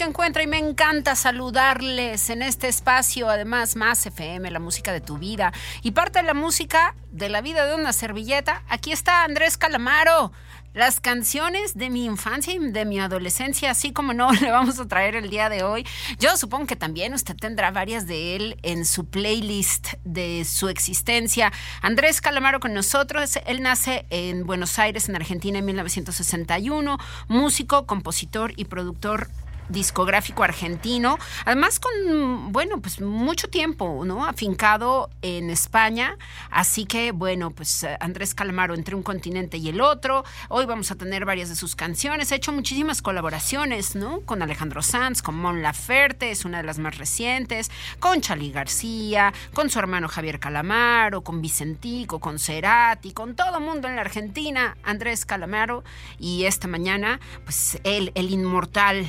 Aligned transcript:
Que 0.00 0.06
encuentra 0.06 0.42
y 0.42 0.46
me 0.46 0.56
encanta 0.56 1.14
saludarles 1.14 2.30
en 2.30 2.40
este 2.40 2.68
espacio, 2.68 3.28
además 3.28 3.76
más 3.76 4.06
FM, 4.06 4.50
la 4.50 4.58
música 4.58 4.94
de 4.94 5.02
tu 5.02 5.18
vida 5.18 5.52
y 5.82 5.90
parte 5.90 6.20
de 6.20 6.24
la 6.24 6.32
música 6.32 6.94
de 7.12 7.28
la 7.28 7.42
vida 7.42 7.66
de 7.66 7.74
una 7.74 7.92
servilleta. 7.92 8.62
Aquí 8.70 8.92
está 8.92 9.24
Andrés 9.24 9.58
Calamaro. 9.58 10.32
Las 10.72 11.00
canciones 11.00 11.76
de 11.76 11.90
mi 11.90 12.06
infancia 12.06 12.54
y 12.54 12.58
de 12.58 12.86
mi 12.86 12.98
adolescencia, 12.98 13.72
así 13.72 13.92
como 13.92 14.14
no, 14.14 14.32
le 14.40 14.50
vamos 14.50 14.78
a 14.78 14.88
traer 14.88 15.16
el 15.16 15.28
día 15.28 15.50
de 15.50 15.64
hoy. 15.64 15.86
Yo 16.18 16.34
supongo 16.38 16.66
que 16.66 16.76
también 16.76 17.12
usted 17.12 17.36
tendrá 17.36 17.70
varias 17.70 18.06
de 18.06 18.36
él 18.36 18.56
en 18.62 18.86
su 18.86 19.04
playlist 19.04 19.96
de 20.04 20.46
su 20.46 20.70
existencia. 20.70 21.52
Andrés 21.82 22.22
Calamaro 22.22 22.58
con 22.58 22.72
nosotros, 22.72 23.38
él 23.44 23.60
nace 23.60 24.06
en 24.08 24.46
Buenos 24.46 24.78
Aires, 24.78 25.10
en 25.10 25.16
Argentina, 25.16 25.58
en 25.58 25.66
1961, 25.66 26.96
músico, 27.28 27.84
compositor 27.84 28.54
y 28.56 28.64
productor 28.64 29.28
discográfico 29.70 30.42
argentino, 30.42 31.18
además 31.44 31.80
con, 31.80 32.52
bueno, 32.52 32.80
pues 32.80 33.00
mucho 33.00 33.48
tiempo, 33.48 34.04
¿no? 34.04 34.26
Afincado 34.26 35.10
en 35.22 35.50
España, 35.50 36.16
así 36.50 36.84
que, 36.84 37.12
bueno, 37.12 37.50
pues 37.50 37.84
eh, 37.84 37.96
Andrés 38.00 38.34
Calamaro 38.34 38.74
entre 38.74 38.94
un 38.94 39.02
continente 39.02 39.56
y 39.56 39.68
el 39.68 39.80
otro, 39.80 40.24
hoy 40.48 40.66
vamos 40.66 40.90
a 40.90 40.96
tener 40.96 41.24
varias 41.24 41.48
de 41.48 41.56
sus 41.56 41.76
canciones, 41.76 42.32
ha 42.32 42.34
hecho 42.34 42.52
muchísimas 42.52 43.02
colaboraciones, 43.02 43.94
¿no? 43.94 44.20
Con 44.20 44.42
Alejandro 44.42 44.82
Sanz, 44.82 45.22
con 45.22 45.36
Mon 45.36 45.62
Laferte, 45.62 46.30
es 46.30 46.44
una 46.44 46.58
de 46.58 46.64
las 46.64 46.78
más 46.78 46.98
recientes, 46.98 47.70
con 47.98 48.20
Chali 48.20 48.50
García, 48.50 49.32
con 49.54 49.70
su 49.70 49.78
hermano 49.78 50.08
Javier 50.08 50.40
Calamaro, 50.40 51.22
con 51.22 51.40
Vicentico, 51.40 52.18
con 52.18 52.38
Cerati, 52.38 53.12
con 53.12 53.36
todo 53.36 53.60
mundo 53.60 53.88
en 53.88 53.96
la 53.96 54.02
Argentina, 54.02 54.76
Andrés 54.82 55.24
Calamaro, 55.24 55.84
y 56.18 56.44
esta 56.44 56.68
mañana, 56.68 57.20
pues 57.44 57.78
él, 57.84 58.12
el 58.14 58.30
inmortal, 58.30 59.06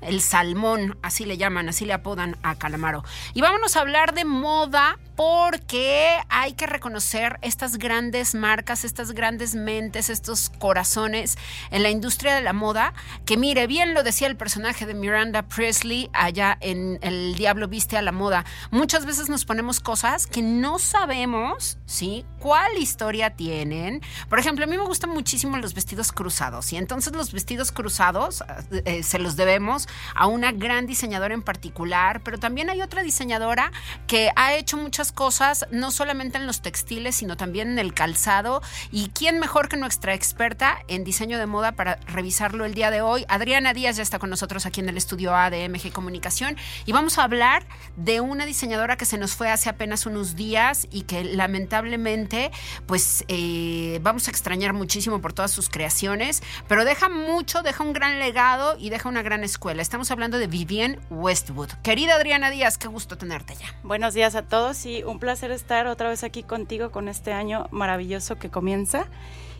el 0.00 0.20
salmón, 0.20 0.98
así 1.02 1.24
le 1.24 1.36
llaman, 1.36 1.68
así 1.68 1.84
le 1.84 1.92
apodan 1.92 2.36
a 2.42 2.56
Calamaro. 2.56 3.04
Y 3.34 3.40
vámonos 3.40 3.76
a 3.76 3.80
hablar 3.80 4.14
de 4.14 4.24
moda 4.24 4.98
porque 5.16 6.18
hay 6.28 6.52
que 6.52 6.66
reconocer 6.66 7.38
estas 7.40 7.78
grandes 7.78 8.34
marcas, 8.34 8.84
estas 8.84 9.12
grandes 9.12 9.54
mentes, 9.54 10.10
estos 10.10 10.50
corazones 10.50 11.38
en 11.70 11.82
la 11.82 11.90
industria 11.90 12.34
de 12.34 12.42
la 12.42 12.52
moda, 12.52 12.92
que 13.24 13.38
mire, 13.38 13.66
bien 13.66 13.94
lo 13.94 14.02
decía 14.02 14.28
el 14.28 14.36
personaje 14.36 14.84
de 14.84 14.94
Miranda 14.94 15.42
Presley 15.42 16.10
allá 16.12 16.58
en 16.60 16.98
El 17.00 17.34
Diablo 17.34 17.66
Viste 17.66 17.96
a 17.96 18.02
la 18.02 18.12
Moda, 18.12 18.44
muchas 18.70 19.06
veces 19.06 19.30
nos 19.30 19.46
ponemos 19.46 19.80
cosas 19.80 20.26
que 20.26 20.42
no 20.42 20.78
sabemos, 20.78 21.78
¿sí? 21.86 22.26
¿Cuál 22.38 22.76
historia 22.78 23.30
tienen? 23.30 24.02
Por 24.28 24.38
ejemplo, 24.38 24.64
a 24.64 24.68
mí 24.68 24.76
me 24.76 24.84
gustan 24.84 25.10
muchísimo 25.10 25.56
los 25.56 25.72
vestidos 25.72 26.12
cruzados 26.12 26.72
y 26.72 26.76
entonces 26.76 27.14
los 27.14 27.32
vestidos 27.32 27.72
cruzados 27.72 28.42
eh, 28.70 28.82
eh, 28.84 29.02
se 29.02 29.18
los 29.18 29.36
debemos 29.36 29.88
a 30.14 30.26
una 30.26 30.52
gran 30.52 30.86
diseñadora 30.86 31.32
en 31.32 31.42
particular, 31.42 32.20
pero 32.22 32.38
también 32.38 32.68
hay 32.68 32.82
otra 32.82 33.02
diseñadora 33.02 33.72
que 34.06 34.30
ha 34.36 34.54
hecho 34.54 34.76
muchas 34.76 35.05
cosas, 35.12 35.66
no 35.70 35.90
solamente 35.90 36.38
en 36.38 36.46
los 36.46 36.62
textiles, 36.62 37.16
sino 37.16 37.36
también 37.36 37.70
en 37.70 37.78
el 37.78 37.94
calzado. 37.94 38.62
¿Y 38.90 39.08
quién 39.08 39.38
mejor 39.38 39.68
que 39.68 39.76
nuestra 39.76 40.14
experta 40.14 40.78
en 40.88 41.04
diseño 41.04 41.38
de 41.38 41.46
moda 41.46 41.72
para 41.72 41.96
revisarlo 42.06 42.64
el 42.64 42.74
día 42.74 42.90
de 42.90 43.00
hoy? 43.00 43.24
Adriana 43.28 43.74
Díaz 43.74 43.96
ya 43.96 44.02
está 44.02 44.18
con 44.18 44.30
nosotros 44.30 44.66
aquí 44.66 44.80
en 44.80 44.88
el 44.88 44.96
estudio 44.96 45.34
A 45.34 45.50
de 45.50 45.68
MG 45.68 45.92
Comunicación 45.92 46.56
y 46.84 46.92
vamos 46.92 47.18
a 47.18 47.24
hablar 47.24 47.66
de 47.96 48.20
una 48.20 48.46
diseñadora 48.46 48.96
que 48.96 49.04
se 49.04 49.18
nos 49.18 49.34
fue 49.34 49.50
hace 49.50 49.68
apenas 49.68 50.06
unos 50.06 50.36
días 50.36 50.86
y 50.90 51.02
que 51.02 51.24
lamentablemente 51.24 52.50
pues 52.86 53.24
eh, 53.28 53.98
vamos 54.02 54.28
a 54.28 54.30
extrañar 54.30 54.72
muchísimo 54.72 55.20
por 55.20 55.32
todas 55.32 55.50
sus 55.50 55.68
creaciones, 55.68 56.42
pero 56.68 56.84
deja 56.84 57.08
mucho, 57.08 57.62
deja 57.62 57.82
un 57.82 57.92
gran 57.92 58.18
legado 58.18 58.76
y 58.78 58.90
deja 58.90 59.08
una 59.08 59.22
gran 59.22 59.44
escuela. 59.44 59.82
Estamos 59.82 60.10
hablando 60.10 60.38
de 60.38 60.46
Vivienne 60.46 60.98
Westwood. 61.10 61.70
Querida 61.82 62.16
Adriana 62.16 62.50
Díaz, 62.50 62.78
qué 62.78 62.88
gusto 62.88 63.16
tenerte 63.18 63.54
ya. 63.54 63.74
Buenos 63.82 64.14
días 64.14 64.34
a 64.34 64.42
todos 64.42 64.84
y 64.86 64.95
un 65.04 65.18
placer 65.18 65.50
estar 65.50 65.86
otra 65.86 66.08
vez 66.08 66.24
aquí 66.24 66.42
contigo 66.42 66.90
con 66.90 67.08
este 67.08 67.32
año 67.32 67.68
maravilloso 67.70 68.38
que 68.38 68.50
comienza. 68.50 69.06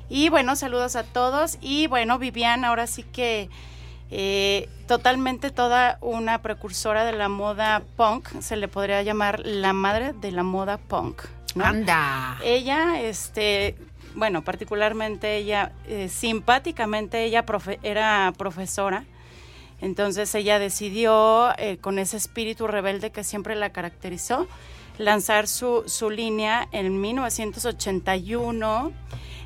Y 0.09 0.29
bueno, 0.29 0.57
saludos 0.57 0.97
a 0.97 1.05
todos. 1.05 1.59
Y 1.61 1.87
bueno, 1.87 2.19
Vivian, 2.19 2.65
ahora 2.65 2.87
sí 2.87 3.03
que 3.03 3.49
eh, 4.11 4.69
totalmente 4.87 5.51
toda 5.51 5.99
una 6.01 6.43
precursora 6.43 7.05
de 7.05 7.13
la 7.13 7.29
moda 7.29 7.83
punk, 7.97 8.29
se 8.41 8.57
le 8.57 8.69
podría 8.69 9.03
llamar 9.03 9.41
la 9.45 9.73
madre 9.73 10.13
de 10.13 10.33
la 10.33 10.43
moda 10.43 10.79
punk. 10.79 11.23
Anda. 11.63 12.39
Ella, 12.45 13.01
este, 13.01 13.77
bueno, 14.15 14.43
particularmente 14.43 15.37
ella, 15.37 15.73
eh, 15.87 16.09
simpáticamente 16.09 17.25
ella 17.25 17.45
era 17.83 18.33
profesora 18.37 19.05
entonces 19.81 20.35
ella 20.35 20.59
decidió, 20.59 21.57
eh, 21.59 21.79
con 21.79 21.99
ese 21.99 22.17
espíritu 22.17 22.67
rebelde 22.67 23.11
que 23.11 23.25
siempre 23.25 23.55
la 23.57 23.71
caracterizó, 23.71 24.49
lanzar 24.99 25.49
su, 25.49 25.85
su 25.87 26.11
línea 26.11 26.69
en 26.73 27.01
1981. 27.01 28.93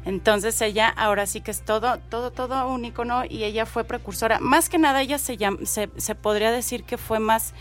Entonces 0.04 0.60
ella 0.62 0.88
ahora 0.88 1.26
sí 1.26 1.40
que 1.40 1.50
es 1.50 1.62
todo, 1.64 1.98
todo, 2.08 2.30
todo 2.30 2.68
un 2.68 2.84
icono 2.84 3.24
y 3.28 3.44
ella 3.44 3.66
fue 3.66 3.84
precursora. 3.84 4.40
Más 4.40 4.68
que 4.68 4.78
nada 4.78 5.02
ella 5.02 5.18
se, 5.18 5.36
se, 5.64 5.90
se 5.96 6.14
podría 6.14 6.50
decir 6.50 6.84
que 6.84 6.96
fue 6.96 7.18
más 7.18 7.54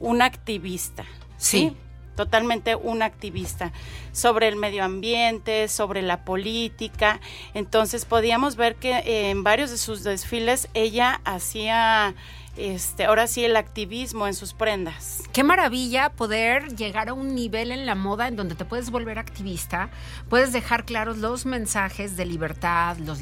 una 0.00 0.26
activista. 0.26 1.04
¿sí? 1.38 1.76
totalmente 2.16 2.74
un 2.74 3.02
activista 3.02 3.72
sobre 4.10 4.48
el 4.48 4.56
medio 4.56 4.82
ambiente, 4.82 5.68
sobre 5.68 6.02
la 6.02 6.24
política. 6.24 7.20
Entonces 7.54 8.04
podíamos 8.04 8.56
ver 8.56 8.74
que 8.76 9.30
en 9.30 9.44
varios 9.44 9.70
de 9.70 9.78
sus 9.78 10.02
desfiles 10.02 10.68
ella 10.74 11.20
hacía 11.24 12.14
este, 12.56 13.04
ahora 13.04 13.26
sí 13.26 13.44
el 13.44 13.56
activismo 13.56 14.26
en 14.26 14.34
sus 14.34 14.54
prendas. 14.54 15.22
Qué 15.32 15.44
maravilla 15.44 16.10
poder 16.10 16.74
llegar 16.74 17.08
a 17.08 17.12
un 17.12 17.34
nivel 17.34 17.70
en 17.70 17.86
la 17.86 17.94
moda 17.94 18.28
en 18.28 18.36
donde 18.36 18.54
te 18.54 18.64
puedes 18.64 18.90
volver 18.90 19.18
activista, 19.18 19.90
puedes 20.28 20.52
dejar 20.52 20.84
claros 20.84 21.18
los 21.18 21.46
mensajes 21.46 22.16
de 22.16 22.26
libertad, 22.26 22.96
los, 22.98 23.20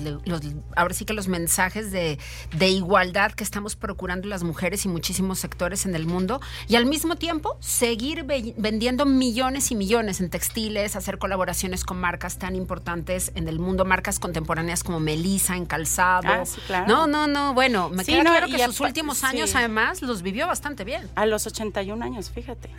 ahora 0.76 0.94
sí 0.94 1.04
que 1.04 1.12
los 1.12 1.28
mensajes 1.28 1.90
de, 1.90 2.18
de, 2.56 2.68
igualdad 2.68 3.32
que 3.32 3.44
estamos 3.44 3.76
procurando 3.76 4.28
las 4.28 4.42
mujeres 4.42 4.84
y 4.84 4.88
muchísimos 4.88 5.38
sectores 5.38 5.86
en 5.86 5.94
el 5.94 6.06
mundo, 6.06 6.40
y 6.68 6.76
al 6.76 6.86
mismo 6.86 7.16
tiempo 7.16 7.56
seguir 7.60 8.24
vendiendo 8.24 9.06
millones 9.06 9.70
y 9.70 9.74
millones 9.74 10.20
en 10.20 10.30
textiles, 10.30 10.96
hacer 10.96 11.18
colaboraciones 11.18 11.84
con 11.84 11.98
marcas 11.98 12.38
tan 12.38 12.54
importantes 12.54 13.32
en 13.34 13.48
el 13.48 13.58
mundo, 13.58 13.84
marcas 13.84 14.18
contemporáneas 14.18 14.84
como 14.84 15.00
Melissa 15.00 15.56
en 15.56 15.66
calzado. 15.66 16.28
Ah, 16.28 16.46
sí, 16.46 16.60
claro. 16.66 16.86
No, 16.86 17.06
no, 17.06 17.26
no, 17.26 17.54
bueno, 17.54 17.90
me 17.90 18.04
queda 18.04 18.22
claro 18.22 18.46
que 18.46 18.64
sus 18.64 18.80
últimos 18.80 19.23
años 19.24 19.54
además 19.54 20.02
los 20.02 20.22
vivió 20.22 20.46
bastante 20.46 20.84
bien. 20.84 21.08
A 21.14 21.26
los 21.26 21.46
81 21.46 22.04
años, 22.04 22.30
fíjate. 22.30 22.70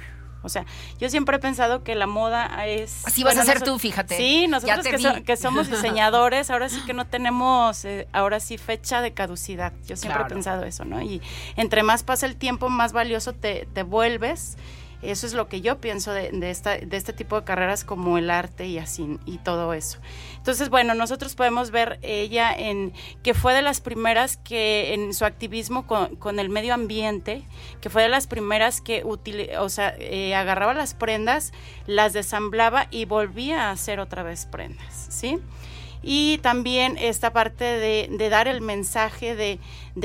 O 0.45 0.49
sea, 0.49 0.63
yo 0.99 1.09
siempre 1.09 1.37
he 1.37 1.39
pensado 1.39 1.83
que 1.83 1.95
la 1.95 2.05
moda 2.05 2.67
es... 2.67 3.03
Así 3.07 3.23
vas 3.23 3.35
a 3.35 3.43
ser 3.43 3.61
tú, 3.61 3.79
fíjate. 3.79 4.15
Sí, 4.15 4.45
nosotros 4.47 4.85
que, 5.25 5.37
somos 5.37 5.69
diseñadores, 5.71 6.51
ahora 6.51 6.69
sí 6.69 6.79
que 6.85 6.93
no 6.93 7.05
tenemos, 7.05 7.83
eh, 7.83 8.07
ahora 8.13 8.39
sí, 8.39 8.59
fecha 8.59 9.01
de 9.01 9.11
caducidad. 9.11 9.73
Yo 9.87 9.95
siempre 9.97 10.21
he 10.21 10.25
pensado 10.25 10.63
eso, 10.63 10.85
¿no? 10.85 11.01
Y 11.01 11.19
entre 11.55 11.81
más 11.81 12.03
pasa 12.03 12.27
el 12.27 12.35
tiempo, 12.35 12.69
más 12.69 12.93
valioso 12.93 13.33
te, 13.33 13.67
te 13.73 13.81
vuelves 13.81 14.55
eso 15.11 15.27
es 15.27 15.33
lo 15.33 15.47
que 15.47 15.61
yo 15.61 15.79
pienso 15.79 16.11
de, 16.13 16.29
esta, 16.49 16.77
de 16.77 16.97
este 16.97 17.13
tipo 17.13 17.39
de 17.39 17.45
carreras 17.45 17.83
como 17.83 18.17
el 18.17 18.29
arte 18.29 18.67
y 18.67 18.77
así 18.77 19.19
y 19.25 19.37
todo 19.39 19.73
eso. 19.73 19.99
Entonces, 20.37 20.69
bueno, 20.69 20.93
nosotros 20.93 21.35
podemos 21.35 21.71
ver 21.71 21.99
ella 22.01 22.53
en 22.53 22.93
que 23.23 23.33
fue 23.33 23.53
de 23.53 23.61
las 23.61 23.81
primeras 23.81 24.37
que 24.37 24.93
en 24.93 25.13
su 25.13 25.25
activismo 25.25 25.87
con, 25.87 26.39
el 26.39 26.49
medio 26.49 26.73
ambiente, 26.73 27.43
que 27.81 27.89
fue 27.89 28.03
de 28.03 28.09
las 28.09 28.27
primeras 28.27 28.81
que 28.81 29.03
o 29.03 29.69
sea, 29.69 29.95
eh, 29.97 30.35
agarraba 30.35 30.73
las 30.73 30.93
prendas, 30.93 31.53
las 31.87 32.13
desamblaba 32.13 32.87
y 32.91 33.05
volvía 33.05 33.69
a 33.69 33.71
hacer 33.71 33.99
otra 33.99 34.23
vez 34.23 34.45
prendas, 34.45 35.07
¿sí? 35.09 35.39
Y 36.01 36.37
también 36.39 36.97
esta 36.97 37.33
parte 37.33 37.63
de, 37.63 38.29
dar 38.29 38.47
el 38.47 38.61
mensaje 38.61 39.35
de, 39.35 39.59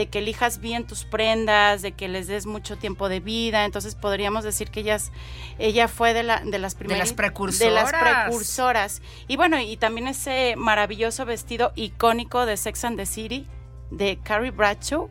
que 0.06 0.18
elijas 0.18 0.60
bien 0.60 0.86
tus 0.86 1.04
prendas, 1.04 1.82
de 1.82 1.92
que 1.92 2.08
les 2.08 2.26
des 2.26 2.46
mucho 2.46 2.76
tiempo 2.76 3.08
de 3.08 3.20
vida. 3.20 3.64
Entonces 3.64 3.94
podríamos 3.94 4.44
decir 4.44 4.70
que 4.70 4.80
ellas, 4.80 5.12
ella 5.58 5.88
fue 5.88 6.14
de, 6.14 6.22
la, 6.22 6.40
de 6.40 6.58
las 6.58 6.74
primeras. 6.74 6.98
De 6.98 7.10
las 7.10 7.12
precursoras. 7.14 7.90
De 7.90 7.92
las 7.92 8.24
precursoras. 8.24 9.02
Y 9.28 9.36
bueno, 9.36 9.58
y 9.60 9.76
también 9.76 10.08
ese 10.08 10.54
maravilloso 10.56 11.24
vestido 11.26 11.72
icónico 11.76 12.46
de 12.46 12.56
Sex 12.56 12.84
and 12.84 12.96
the 12.96 13.06
City 13.06 13.46
de 13.90 14.18
Carrie 14.22 14.50
Bradshaw 14.50 15.08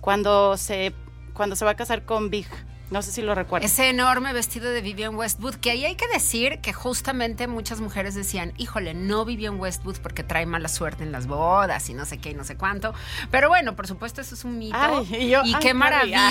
cuando 0.00 0.56
se, 0.56 0.92
cuando 1.34 1.56
se 1.56 1.64
va 1.64 1.72
a 1.72 1.76
casar 1.76 2.04
con 2.04 2.30
Big. 2.30 2.48
No 2.92 3.00
sé 3.00 3.10
si 3.10 3.22
lo 3.22 3.34
recuerdas. 3.34 3.72
Ese 3.72 3.88
enorme 3.88 4.34
vestido 4.34 4.70
de 4.70 4.82
Vivian 4.82 5.14
Westwood, 5.14 5.54
que 5.54 5.70
ahí 5.70 5.86
hay 5.86 5.94
que 5.94 6.06
decir 6.08 6.58
que 6.60 6.74
justamente 6.74 7.46
muchas 7.46 7.80
mujeres 7.80 8.14
decían, 8.14 8.52
híjole, 8.58 8.92
no 8.92 9.24
Vivian 9.24 9.58
Westwood 9.58 9.96
porque 10.02 10.22
trae 10.22 10.44
mala 10.44 10.68
suerte 10.68 11.02
en 11.02 11.10
las 11.10 11.26
bodas 11.26 11.88
y 11.88 11.94
no 11.94 12.04
sé 12.04 12.18
qué 12.18 12.32
y 12.32 12.34
no 12.34 12.44
sé 12.44 12.58
cuánto. 12.58 12.92
Pero 13.30 13.48
bueno, 13.48 13.74
por 13.76 13.86
supuesto, 13.86 14.20
eso 14.20 14.34
es 14.34 14.44
un 14.44 14.58
mito. 14.58 15.06
y, 15.08 15.54
qué 15.62 15.72
maravilla. 15.72 16.28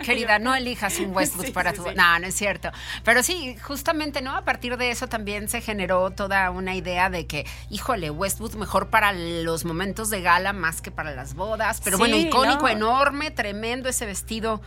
querida, 0.04 0.40
no 0.40 0.56
elijas 0.56 0.98
un 0.98 1.14
Westwood 1.14 1.52
para 1.52 1.72
tu... 1.72 1.84
No, 1.92 2.18
no 2.18 2.26
es 2.26 2.34
cierto. 2.34 2.70
Pero 3.04 3.22
sí, 3.22 3.56
justamente, 3.62 4.22
¿no? 4.22 4.34
A 4.34 4.42
partir 4.42 4.76
de 4.76 4.90
eso 4.90 5.06
también 5.06 5.48
se 5.48 5.60
generó 5.60 6.10
toda 6.10 6.50
una 6.50 6.74
idea 6.74 7.10
de 7.10 7.28
que, 7.28 7.46
híjole, 7.70 8.10
Westwood 8.10 8.54
mejor 8.56 8.88
para 8.88 9.12
los 9.12 9.64
momentos 9.64 10.10
de 10.10 10.20
gala 10.20 10.52
más 10.52 10.82
que 10.82 10.90
para 10.90 11.14
las 11.14 11.34
bodas. 11.34 11.80
Pero 11.84 11.96
bueno, 11.96 12.16
icónico, 12.16 12.66
enorme, 12.66 13.30
tremendo 13.30 13.88
ese 13.88 14.04
vestido 14.04 14.60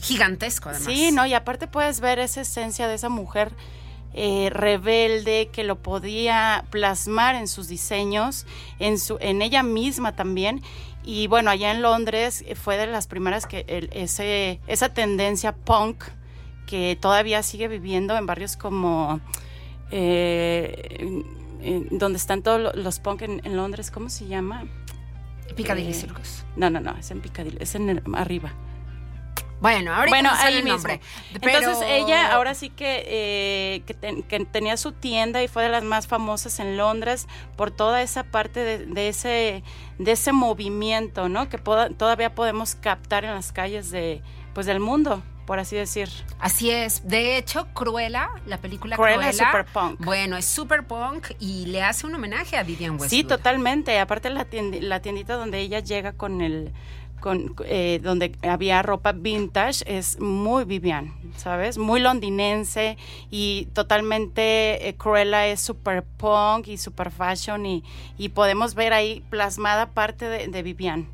gigantesco 0.00 0.68
además. 0.68 0.86
Sí, 0.86 1.10
no, 1.12 1.26
y 1.26 1.34
aparte 1.34 1.66
puedes 1.66 2.00
ver 2.00 2.18
esa 2.18 2.42
esencia 2.42 2.88
de 2.88 2.94
esa 2.94 3.08
mujer 3.08 3.52
eh, 4.14 4.48
rebelde 4.50 5.48
que 5.52 5.64
lo 5.64 5.82
podía 5.82 6.64
plasmar 6.70 7.34
en 7.34 7.46
sus 7.46 7.68
diseños, 7.68 8.46
en, 8.78 8.98
su, 8.98 9.18
en 9.20 9.42
ella 9.42 9.62
misma 9.62 10.16
también. 10.16 10.62
Y 11.04 11.26
bueno, 11.26 11.50
allá 11.50 11.70
en 11.70 11.82
Londres 11.82 12.42
eh, 12.46 12.54
fue 12.54 12.76
de 12.76 12.86
las 12.86 13.06
primeras 13.06 13.46
que 13.46 13.64
ese, 13.92 14.60
esa 14.66 14.88
tendencia 14.92 15.54
punk 15.54 16.04
que 16.66 16.98
todavía 17.00 17.42
sigue 17.42 17.68
viviendo 17.68 18.16
en 18.16 18.26
barrios 18.26 18.56
como... 18.56 19.20
Eh, 19.90 21.24
donde 21.90 22.18
están 22.18 22.42
todos 22.42 22.74
los 22.76 23.00
punk 23.00 23.22
en, 23.22 23.56
Londres, 23.56 23.90
¿cómo 23.90 24.10
se 24.10 24.26
llama? 24.26 24.64
Piccadilly 25.56 25.92
Circus. 25.92 26.44
No, 26.56 26.70
no, 26.70 26.80
no, 26.80 26.96
es 26.96 27.10
en 27.10 27.20
Piccadilly, 27.20 27.58
es 27.60 27.74
en 27.74 28.02
arriba. 28.14 28.52
Bueno, 29.60 29.92
ahorita 29.92 30.16
bueno, 30.16 30.30
ahí 30.32 30.58
el 30.58 30.64
nombre. 30.64 31.00
Entonces 31.34 31.78
ella 31.88 32.32
ahora 32.32 32.54
sí 32.54 32.70
que, 32.70 33.04
eh, 33.06 33.82
que, 34.28 34.44
tenía 34.44 34.76
su 34.76 34.92
tienda 34.92 35.42
y 35.42 35.48
fue 35.48 35.64
de 35.64 35.68
las 35.68 35.82
más 35.82 36.06
famosas 36.06 36.60
en 36.60 36.76
Londres 36.76 37.26
por 37.56 37.70
toda 37.70 38.02
esa 38.02 38.24
parte 38.24 38.78
de, 38.78 39.08
ese 39.08 39.62
de 39.98 40.12
ese 40.12 40.32
movimiento, 40.32 41.28
¿no? 41.28 41.48
Que 41.48 41.58
todavía 41.58 42.34
podemos 42.34 42.76
captar 42.76 43.24
en 43.24 43.34
las 43.34 43.52
calles 43.52 43.90
de 43.90 44.22
pues 44.54 44.66
del 44.66 44.80
mundo 44.80 45.22
por 45.48 45.58
así 45.58 45.76
decir. 45.76 46.10
Así 46.38 46.70
es. 46.70 47.08
De 47.08 47.38
hecho, 47.38 47.68
Cruella, 47.72 48.28
la 48.44 48.58
película 48.58 48.96
Cruella, 48.96 49.30
es 49.30 49.38
super 49.38 49.64
punk. 49.64 49.98
Bueno, 50.04 50.36
es 50.36 50.44
super 50.44 50.86
punk 50.86 51.28
y 51.38 51.64
le 51.64 51.82
hace 51.82 52.06
un 52.06 52.14
homenaje 52.14 52.58
a 52.58 52.62
Vivian 52.64 52.92
Westwood. 52.92 53.08
Sí, 53.08 53.24
totalmente. 53.24 53.98
Aparte 53.98 54.28
la, 54.28 54.46
la 54.82 55.00
tiendita 55.00 55.36
donde 55.36 55.60
ella 55.60 55.80
llega 55.80 56.12
con 56.12 56.42
el 56.42 56.74
con, 57.28 57.54
eh, 57.66 58.00
donde 58.02 58.32
había 58.40 58.80
ropa 58.80 59.12
vintage, 59.12 59.84
es 59.86 60.18
muy 60.18 60.64
Vivian, 60.64 61.12
¿sabes? 61.36 61.76
Muy 61.76 62.00
londinense 62.00 62.96
y 63.30 63.68
totalmente 63.74 64.88
eh, 64.88 64.94
Cruella 64.94 65.46
es 65.46 65.60
super 65.60 66.04
punk 66.04 66.68
y 66.68 66.78
super 66.78 67.10
fashion 67.10 67.66
y, 67.66 67.84
y 68.16 68.30
podemos 68.30 68.74
ver 68.74 68.94
ahí 68.94 69.22
plasmada 69.28 69.90
parte 69.90 70.24
de, 70.24 70.48
de 70.48 70.62
Vivian. 70.62 71.06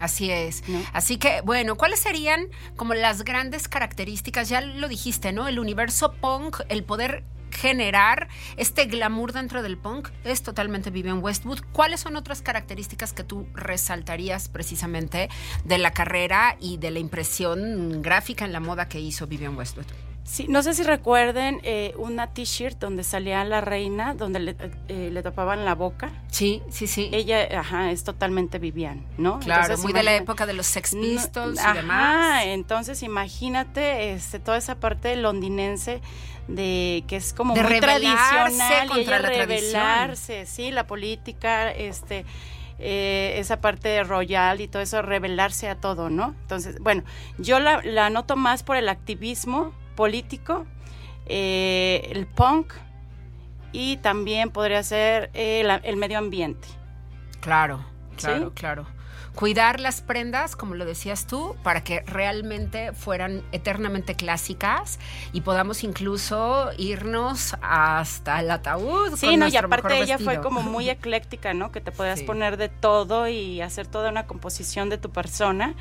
Así 0.00 0.30
es. 0.30 0.62
Así 0.94 1.18
que, 1.18 1.42
bueno, 1.42 1.74
¿cuáles 1.76 1.98
serían 1.98 2.46
como 2.76 2.94
las 2.94 3.24
grandes 3.24 3.68
características? 3.68 4.48
Ya 4.48 4.62
lo 4.62 4.88
dijiste, 4.88 5.32
¿no? 5.32 5.48
El 5.48 5.58
universo 5.58 6.14
punk, 6.14 6.60
el 6.70 6.82
poder 6.82 7.24
generar 7.60 8.28
este 8.56 8.86
glamour 8.86 9.32
dentro 9.32 9.62
del 9.62 9.76
punk 9.76 10.08
es 10.24 10.42
totalmente 10.42 10.90
Vivian 10.90 11.22
Westwood. 11.22 11.60
¿Cuáles 11.72 12.00
son 12.00 12.16
otras 12.16 12.42
características 12.42 13.12
que 13.12 13.24
tú 13.24 13.46
resaltarías 13.54 14.48
precisamente 14.48 15.28
de 15.64 15.78
la 15.78 15.90
carrera 15.90 16.56
y 16.60 16.76
de 16.76 16.90
la 16.90 16.98
impresión 17.00 18.00
gráfica 18.02 18.44
en 18.44 18.52
la 18.52 18.60
moda 18.60 18.88
que 18.88 19.00
hizo 19.00 19.26
Vivian 19.26 19.56
Westwood? 19.56 20.07
Sí, 20.28 20.44
no 20.46 20.62
sé 20.62 20.74
si 20.74 20.82
recuerden 20.82 21.58
eh, 21.62 21.94
una 21.96 22.26
t-shirt 22.26 22.78
donde 22.78 23.02
salía 23.02 23.42
la 23.46 23.62
reina, 23.62 24.12
donde 24.12 24.40
le, 24.40 24.56
eh, 24.88 25.08
le, 25.10 25.22
tapaban 25.22 25.64
la 25.64 25.74
boca. 25.74 26.10
Sí, 26.30 26.62
sí, 26.68 26.86
sí. 26.86 27.08
Ella, 27.12 27.48
ajá, 27.58 27.90
es 27.90 28.04
totalmente 28.04 28.58
Vivian, 28.58 29.06
¿no? 29.16 29.40
Claro, 29.40 29.78
muy 29.78 29.94
de 29.94 30.02
la 30.02 30.14
época 30.16 30.44
de 30.44 30.52
los 30.52 30.66
Sex 30.66 30.94
Pistols 30.94 31.58
y 31.58 31.72
demás. 31.72 32.42
entonces 32.44 33.02
imagínate 33.02 34.12
este, 34.12 34.38
toda 34.38 34.58
esa 34.58 34.74
parte 34.74 35.16
londinense 35.16 36.02
de 36.46 37.04
que 37.08 37.16
es 37.16 37.32
como 37.32 37.54
muy 37.54 37.80
tradicional 37.80 38.88
contra 38.88 39.00
y 39.00 39.04
la 39.06 39.18
rebelarse, 39.18 40.44
sí, 40.44 40.70
la 40.70 40.86
política, 40.86 41.70
este 41.70 42.26
eh, 42.78 43.34
esa 43.38 43.62
parte 43.62 44.04
royal 44.04 44.60
y 44.60 44.68
todo 44.68 44.82
eso, 44.82 45.00
rebelarse 45.00 45.70
a 45.70 45.76
todo, 45.76 46.10
¿no? 46.10 46.34
Entonces, 46.42 46.78
bueno, 46.80 47.02
yo 47.38 47.60
la, 47.60 47.80
la 47.82 48.10
noto 48.10 48.36
más 48.36 48.62
por 48.62 48.76
el 48.76 48.90
activismo 48.90 49.72
político, 49.98 50.64
eh, 51.26 52.08
el 52.12 52.28
punk 52.28 52.72
y 53.72 53.96
también 53.96 54.50
podría 54.50 54.80
ser 54.84 55.28
el, 55.34 55.68
el 55.82 55.96
medio 55.96 56.18
ambiente. 56.18 56.68
Claro, 57.40 57.84
claro, 58.16 58.52
claro 58.54 58.86
cuidar 59.38 59.78
las 59.78 60.00
prendas, 60.00 60.56
como 60.56 60.74
lo 60.74 60.84
decías 60.84 61.28
tú, 61.28 61.54
para 61.62 61.84
que 61.84 62.00
realmente 62.00 62.92
fueran 62.92 63.44
eternamente 63.52 64.16
clásicas 64.16 64.98
y 65.32 65.42
podamos 65.42 65.84
incluso 65.84 66.70
irnos 66.76 67.54
hasta 67.62 68.40
el 68.40 68.50
ataúd. 68.50 69.16
Sí, 69.16 69.36
no, 69.36 69.46
y 69.46 69.56
aparte 69.56 69.96
ella 69.96 70.18
fue 70.18 70.40
como 70.40 70.62
muy 70.62 70.90
ecléctica, 70.90 71.54
¿no? 71.54 71.70
Que 71.70 71.80
te 71.80 71.92
podías 71.92 72.22
poner 72.22 72.56
de 72.56 72.68
todo 72.68 73.28
y 73.28 73.60
hacer 73.60 73.86
toda 73.86 74.10
una 74.10 74.26
composición 74.26 74.90
de 74.90 74.98
tu 74.98 75.10
persona 75.10 75.76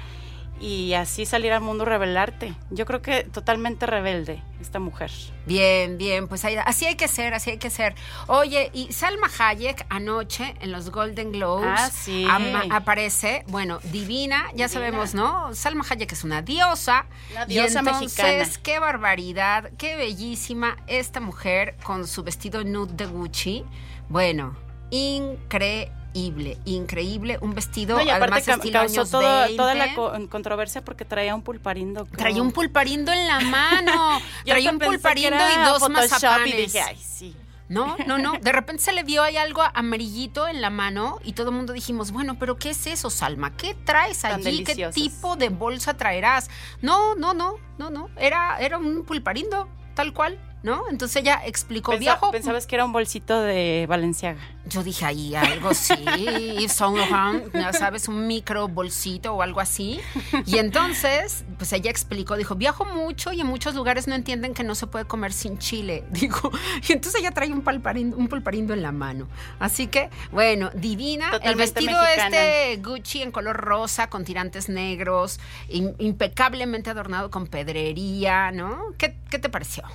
y 0.60 0.94
así 0.94 1.26
salir 1.26 1.54
al 1.54 1.62
mundo 1.62 1.86
revelarte. 1.86 2.54
Yo 2.72 2.86
creo 2.86 3.02
que 3.02 3.24
totalmente 3.24 3.86
rebelde 3.86 4.42
esta 4.62 4.80
mujer. 4.80 5.12
Bien, 5.46 5.98
bien, 5.98 6.28
pues 6.28 6.44
así 6.46 6.86
hay 6.86 6.96
que 6.96 7.08
ser, 7.08 7.34
así 7.34 7.52
hay 7.52 7.58
que 7.58 7.70
ser. 7.70 7.96
Oye, 8.28 8.70
y 8.74 8.92
Salma 8.92 9.30
Hayek 9.38 9.86
anoche 9.90 10.56
en 10.62 10.72
los 10.72 10.90
Golden 10.90 11.32
Globes 11.32 12.10
ah, 12.28 12.40
aparece, 12.72 13.44
bueno, 13.48 13.80
divina, 13.92 14.46
ya 14.56 14.68
sabemos, 14.68 15.14
¿no? 15.14 15.54
Salma 15.54 15.86
Hayek 15.90 16.12
es 16.12 16.24
una 16.24 16.42
diosa. 16.42 17.06
Una 17.32 17.46
diosa 17.46 17.82
y 17.84 17.88
entonces, 17.88 18.58
qué 18.58 18.80
barbaridad, 18.80 19.72
qué 19.78 19.96
bellísima 19.96 20.78
esta 20.88 21.20
mujer 21.20 21.76
con 21.84 22.08
su 22.08 22.24
vestido 22.24 22.64
nude 22.64 22.94
de 22.94 23.06
Gucci. 23.06 23.66
Bueno, 24.10 24.56
increíble 24.90 25.97
increíble, 26.14 26.58
increíble, 26.66 27.38
un 27.42 27.54
vestido 27.54 28.02
y 28.02 28.10
aparte 28.10 28.44
causó 28.72 29.06
toda 29.06 29.76
la 29.76 29.94
controversia 30.30 30.84
porque 30.84 31.06
traía 31.06 31.36
un 31.36 31.42
pulparindo. 31.42 32.06
Traía 32.06 32.42
un 32.42 32.52
pulparindo 32.52 33.12
en 33.12 33.28
la 33.28 33.40
mano, 33.42 34.20
traía 34.46 34.72
un 34.72 34.80
pulparindo 34.80 35.38
y 35.38 35.66
dos 35.66 35.90
mazapanes. 35.90 36.54
Y 36.54 36.58
dije, 36.58 36.82
ay, 36.82 36.98
sí. 36.98 37.36
No, 37.70 37.98
no, 38.06 38.18
no. 38.18 38.34
De 38.42 38.52
repente 38.54 38.82
se 38.82 38.94
le 38.94 39.04
vio 39.04 39.24
ahí 39.24 39.36
algo 39.36 39.62
amarillito 39.74 40.48
en 40.48 40.62
la 40.62 40.70
mano 40.70 41.20
y 41.24 41.34
todo 41.34 41.50
el 41.50 41.56
mundo 41.56 41.74
dijimos, 41.74 42.12
bueno, 42.12 42.40
pero 42.40 42.58
¿qué 42.58 42.70
es 42.70 42.88
eso, 42.88 43.10
Salma? 43.10 43.58
¿Qué 43.58 43.74
traes 43.74 44.24
allí? 44.24 44.64
¿Qué 44.64 44.90
tipo 44.94 45.36
de 45.36 45.50
bolsa 45.50 45.96
traerás? 45.96 46.50
No, 46.82 47.16
no, 47.16 47.34
no, 47.34 47.56
no, 47.78 47.90
no. 47.90 48.10
Era, 48.18 48.58
era 48.60 48.78
un 48.78 49.04
pulparindo, 49.04 49.68
tal 49.96 50.14
cual. 50.14 50.40
¿No? 50.68 50.84
Entonces 50.90 51.22
ella 51.22 51.42
explicó, 51.46 51.94
Pensa, 51.94 52.20
Pensabas 52.30 52.68
que 52.68 52.76
era 52.76 52.84
un 52.84 52.92
bolsito 52.92 53.40
de 53.40 53.86
Valenciaga. 53.88 54.42
Yo 54.66 54.84
dije 54.84 55.06
ahí 55.06 55.34
algo 55.34 55.74
sí, 55.74 56.68
Saint 56.68 57.54
ya 57.54 57.72
sabes, 57.72 58.10
un 58.10 58.28
micro 58.28 58.68
bolsito 58.68 59.34
o 59.34 59.42
algo 59.42 59.62
así. 59.62 60.02
Y 60.46 60.58
entonces, 60.58 61.46
pues 61.58 61.72
ella 61.72 61.90
explicó, 61.90 62.36
dijo, 62.36 62.56
viajo 62.56 62.84
mucho 62.84 63.32
y 63.32 63.40
en 63.40 63.48
muchos 63.48 63.76
lugares 63.76 64.10
no 64.10 64.16
entienden 64.16 64.54
que 64.54 64.66
no 64.66 64.76
se 64.76 64.88
puede 64.88 65.06
comer 65.06 65.32
sin 65.32 65.58
chile, 65.58 66.04
dijo. 66.12 66.52
Y 66.88 66.92
entonces 66.92 67.22
ella 67.22 67.32
trae 67.32 67.50
un 67.54 67.62
pulparindo, 67.62 68.18
un 68.18 68.28
pulparindo 68.28 68.74
en 68.74 68.82
la 68.82 68.92
mano. 68.92 69.30
Así 69.60 69.88
que, 69.88 70.10
bueno, 70.34 70.70
divina. 70.74 71.32
el 71.44 71.56
vestido 71.56 71.98
este 72.18 72.76
Gucci 72.84 73.22
en 73.22 73.32
color 73.32 73.56
rosa 73.56 74.10
con 74.10 74.26
tirantes 74.26 74.68
negros, 74.68 75.40
impecablemente 75.70 76.90
adornado 76.90 77.32
con 77.32 77.48
pedrería, 77.48 78.52
¿no? 78.52 78.94
¿Qué, 78.98 79.16
qué 79.30 79.40
te 79.40 79.48
pareció? 79.48 79.86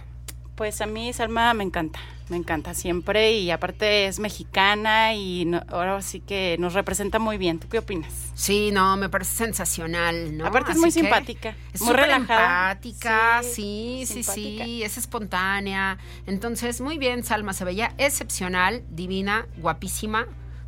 Pues 0.54 0.80
a 0.82 0.86
mí 0.86 1.12
Salma 1.12 1.54
me 1.54 1.64
encanta, 1.64 1.98
me 2.28 2.36
encanta 2.36 2.74
siempre 2.74 3.32
y 3.32 3.50
aparte 3.50 4.06
es 4.06 4.18
mexicana 4.18 5.14
y 5.14 5.50
ahora 5.68 6.02
sí 6.02 6.20
que 6.20 6.56
nos 6.58 6.74
representa 6.74 7.18
muy 7.18 7.38
bien. 7.38 7.58
¿Tú 7.58 7.68
qué 7.68 7.78
opinas? 7.78 8.12
Sí, 8.34 8.70
no, 8.70 8.96
me 8.98 9.08
parece 9.08 9.34
sensacional, 9.34 10.36
¿no? 10.36 10.46
Aparte 10.46 10.72
es 10.72 10.78
muy 10.78 10.90
simpática, 10.90 11.56
es 11.72 11.80
muy 11.80 11.94
relajada. 11.94 12.74
Simpática, 12.74 13.42
sí, 13.42 14.04
sí, 14.06 14.22
sí, 14.22 14.82
es 14.82 14.98
espontánea. 14.98 15.98
Entonces, 16.26 16.82
muy 16.82 16.98
bien, 16.98 17.24
Salma 17.24 17.54
se 17.54 17.64
veía 17.64 17.94
excepcional, 17.96 18.84
divina, 18.90 19.46
guapísima, 19.56 20.26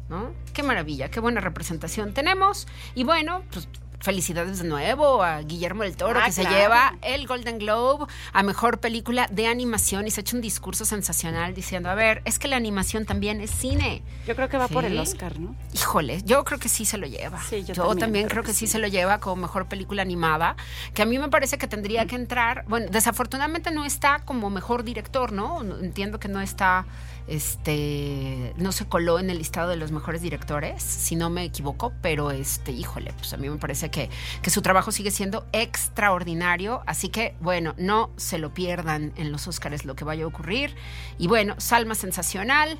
¿no? 0.09 0.33
Qué 0.55 0.63
maravilla, 0.63 1.11
qué 1.11 1.21
buena 1.21 1.41
representación 1.43 2.15
tenemos. 2.15 2.67
Y 2.95 3.05
bueno, 3.05 3.43
pues 3.53 3.69
felicidades 4.05 4.59
de 4.59 4.69
nuevo 4.69 5.23
a 5.23 5.41
Guillermo 5.41 5.83
del 5.83 5.97
Toro, 5.97 6.21
ah, 6.21 6.27
que 6.27 6.33
se 6.33 6.45
lleva 6.45 6.97
el 7.01 7.27
Golden 7.27 7.59
Globe 7.59 8.07
a 8.33 8.43
mejor 8.43 8.79
película 8.79 9.27
de 9.31 9.47
animación 9.47 10.07
y 10.07 10.11
se 10.11 10.21
ha 10.21 10.23
hecho 10.23 10.37
un 10.37 10.43
discurso 10.43 10.85
sensacional 10.85 11.55
diciendo: 11.55 11.89
A 11.89 11.95
ver, 11.95 12.21
es 12.27 12.39
que 12.39 12.47
la 12.47 12.57
animación 12.57 13.07
también 13.07 13.41
es 13.41 13.51
cine. 13.51 14.03
Yo 14.27 14.37
creo 14.37 14.49
que 14.49 14.59
va 14.59 14.69
por 14.69 14.85
el 14.85 14.99
Oscar, 14.99 15.41
¿no? 15.41 15.57
Híjole, 15.73 16.23
yo 16.25 16.45
creo 16.45 16.59
que 16.59 16.69
sí 16.69 16.85
se 16.85 16.99
lo 16.99 17.07
lleva. 17.07 17.43
Sí, 17.43 17.65
yo, 17.65 17.97
también, 17.97 18.29
creo, 18.29 18.43
que, 18.43 18.53
sí. 18.53 18.67
se 18.67 18.79
lo 18.79 18.87
lleva 18.89 19.21
como 19.21 19.37
mejor 19.37 19.67
película 19.67 20.03
animada, 20.03 20.57
que 20.93 21.03
a 21.03 21.07
mí 21.07 21.19
me 21.19 21.29
parece 21.29 21.57
que 21.57 21.67
tendría 21.67 22.07
que 22.07 22.17
entrar. 22.17 22.65
Bueno, 22.69 22.87
desafortunadamente 22.91 23.71
no 23.71 23.87
está 23.87 24.21
como 24.27 24.51
mejor 24.51 24.85
director, 24.85 25.33
¿no? 25.33 25.63
Entiendo 25.63 26.21
que 26.21 26.29
no 26.29 26.43
está 26.43 26.85
este 27.27 28.53
no 28.57 28.73
se 28.73 28.87
coló 28.87 29.19
en 29.19 29.31
el 29.31 29.39
listado 29.39 29.71
de 29.71 29.77
los 29.77 29.93
mejores 29.93 30.23
directores, 30.23 30.83
si 30.83 31.17
no 31.17 31.31
me 31.31 31.45
equivoco, 31.45 31.93
pero 32.03 32.31
este, 32.31 32.73
híjole, 32.73 33.13
pues 33.15 33.33
a 33.33 33.37
mí 33.37 33.49
me 33.49 33.57
parece 33.57 33.91
que, 33.91 34.11
que 34.43 34.51
su 34.51 34.63
trabajo 34.63 34.93
sigue 34.93 35.11
siendo 35.11 35.47
extraordinario, 35.53 36.83
así 36.87 37.09
que 37.09 37.35
bueno, 37.41 37.75
no 37.79 38.11
se 38.17 38.39
lo 38.39 38.53
pierdan 38.53 39.13
en 39.17 39.33
los 39.33 39.49
Óscares 39.49 39.85
lo 39.85 39.97
que 39.97 40.05
vaya 40.05 40.25
a 40.25 40.29
ocurrir. 40.29 40.75
Y 41.19 41.27
bueno, 41.27 41.55
Salma 41.59 41.95
sensacional 41.95 42.79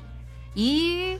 y 0.53 1.17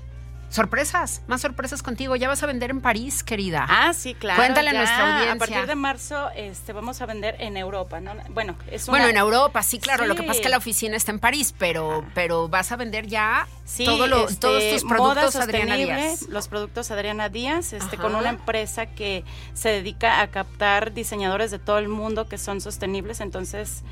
sorpresas, 0.56 1.22
más 1.28 1.42
sorpresas 1.42 1.84
contigo. 1.84 2.16
Ya 2.16 2.28
vas 2.28 2.42
a 2.44 2.48
vender 2.48 2.72
en 2.72 2.82
París, 2.82 3.24
querida. 3.24 3.66
Ah, 3.70 3.94
sí, 3.94 4.14
claro. 4.14 4.42
Cuéntale 4.42 4.70
a 4.70 4.74
nuestra 4.74 5.18
audiencia. 5.18 5.34
A 5.34 5.38
partir 5.38 5.68
de 5.68 5.76
marzo 5.76 6.30
este, 6.36 6.74
vamos 6.74 7.02
a 7.02 7.06
vender 7.06 7.36
en 7.40 7.58
Europa, 7.58 8.00
¿no? 8.00 8.14
Bueno, 8.30 8.56
es 8.72 8.88
Bueno, 8.88 9.08
en 9.08 9.18
Europa, 9.18 9.62
sí, 9.64 9.80
claro. 9.80 10.06
Lo 10.06 10.16
que 10.16 10.24
pasa 10.24 10.40
es 10.40 10.42
que 10.42 10.50
la 10.50 10.58
oficina 10.58 10.96
está 10.96 11.12
en 11.12 11.20
París, 11.20 11.54
pero, 11.58 12.04
ah. 12.04 12.12
pero 12.14 12.48
vas 12.48 12.72
a 12.72 12.76
vender 12.76 13.08
ya 13.08 13.48
todo 13.86 14.08
lo, 14.08 14.28
este, 14.28 14.36
todos 14.40 14.64
tus 14.70 14.84
productos 14.84 15.36
Adriana 15.36 15.76
Díaz. 15.76 16.24
Los 16.30 16.48
productos 16.48 16.92
Adriana 16.92 17.30
Díaz, 17.30 17.74
este, 17.74 17.98
con 17.98 18.16
una 18.16 18.30
empresa 18.30 18.86
que 18.86 19.24
se 19.54 19.70
dedica 19.70 20.22
a 20.22 20.28
captar 20.28 20.94
diseñadores 20.94 21.52
de 21.52 21.60
todo 21.60 21.78
el 21.78 21.90
mundo 21.90 22.28
que 22.28 22.38
son 22.38 22.62
sostenibles. 22.62 23.22
Entonces, 23.22 23.84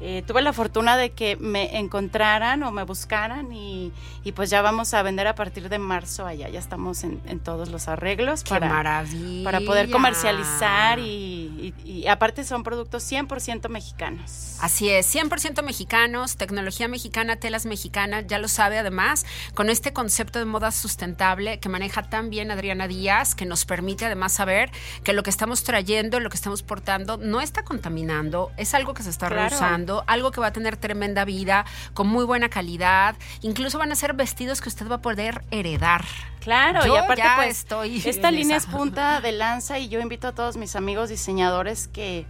eh, 0.00 0.22
tuve 0.26 0.42
la 0.42 0.52
fortuna 0.52 0.96
de 0.96 1.10
que 1.10 1.36
me 1.36 1.78
encontraran 1.78 2.62
o 2.62 2.70
me 2.70 2.84
buscaran 2.84 3.52
y, 3.52 3.92
pues 4.36 4.50
ya 4.50 4.60
vamos 4.60 4.92
a 4.92 5.02
vender 5.02 5.26
a 5.26 5.34
partir 5.34 5.70
de 5.70 5.78
marzo 5.78 6.26
allá. 6.26 6.48
Ya 6.50 6.58
estamos 6.58 7.02
en, 7.02 7.40
todos 7.40 7.70
los 7.70 7.88
arreglos 7.88 8.44
para, 8.44 9.04
para 9.42 9.60
poder 9.60 9.90
comercializar 9.90 10.98
y, 10.98 11.74
y, 11.84 12.06
aparte 12.08 12.44
son 12.44 12.62
productos 12.62 13.10
100% 13.10 13.68
mexicanos. 13.70 14.58
Así 14.60 14.90
es, 14.90 15.12
100% 15.14 15.62
mexicanos, 15.62 16.36
tecnología 16.36 16.88
mexicana, 16.88 17.36
telas 17.36 17.64
mexicanas, 17.64 18.26
ya 18.26 18.38
lo 18.38 18.48
sabe 18.48 18.78
además, 18.78 19.24
con 19.54 19.70
este 19.70 19.92
concepto 19.92 20.38
de 20.38 20.44
moda 20.44 20.72
sustentable 20.72 21.58
que 21.58 21.68
maneja 21.68 22.02
tan 22.02 22.28
bien 22.28 22.50
Adriana 22.50 22.86
Díaz, 22.86 23.34
que 23.34 23.46
nos 23.46 23.64
permite 23.64 24.04
además 24.04 24.32
saber 24.32 24.70
que 25.04 25.12
lo 25.12 25.22
que 25.22 25.30
estamos 25.30 25.64
trayendo, 25.64 26.20
lo 26.20 26.28
que 26.28 26.36
estamos 26.36 26.62
portando, 26.62 27.16
no 27.16 27.40
está 27.40 27.64
contaminando, 27.64 28.50
es 28.58 28.74
algo 28.74 28.94
que 28.94 29.02
se 29.02 29.10
está 29.10 29.28
reusando 29.28 29.87
algo 30.06 30.30
que 30.30 30.40
va 30.40 30.48
a 30.48 30.52
tener 30.52 30.76
tremenda 30.76 31.24
vida, 31.24 31.64
con 31.94 32.06
muy 32.08 32.24
buena 32.24 32.48
calidad. 32.48 33.16
Incluso 33.42 33.78
van 33.78 33.92
a 33.92 33.94
ser 33.94 34.14
vestidos 34.14 34.60
que 34.60 34.68
usted 34.68 34.88
va 34.88 34.96
a 34.96 35.02
poder 35.02 35.44
heredar. 35.50 36.04
Claro, 36.40 36.86
y 36.86 36.96
aparte 36.96 37.22
pues 37.36 37.58
estoy 37.58 38.02
esta 38.04 38.30
línea 38.30 38.56
es 38.56 38.66
punta 38.78 39.20
de 39.20 39.32
lanza 39.32 39.78
y 39.78 39.88
yo 39.88 40.00
invito 40.00 40.28
a 40.28 40.32
todos 40.32 40.56
mis 40.56 40.76
amigos 40.76 41.08
diseñadores 41.08 41.88
que 41.88 42.26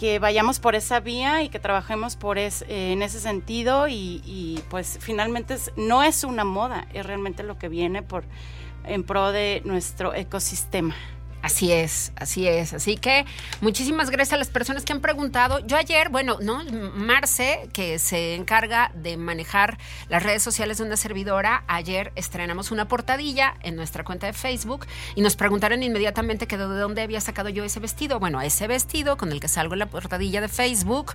que 0.00 0.18
vayamos 0.18 0.60
por 0.60 0.74
esa 0.74 0.98
vía 1.00 1.42
y 1.42 1.50
que 1.50 1.58
trabajemos 1.58 2.16
por 2.16 2.38
es, 2.38 2.62
eh, 2.62 2.92
en 2.92 3.02
ese 3.02 3.20
sentido 3.20 3.86
y, 3.86 4.22
y 4.24 4.64
pues 4.70 4.96
finalmente 4.98 5.52
es, 5.52 5.72
no 5.76 6.02
es 6.02 6.24
una 6.24 6.42
moda, 6.42 6.86
es 6.94 7.04
realmente 7.04 7.42
lo 7.42 7.58
que 7.58 7.68
viene 7.68 8.02
por 8.02 8.24
en 8.84 9.04
pro 9.04 9.30
de 9.30 9.60
nuestro 9.66 10.14
ecosistema. 10.14 10.94
Así 11.42 11.72
es, 11.72 12.12
así 12.16 12.46
es. 12.46 12.74
Así 12.74 12.96
que 12.96 13.24
muchísimas 13.60 14.10
gracias 14.10 14.34
a 14.34 14.36
las 14.36 14.48
personas 14.48 14.84
que 14.84 14.92
han 14.92 15.00
preguntado. 15.00 15.58
Yo 15.66 15.76
ayer, 15.76 16.10
bueno, 16.10 16.38
¿no? 16.40 16.62
Marce, 16.94 17.68
que 17.72 17.98
se 17.98 18.34
encarga 18.34 18.90
de 18.94 19.16
manejar 19.16 19.78
las 20.08 20.22
redes 20.22 20.42
sociales 20.42 20.78
de 20.78 20.84
una 20.84 20.96
servidora, 20.96 21.64
ayer 21.66 22.12
estrenamos 22.14 22.70
una 22.70 22.88
portadilla 22.88 23.54
en 23.62 23.76
nuestra 23.76 24.04
cuenta 24.04 24.26
de 24.26 24.32
Facebook 24.32 24.86
y 25.14 25.22
nos 25.22 25.36
preguntaron 25.36 25.82
inmediatamente 25.82 26.46
que 26.46 26.58
de 26.58 26.64
dónde 26.64 27.02
había 27.02 27.20
sacado 27.20 27.48
yo 27.48 27.64
ese 27.64 27.80
vestido. 27.80 28.20
Bueno, 28.20 28.40
ese 28.40 28.66
vestido 28.66 29.16
con 29.16 29.32
el 29.32 29.40
que 29.40 29.48
salgo 29.48 29.74
en 29.74 29.80
la 29.80 29.86
portadilla 29.86 30.40
de 30.40 30.48
Facebook 30.48 31.14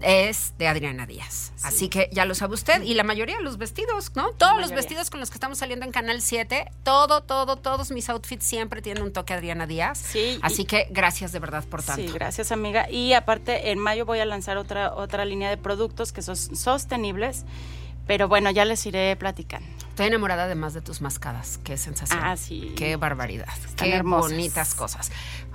es 0.00 0.54
de 0.58 0.68
Adriana 0.68 1.06
Díaz. 1.06 1.52
Así 1.62 1.88
que 1.88 2.08
ya 2.12 2.24
lo 2.24 2.34
sabe 2.34 2.54
usted. 2.54 2.82
Y 2.82 2.94
la 2.94 3.02
mayoría 3.02 3.36
de 3.36 3.42
los 3.42 3.58
vestidos, 3.58 4.12
¿no? 4.14 4.30
Todos 4.32 4.60
los 4.60 4.70
vestidos 4.70 5.10
con 5.10 5.20
los 5.20 5.30
que 5.30 5.34
estamos 5.34 5.58
saliendo 5.58 5.84
en 5.84 5.92
Canal 5.92 6.22
7, 6.22 6.70
todo, 6.82 7.22
todo, 7.22 7.56
todos 7.56 7.90
mis 7.90 8.08
outfits 8.08 8.44
siempre 8.44 8.80
tienen 8.82 9.02
un 9.02 9.12
toque 9.12 9.34
Adriana 9.34 9.65
días. 9.66 9.98
Sí. 9.98 10.38
Así 10.42 10.64
que 10.64 10.86
gracias 10.90 11.32
de 11.32 11.38
verdad 11.38 11.64
por 11.64 11.82
tanto. 11.82 12.02
Sí, 12.02 12.12
gracias 12.12 12.52
amiga. 12.52 12.90
Y 12.90 13.12
aparte, 13.12 13.70
en 13.70 13.78
mayo 13.78 14.06
voy 14.06 14.20
a 14.20 14.24
lanzar 14.24 14.56
otra, 14.56 14.94
otra 14.94 15.24
línea 15.24 15.50
de 15.50 15.56
productos 15.56 16.12
que 16.12 16.22
son 16.22 16.36
sostenibles. 16.36 17.44
Pero 18.06 18.28
bueno, 18.28 18.50
ya 18.50 18.64
les 18.64 18.86
iré 18.86 19.16
platicando. 19.16 19.68
Estoy 19.88 20.06
enamorada 20.06 20.44
además 20.44 20.74
de 20.74 20.80
tus 20.80 21.00
mascadas. 21.00 21.58
Qué 21.64 21.76
sensación. 21.76 22.20
Ah, 22.22 22.36
sí. 22.36 22.72
Qué 22.76 22.94
barbaridad. 22.96 23.48
Qué 23.76 24.00
bonitas 24.02 24.74
cosas. 24.74 25.10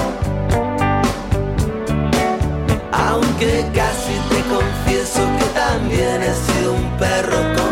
que 3.41 3.65
casi 3.73 4.13
te 4.29 4.39
confieso 4.53 5.21
que 5.39 5.45
también 5.59 6.21
he 6.21 6.33
sido 6.45 6.73
un 6.73 6.97
perro 6.99 7.39
con 7.55 7.70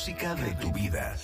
música 0.00 0.34
de 0.34 0.52
tu 0.52 0.72
vida. 0.72 1.14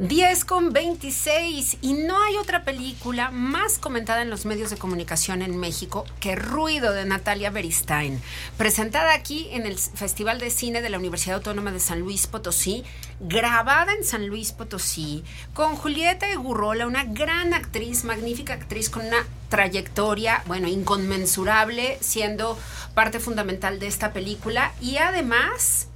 10 0.00 0.44
con 0.44 0.72
26 0.72 1.78
y 1.80 1.92
no 1.92 2.20
hay 2.20 2.36
otra 2.36 2.64
película 2.64 3.30
más 3.30 3.78
comentada 3.78 4.22
en 4.22 4.28
los 4.28 4.44
medios 4.44 4.70
de 4.70 4.76
comunicación 4.76 5.40
en 5.40 5.56
México 5.56 6.04
que 6.18 6.34
Ruido 6.34 6.92
de 6.92 7.04
Natalia 7.04 7.50
Beristain, 7.50 8.20
presentada 8.58 9.14
aquí 9.14 9.48
en 9.52 9.66
el 9.66 9.78
Festival 9.78 10.40
de 10.40 10.50
Cine 10.50 10.82
de 10.82 10.90
la 10.90 10.98
Universidad 10.98 11.36
Autónoma 11.36 11.70
de 11.70 11.78
San 11.78 12.00
Luis 12.00 12.26
Potosí, 12.26 12.82
grabada 13.20 13.92
en 13.92 14.02
San 14.02 14.26
Luis 14.26 14.50
Potosí, 14.50 15.22
con 15.54 15.76
Julieta 15.76 16.28
Egurrola, 16.28 16.88
una 16.88 17.04
gran 17.04 17.54
actriz, 17.54 18.02
magnífica 18.02 18.54
actriz 18.54 18.90
con 18.90 19.06
una 19.06 19.24
trayectoria, 19.54 20.42
bueno, 20.46 20.66
inconmensurable, 20.66 21.96
siendo 22.00 22.58
parte 22.92 23.20
fundamental 23.20 23.78
de 23.78 23.86
esta 23.86 24.12
película 24.12 24.72
y 24.80 24.96
además, 24.96 25.86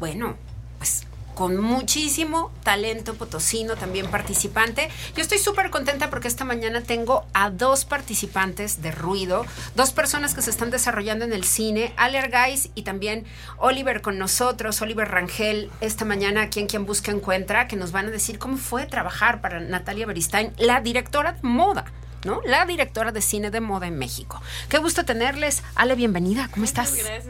bueno, 0.00 0.34
pues 0.78 1.06
con 1.36 1.60
muchísimo 1.60 2.50
talento 2.64 3.14
potosino, 3.14 3.76
también 3.76 4.08
participante. 4.08 4.88
Yo 5.14 5.22
estoy 5.22 5.38
súper 5.38 5.70
contenta 5.70 6.10
porque 6.10 6.26
esta 6.26 6.44
mañana 6.44 6.80
tengo 6.80 7.24
a 7.34 7.50
dos 7.50 7.84
participantes 7.84 8.82
de 8.82 8.90
ruido, 8.90 9.46
dos 9.76 9.92
personas 9.92 10.34
que 10.34 10.42
se 10.42 10.50
están 10.50 10.72
desarrollando 10.72 11.24
en 11.24 11.32
el 11.32 11.44
cine, 11.44 11.92
Ale 11.96 12.18
Argais 12.18 12.70
y 12.74 12.82
también 12.82 13.26
Oliver 13.58 14.02
con 14.02 14.18
nosotros, 14.18 14.82
Oliver 14.82 15.06
Rangel, 15.08 15.70
esta 15.80 16.04
mañana 16.04 16.42
aquí 16.42 16.58
en 16.58 16.66
Quien 16.66 16.84
Busca 16.84 17.12
Encuentra, 17.12 17.68
que 17.68 17.76
nos 17.76 17.92
van 17.92 18.06
a 18.06 18.10
decir 18.10 18.40
cómo 18.40 18.56
fue 18.56 18.86
trabajar 18.86 19.40
para 19.40 19.60
Natalia 19.60 20.04
Beristain, 20.04 20.52
la 20.58 20.80
directora 20.80 21.38
moda. 21.42 21.84
¿No? 22.26 22.42
La 22.44 22.66
directora 22.66 23.12
de 23.12 23.22
cine 23.22 23.50
de 23.50 23.60
moda 23.60 23.86
en 23.86 23.96
México. 23.96 24.42
Qué 24.68 24.78
gusto 24.78 25.04
tenerles. 25.04 25.62
Ale, 25.76 25.94
bienvenida. 25.94 26.48
¿Cómo 26.52 26.64
estás? 26.64 26.94
Gracias. 26.94 27.24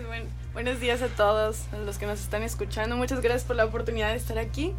buenos 0.54 0.80
días 0.80 1.02
a 1.02 1.08
todos 1.08 1.66
los 1.84 1.98
que 1.98 2.06
nos 2.06 2.20
están 2.20 2.42
escuchando. 2.42 2.96
Muchas 2.96 3.20
gracias 3.20 3.44
por 3.44 3.56
la 3.56 3.66
oportunidad 3.66 4.08
de 4.08 4.16
estar 4.16 4.38
aquí. 4.38 4.74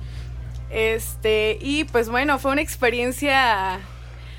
Este, 0.69 1.57
y 1.61 1.85
pues 1.85 2.09
bueno, 2.09 2.39
fue 2.39 2.51
una 2.51 2.61
experiencia 2.61 3.79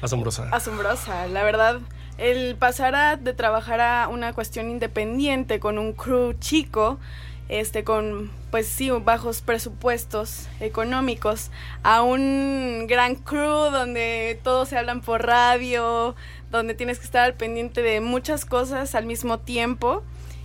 asombrosa. 0.02 0.48
Asombrosa, 0.50 1.28
la 1.28 1.42
verdad. 1.44 1.80
El 2.18 2.56
pasar 2.56 2.96
a, 2.96 3.16
de 3.16 3.32
trabajar 3.32 3.80
a 3.80 4.08
una 4.08 4.32
cuestión 4.32 4.70
independiente 4.70 5.60
con 5.60 5.78
un 5.78 5.92
crew 5.92 6.32
chico 6.34 6.98
este, 7.48 7.84
con, 7.84 8.30
pues 8.50 8.66
sí, 8.66 8.90
bajos 8.90 9.40
presupuestos 9.40 10.48
económicos, 10.60 11.50
a 11.82 12.02
un 12.02 12.86
gran 12.88 13.14
crew 13.14 13.70
donde 13.70 14.38
todos 14.42 14.68
se 14.68 14.78
hablan 14.78 15.00
por 15.00 15.26
radio, 15.26 16.14
donde 16.50 16.74
tienes 16.74 16.98
que 16.98 17.04
estar 17.04 17.24
al 17.24 17.34
pendiente 17.34 17.82
de 17.82 18.00
muchas 18.00 18.44
cosas 18.44 18.94
al 18.94 19.06
mismo 19.06 19.38
tiempo 19.38 20.02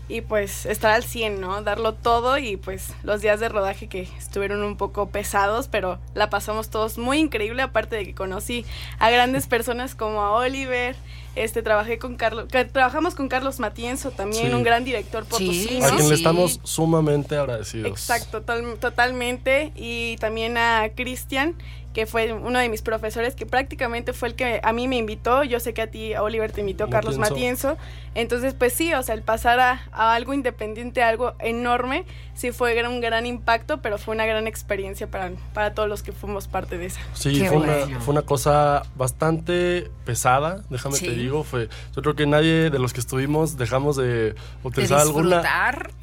y 0.09 0.21
pues 0.21 0.65
estar 0.65 0.91
al 0.91 1.03
100, 1.03 1.39
¿no? 1.39 1.61
Darlo 1.61 1.93
todo 1.93 2.37
y 2.37 2.57
pues 2.57 2.93
los 3.03 3.21
días 3.21 3.39
de 3.39 3.49
rodaje 3.49 3.87
que 3.87 4.01
estuvieron 4.17 4.61
un 4.63 4.75
poco 4.75 5.09
pesados, 5.09 5.67
pero 5.69 5.99
la 6.13 6.29
pasamos 6.29 6.69
todos 6.69 6.97
muy 6.97 7.19
increíble, 7.19 7.61
aparte 7.61 7.95
de 7.95 8.05
que 8.05 8.13
conocí 8.13 8.65
a 8.99 9.09
grandes 9.09 9.47
personas 9.47 9.95
como 9.95 10.21
a 10.21 10.31
Oliver, 10.31 10.95
este 11.35 11.61
trabajé 11.61 11.97
con 11.97 12.15
Carlos, 12.15 12.47
trabajamos 12.47 13.15
con 13.15 13.27
Carlos 13.27 13.59
Matienzo 13.59 14.11
también, 14.11 14.53
un 14.53 14.63
gran 14.63 14.83
director 14.83 15.25
potosino. 15.25 15.85
A 15.85 15.95
quien 15.95 16.09
le 16.09 16.15
estamos 16.15 16.59
sumamente 16.63 17.37
agradecidos. 17.37 17.89
Exacto, 17.89 18.41
totalmente 18.41 19.71
y 19.75 20.17
también 20.17 20.57
a 20.57 20.89
Cristian 20.95 21.55
que 21.93 22.07
fue 22.07 22.33
uno 22.33 22.59
de 22.59 22.69
mis 22.69 22.81
profesores, 22.81 23.35
que 23.35 23.45
prácticamente 23.45 24.13
fue 24.13 24.29
el 24.29 24.35
que 24.35 24.59
a 24.63 24.73
mí 24.73 24.87
me 24.87 24.97
invitó. 24.97 25.43
Yo 25.43 25.59
sé 25.59 25.73
que 25.73 25.83
a 25.83 25.87
ti, 25.87 26.13
a 26.13 26.23
Oliver, 26.23 26.51
te 26.51 26.61
invitó 26.61 26.89
Carlos 26.89 27.17
Matienzo. 27.17 27.77
Entonces, 28.15 28.53
pues 28.55 28.73
sí, 28.73 28.93
o 28.93 29.03
sea, 29.03 29.15
el 29.15 29.21
pasar 29.21 29.59
a, 29.59 29.81
algo 29.91 30.33
independiente, 30.33 31.03
a 31.03 31.09
algo 31.09 31.33
enorme, 31.39 32.05
sí 32.33 32.51
fue 32.51 32.83
un 32.87 32.99
gran 32.99 33.25
impacto, 33.25 33.81
pero 33.81 33.97
fue 33.97 34.15
una 34.15 34.25
gran 34.25 34.47
experiencia 34.47 35.07
para, 35.07 35.31
para 35.53 35.73
todos 35.73 35.87
los 35.87 36.03
que 36.03 36.11
fuimos 36.11 36.47
parte 36.47 36.77
de 36.77 36.87
esa. 36.87 36.99
Sí, 37.13 37.45
fue 37.45 37.57
una, 37.57 37.99
fue 37.99 38.11
una, 38.11 38.23
cosa 38.23 38.83
bastante 38.95 39.89
pesada, 40.05 40.63
déjame 40.69 40.97
te 40.97 41.11
digo. 41.11 41.22
Fue, 41.43 41.69
yo 41.95 42.01
creo 42.01 42.15
que 42.15 42.25
nadie 42.25 42.71
de 42.71 42.79
los 42.79 42.91
que 42.91 42.99
estuvimos 42.99 43.57
dejamos 43.57 43.97
de 43.97 44.33
utilizar 44.63 44.99
alguna. 44.99 45.43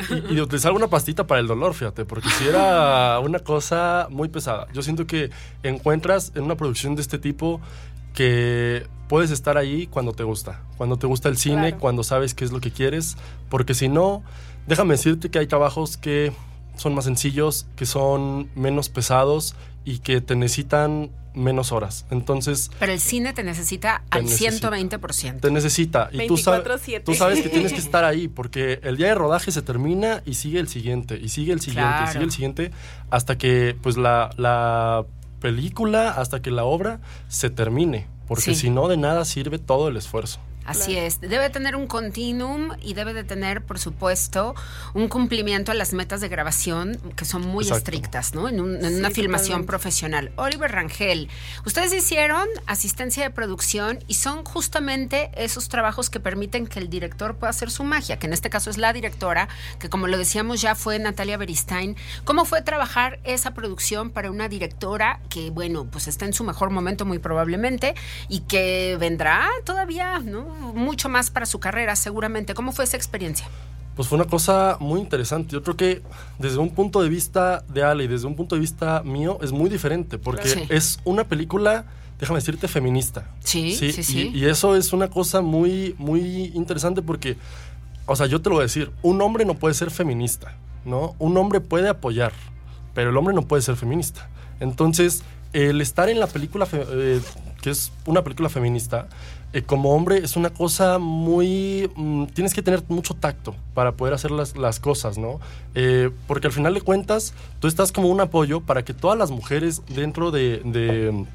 Y, 0.09 0.15
y, 0.33 0.35
de 0.37 0.43
utilizar 0.43 0.69
alguna 0.69 0.89
pastita 0.89 1.27
para 1.27 1.41
el 1.41 1.47
dolor, 1.47 1.75
fíjate, 1.75 2.05
porque 2.05 2.29
si 2.31 2.47
era 2.47 3.19
una 3.25 3.41
cosa 3.41 4.07
muy 4.11 4.29
pesada. 4.29 4.69
Yo 4.73 4.83
siento 4.83 5.07
que 5.07 5.31
en 5.63 5.81
encuentras 5.81 6.33
en 6.35 6.45
una 6.45 6.57
producción 6.57 6.95
de 6.95 7.03
este 7.03 7.19
tipo 7.19 7.61
que 8.15 8.87
puedes 9.09 9.31
estar 9.31 9.57
ahí 9.57 9.87
cuando 9.87 10.13
te 10.13 10.23
gusta, 10.23 10.61
cuando 10.77 10.99
te 10.99 11.07
gusta 11.07 11.29
el 11.29 11.37
cine, 11.37 11.77
cuando 11.77 12.05
sabes 12.05 12.35
qué 12.35 12.45
es 12.45 12.53
lo 12.53 12.61
que 12.61 12.71
quieres, 12.71 13.17
porque 13.49 13.75
si 13.75 13.89
no, 13.89 14.23
déjame 14.67 14.95
decirte 14.95 15.31
que 15.31 15.39
hay 15.39 15.47
trabajos 15.47 15.97
que 15.97 16.33
son 16.77 16.95
más 16.95 17.07
sencillos, 17.07 17.67
que 17.77 17.87
son 17.87 18.51
menos 18.55 18.89
pesados 18.89 19.57
y 19.85 19.99
que 19.99 20.21
te 20.21 20.37
necesitan 20.37 21.11
menos 21.35 21.73
horas. 21.73 22.07
Entonces... 22.11 22.71
Pero 22.79 22.93
el 22.93 23.01
cine 23.01 23.33
te 23.33 23.43
necesita 23.43 24.03
al 24.11 24.25
120%. 24.25 25.41
Te 25.41 25.51
necesita. 25.51 26.09
Y 26.13 26.27
tú, 26.27 26.37
sabes, 26.37 26.65
tú 27.05 27.15
sabes 27.15 27.41
que 27.41 27.49
tienes 27.49 27.73
que 27.73 27.79
estar 27.81 28.05
ahí 28.05 28.29
porque 28.29 28.81
el 28.83 28.97
día 28.97 29.09
de 29.09 29.15
rodaje 29.15 29.53
se 29.53 29.63
termina 29.63 30.23
y 30.27 30.35
sigue 30.35 30.59
el 30.59 30.69
siguiente, 30.69 31.19
y 31.21 31.29
sigue 31.29 31.53
el 31.53 31.61
siguiente, 31.61 32.05
y 32.05 32.13
sigue 32.13 32.25
el 32.25 32.33
siguiente, 32.33 32.71
hasta 33.11 33.39
que 33.39 33.77
pues 33.81 33.97
la, 33.97 34.31
la 34.37 35.05
película 35.41 36.11
hasta 36.11 36.43
que 36.43 36.51
la 36.51 36.65
obra 36.65 37.01
se 37.29 37.51
termine, 37.51 38.07
porque 38.29 38.55
si 38.55 38.71
no 38.71 38.89
de 38.89 38.97
nada 38.97 39.25
sirve 39.25 39.59
todo 39.59 39.89
el 39.89 39.97
esfuerzo. 39.97 40.41
Así 40.71 40.97
es, 40.97 41.21
debe 41.21 41.51
tener 41.51 41.75
un 41.75 41.89
continuum 41.89 42.71
y 42.81 42.95
debe 42.95 43.13
de 43.13 43.25
tener, 43.25 43.63
por 43.63 43.81
supuesto, 43.81 44.55
un 44.95 45.09
cumplimiento 45.09 45.73
a 45.73 45.75
las 45.75 45.93
metas 45.93 46.21
de 46.21 46.29
grabación 46.29 46.97
que 47.17 47.25
son 47.25 47.43
muy 47.43 47.69
estrictas, 47.69 48.35
¿no? 48.35 48.49
En, 48.49 48.61
una 48.61 49.11
filmación 49.11 49.67
profesional. 49.67 50.31
Oliver 50.37 50.71
Rangel, 50.71 51.29
ustedes 51.67 51.93
hicieron 51.93 52.47
asistencia 52.67 53.25
de 53.25 53.31
producción 53.31 53.99
y 54.07 54.15
son 54.15 54.45
justamente 54.45 55.31
esos 55.35 55.69
trabajos 55.69 56.09
que 56.09 56.21
permiten 56.21 56.69
que 56.69 56.79
el 56.79 56.89
director 56.89 57.35
pueda 57.35 57.51
hacer 57.51 57.71
su 57.71 57.83
magia, 57.83 58.19
que 58.21 58.27
en 58.27 58.33
este 58.33 58.49
caso 58.49 58.71
es 58.71 58.79
la 58.79 58.93
directora, 58.93 59.49
que 59.81 59.89
como 59.89 60.07
lo 60.07 60.19
decíamos 60.19 60.61
ya 60.61 60.77
fue 60.77 60.99
Natalia 60.99 61.37
Beristain. 61.37 61.97
¿Cómo 62.25 62.45
fue 62.45 62.63
trabajar 62.63 63.19
esa 63.25 63.55
producción 63.55 64.11
para 64.11 64.31
una 64.31 64.49
directora 64.49 65.21
que, 65.29 65.51
bueno, 65.51 65.87
pues 65.91 66.07
está 66.07 66.27
en 66.27 66.33
su 66.33 66.45
mejor 66.45 66.71
momento 66.71 67.05
muy 67.05 67.19
probablemente 67.19 67.95
y 68.29 68.41
que 68.41 68.97
vendrá 69.01 69.49
todavía, 69.65 70.21
¿no? 70.21 70.60
Mucho 70.61 71.09
más 71.09 71.31
para 71.31 71.47
su 71.47 71.59
carrera, 71.59 71.97
seguramente. 71.97 72.55
¿Cómo 72.55 72.73
fue 72.73 72.85
esa 72.85 72.97
experiencia? 72.97 73.47
Pues 73.97 74.09
fue 74.09 74.17
una 74.17 74.27
cosa 74.27 74.77
muy 74.81 75.01
interesante. 75.01 75.53
Yo 75.53 75.63
creo 75.63 75.77
que 75.77 76.03
desde 76.39 76.59
un 76.59 76.71
punto 76.71 77.03
de 77.03 77.09
vista 77.09 77.65
de 77.69 77.83
Ale 77.83 78.05
y 78.05 78.07
desde 78.07 78.27
un 78.27 78.37
punto 78.37 78.55
de 78.55 78.61
vista 78.61 79.03
mío 79.03 79.39
es 79.43 79.53
muy 79.53 79.69
diferente, 79.69 80.17
porque 80.19 80.67
es 80.71 81.01
una 81.05 81.25
película, 81.25 81.85
déjame 82.19 82.39
decirte, 82.39 82.69
feminista. 82.69 83.27
Sí, 83.41 83.75
sí, 83.75 83.93
sí. 83.93 84.31
Y, 84.33 84.47
eso 84.47 84.77
es 84.77 84.93
una 84.93 85.09
cosa 85.09 85.41
muy, 85.41 85.95
muy 85.99 86.47
interesante 86.55 87.03
porque, 87.03 87.37
o 88.07 88.17
sea, 88.17 88.27
yo 88.27 88.41
te 88.41 88.49
lo 88.49 88.57
voy 88.57 88.63
a 88.63 88.67
decir, 88.67 88.91
un 89.03 89.21
hombre 89.21 89.45
no 89.45 89.55
puede 89.55 89.75
ser 89.75 89.91
feminista, 89.91 90.55
¿no? 90.85 91.15
Un 91.19 91.37
hombre 91.37 91.61
puede 91.61 91.89
apoyar, 91.89 92.33
pero 92.95 93.11
el 93.11 93.17
hombre 93.17 93.35
no 93.35 93.43
puede 93.43 93.63
ser 93.63 93.77
feminista. 93.77 94.31
Entonces, 94.61 95.25
el 95.53 95.81
estar 95.81 96.09
en 96.09 96.21
la 96.21 96.27
película, 96.27 96.67
eh, 96.73 97.21
que 97.61 97.71
es 97.71 97.93
una 98.07 98.23
película 98.23 98.49
feminista, 98.49 99.09
eh, 99.53 99.63
como 99.63 99.95
hombre 99.95 100.19
es 100.19 100.37
una 100.37 100.51
cosa 100.51 100.99
muy... 100.99 101.91
Mm, 101.97 102.27
tienes 102.27 102.55
que 102.55 102.63
tener 102.63 102.85
mucho 102.89 103.15
tacto 103.15 103.57
para 103.75 103.93
poder 103.93 104.15
hacer 104.15 104.31
las, 104.31 104.57
las 104.57 104.79
cosas, 104.79 105.19
¿no? 105.19 105.41
Eh, 105.75 106.11
porque 106.29 106.47
al 106.47 106.53
final 106.53 106.75
de 106.75 106.83
cuentas, 106.83 107.35
tú 107.59 107.67
estás 107.67 107.91
como 107.91 108.09
un 108.09 108.21
apoyo 108.21 108.61
para 108.61 108.85
que 108.85 108.95
todas 108.95 109.19
las 109.19 109.33
mujeres 109.33 109.83
dentro 109.89 110.31
de, 110.31 111.27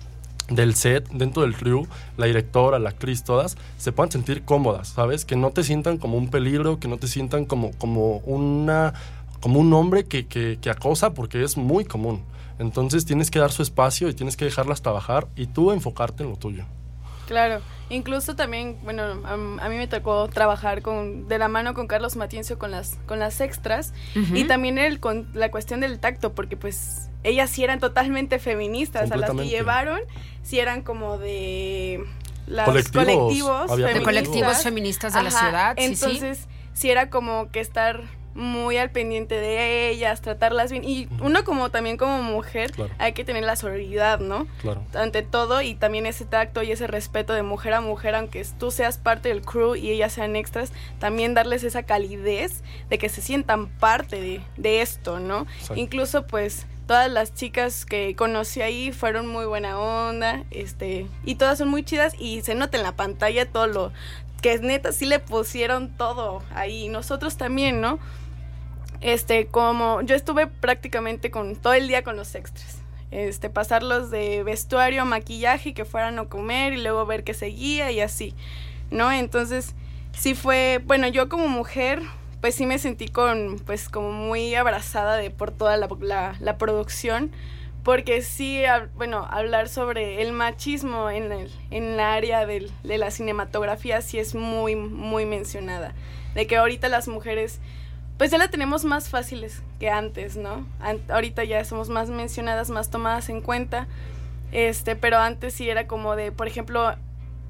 del 0.49 0.75
set, 0.75 1.10
dentro 1.10 1.41
del 1.43 1.58
crew, 1.58 1.88
la 2.15 2.28
directora, 2.28 2.80
la 2.80 2.91
actriz, 2.91 3.23
todas, 3.23 3.58
se 3.78 3.91
puedan 3.91 4.12
sentir 4.12 4.43
cómodas, 4.43 4.89
¿sabes? 4.89 5.25
Que 5.25 5.36
no 5.36 5.51
te 5.51 5.63
sientan 5.63 5.97
como 5.97 6.17
un 6.17 6.30
peligro, 6.30 6.80
que 6.80 6.88
no 6.88 6.97
te 6.97 7.08
sientan 7.08 7.43
como, 7.43 7.71
como, 7.78 8.19
una, 8.19 8.93
como 9.41 9.60
un 9.60 9.73
hombre 9.73 10.06
que, 10.06 10.25
que, 10.25 10.58
que 10.62 10.69
acosa, 10.69 11.13
porque 11.13 11.43
es 11.43 11.58
muy 11.58 11.84
común. 11.84 12.23
Entonces 12.60 13.04
tienes 13.04 13.30
que 13.30 13.39
dar 13.39 13.51
su 13.51 13.62
espacio 13.62 14.08
y 14.08 14.13
tienes 14.13 14.38
que 14.38 14.45
dejarlas 14.45 14.82
trabajar 14.82 15.28
y 15.36 15.47
tú 15.47 15.73
enfocarte 15.73 16.23
en 16.23 16.30
lo 16.30 16.38
tuyo. 16.38 16.63
Claro, 17.27 17.61
incluso 17.89 18.35
también, 18.35 18.77
bueno, 18.83 19.21
a, 19.25 19.38
mí 19.38 19.77
me 19.77 19.88
tocó 19.88 20.27
trabajar 20.27 20.81
con 20.81 21.27
de 21.27 21.38
la 21.38 21.47
mano 21.47 21.73
con 21.73 21.88
Carlos 21.88 22.15
Matiencio 22.15 22.59
con 22.59 22.71
las 22.71 22.97
con 23.05 23.19
las 23.19 23.41
extras. 23.41 23.93
Y 24.33 24.45
también 24.45 24.77
el 24.77 24.99
con 24.99 25.27
la 25.33 25.51
cuestión 25.51 25.79
del 25.79 25.99
tacto 25.99 26.33
porque 26.33 26.57
pues 26.57 27.09
ellas 27.23 27.49
sí 27.49 27.63
eran 27.63 27.79
totalmente 27.79 28.39
feministas, 28.39 29.11
a 29.11 29.17
las 29.17 29.31
que 29.31 29.47
llevaron 29.47 29.99
sí 30.43 30.59
eran 30.59 30.83
como 30.83 31.17
de 31.17 32.03
los 32.47 32.89
colectivos, 32.89 33.75
de 33.75 34.03
colectivos 34.03 34.63
feministas 34.63 35.13
de 35.13 35.23
la 35.23 35.31
ciudad, 35.31 35.73
entonces 35.77 36.47
sí, 36.73 36.89
era 36.89 37.09
como 37.09 37.49
que 37.49 37.59
estar 37.59 38.03
muy 38.36 38.78
al 38.78 38.91
pendiente 38.91 39.39
de 39.39 39.89
ellas, 39.89 40.21
tratarlas 40.21 40.69
bien. 40.69 40.84
Y 40.84 41.08
uno 41.21 41.43
como 41.43 41.71
también 41.71 41.98
como 41.98 42.21
mujer 42.21 42.71
hay 43.00 43.13
que 43.13 43.24
tener 43.24 43.43
la 43.43 43.56
solidaridad, 43.56 44.19
¿no? 44.19 44.45
Claro. 44.62 44.84
Ante 44.93 45.24
todo 45.24 45.62
y 45.62 45.74
también 45.74 46.06
ese 46.06 46.26
tacto 46.26 46.62
y 46.62 46.71
ese 46.71 46.86
respeto 46.86 47.34
de 47.34 47.43
mujer 47.43 47.74
a 47.74 47.82
mujer, 47.82 48.13
aunque 48.13 48.45
tú 48.60 48.71
seas 48.71 48.98
parte 48.98 49.30
del 49.30 49.41
crew 49.41 49.76
y 49.76 49.89
ellas 49.89 50.13
sean 50.13 50.36
extras, 50.36 50.74
también 51.00 51.34
darles 51.34 51.63
esa 51.63 51.84
calidez 51.84 52.62
de 52.89 52.98
que 52.98 53.10
se 53.10 53.21
sientan 53.21 53.67
parte 53.67 54.43
de, 54.58 54.82
esto, 54.82 55.19
¿no? 55.21 55.48
Incluso 55.76 56.28
pues 56.28 56.67
todas 56.86 57.10
las 57.10 57.34
chicas 57.34 57.86
que 57.86 58.15
conocí 58.15 58.62
ahí 58.62 58.91
fueron 58.91 59.28
muy 59.28 59.45
buena 59.45 59.80
onda, 59.80 60.43
este, 60.52 61.08
y 61.24 61.36
todas 61.36 61.58
son 61.58 61.69
muy 61.69 61.84
chidas 61.84 62.13
y 62.19 62.41
se 62.41 62.56
nota 62.56 62.78
en 62.78 62.84
la 62.84 62.91
pantalla 62.91 63.50
todo 63.50 63.67
lo 63.67 63.91
que 64.41 64.54
es 64.54 64.62
neta 64.62 64.91
sí 64.91 65.06
le 65.06 65.19
pusieron 65.19 65.89
todo 65.89 66.43
ahí, 66.54 66.89
nosotros 66.89 67.38
también, 67.38 67.82
¿no? 67.82 68.00
Este, 69.01 69.47
como 69.47 70.01
yo 70.01 70.15
estuve 70.15 70.47
prácticamente 70.47 71.31
con 71.31 71.55
todo 71.55 71.73
el 71.73 71.88
día 71.88 72.03
con 72.03 72.15
los 72.15 72.36
extras. 72.36 72.79
Este, 73.12 73.49
pasarlos 73.49 74.10
de 74.10 74.43
vestuario, 74.43 75.05
maquillaje, 75.05 75.73
que 75.73 75.86
fueran 75.86 76.19
a 76.19 76.25
comer 76.25 76.73
y 76.73 76.81
luego 76.81 77.05
ver 77.05 77.23
qué 77.23 77.34
seguía 77.34 77.91
y 77.91 78.01
así, 78.01 78.34
¿no? 78.91 79.12
Entonces, 79.12 79.75
sí 80.12 80.34
fue, 80.34 80.81
bueno, 80.86 81.08
yo 81.08 81.29
como 81.29 81.47
mujer, 81.47 82.01
pues 82.41 82.55
sí 82.55 82.65
me 82.65 82.79
sentí 82.79 83.08
con, 83.08 83.60
pues 83.65 83.89
como 83.89 84.12
muy 84.12 84.55
abrazada 84.55 85.17
de 85.17 85.29
por 85.29 85.51
toda 85.51 85.77
la, 85.77 86.36
la, 86.39 86.58
producción, 86.58 87.31
porque 87.84 88.21
sí, 88.21 88.63
bueno, 88.95 89.27
hablar 89.29 89.69
sobre 89.69 90.21
el 90.21 90.34
machismo 90.34 91.10
en 91.10 91.31
el, 91.31 91.51
en 91.71 91.97
la 91.97 92.13
área 92.13 92.45
de 92.45 92.69
la 92.84 93.12
cinematografía 93.12 94.01
sí 94.01 94.19
es 94.19 94.36
muy, 94.36 94.75
muy 94.75 95.25
mencionada, 95.25 95.93
de 96.34 96.47
que 96.47 96.58
ahorita 96.58 96.89
las 96.89 97.08
mujeres 97.08 97.60
pues 98.17 98.32
ya 98.32 98.38
la 98.38 98.49
tenemos 98.49 98.86
más 98.86 99.10
fáciles 99.10 99.62
que 99.80 99.89
antes, 99.89 100.38
¿no? 100.38 100.65
ahorita 101.10 101.43
ya 101.43 101.63
somos 101.65 101.89
más 101.89 102.10
mencionadas, 102.10 102.69
más 102.69 102.89
tomadas 102.89 103.30
en 103.30 103.41
cuenta, 103.41 103.88
este, 104.51 104.95
pero 104.95 105.17
antes 105.17 105.54
sí 105.54 105.69
era 105.69 105.88
como 105.88 106.15
de, 106.15 106.32
por 106.32 106.47
ejemplo, 106.47 106.95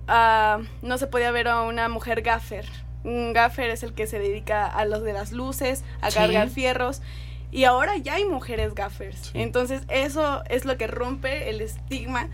no 0.08 0.97
se 0.97 1.08
podía 1.08 1.32
ver 1.32 1.47
a 1.47 1.62
una 1.62 1.89
mujer 1.89 2.21
gaffer. 2.21 2.65
Un 3.04 3.34
gaffer 3.34 3.69
es 3.69 3.84
el 3.84 3.93
que 3.93 4.08
se 4.08 4.17
dedica 4.17 4.65
a 4.65 4.86
los 4.86 5.04
de 5.04 5.13
las 5.13 5.32
luces, 5.32 5.84
a 6.01 6.10
cargar 6.10 6.49
fierros. 6.49 7.01
Y 7.51 7.65
ahora 7.65 7.95
ya 7.97 8.15
hay 8.15 8.25
mujeres 8.25 8.73
gaffers. 8.73 9.32
Entonces 9.36 9.84
eso 9.89 10.43
es 10.49 10.65
lo 10.65 10.78
que 10.78 10.88
rompe 10.88 11.49
el 11.49 11.62
estigma 11.62 12.30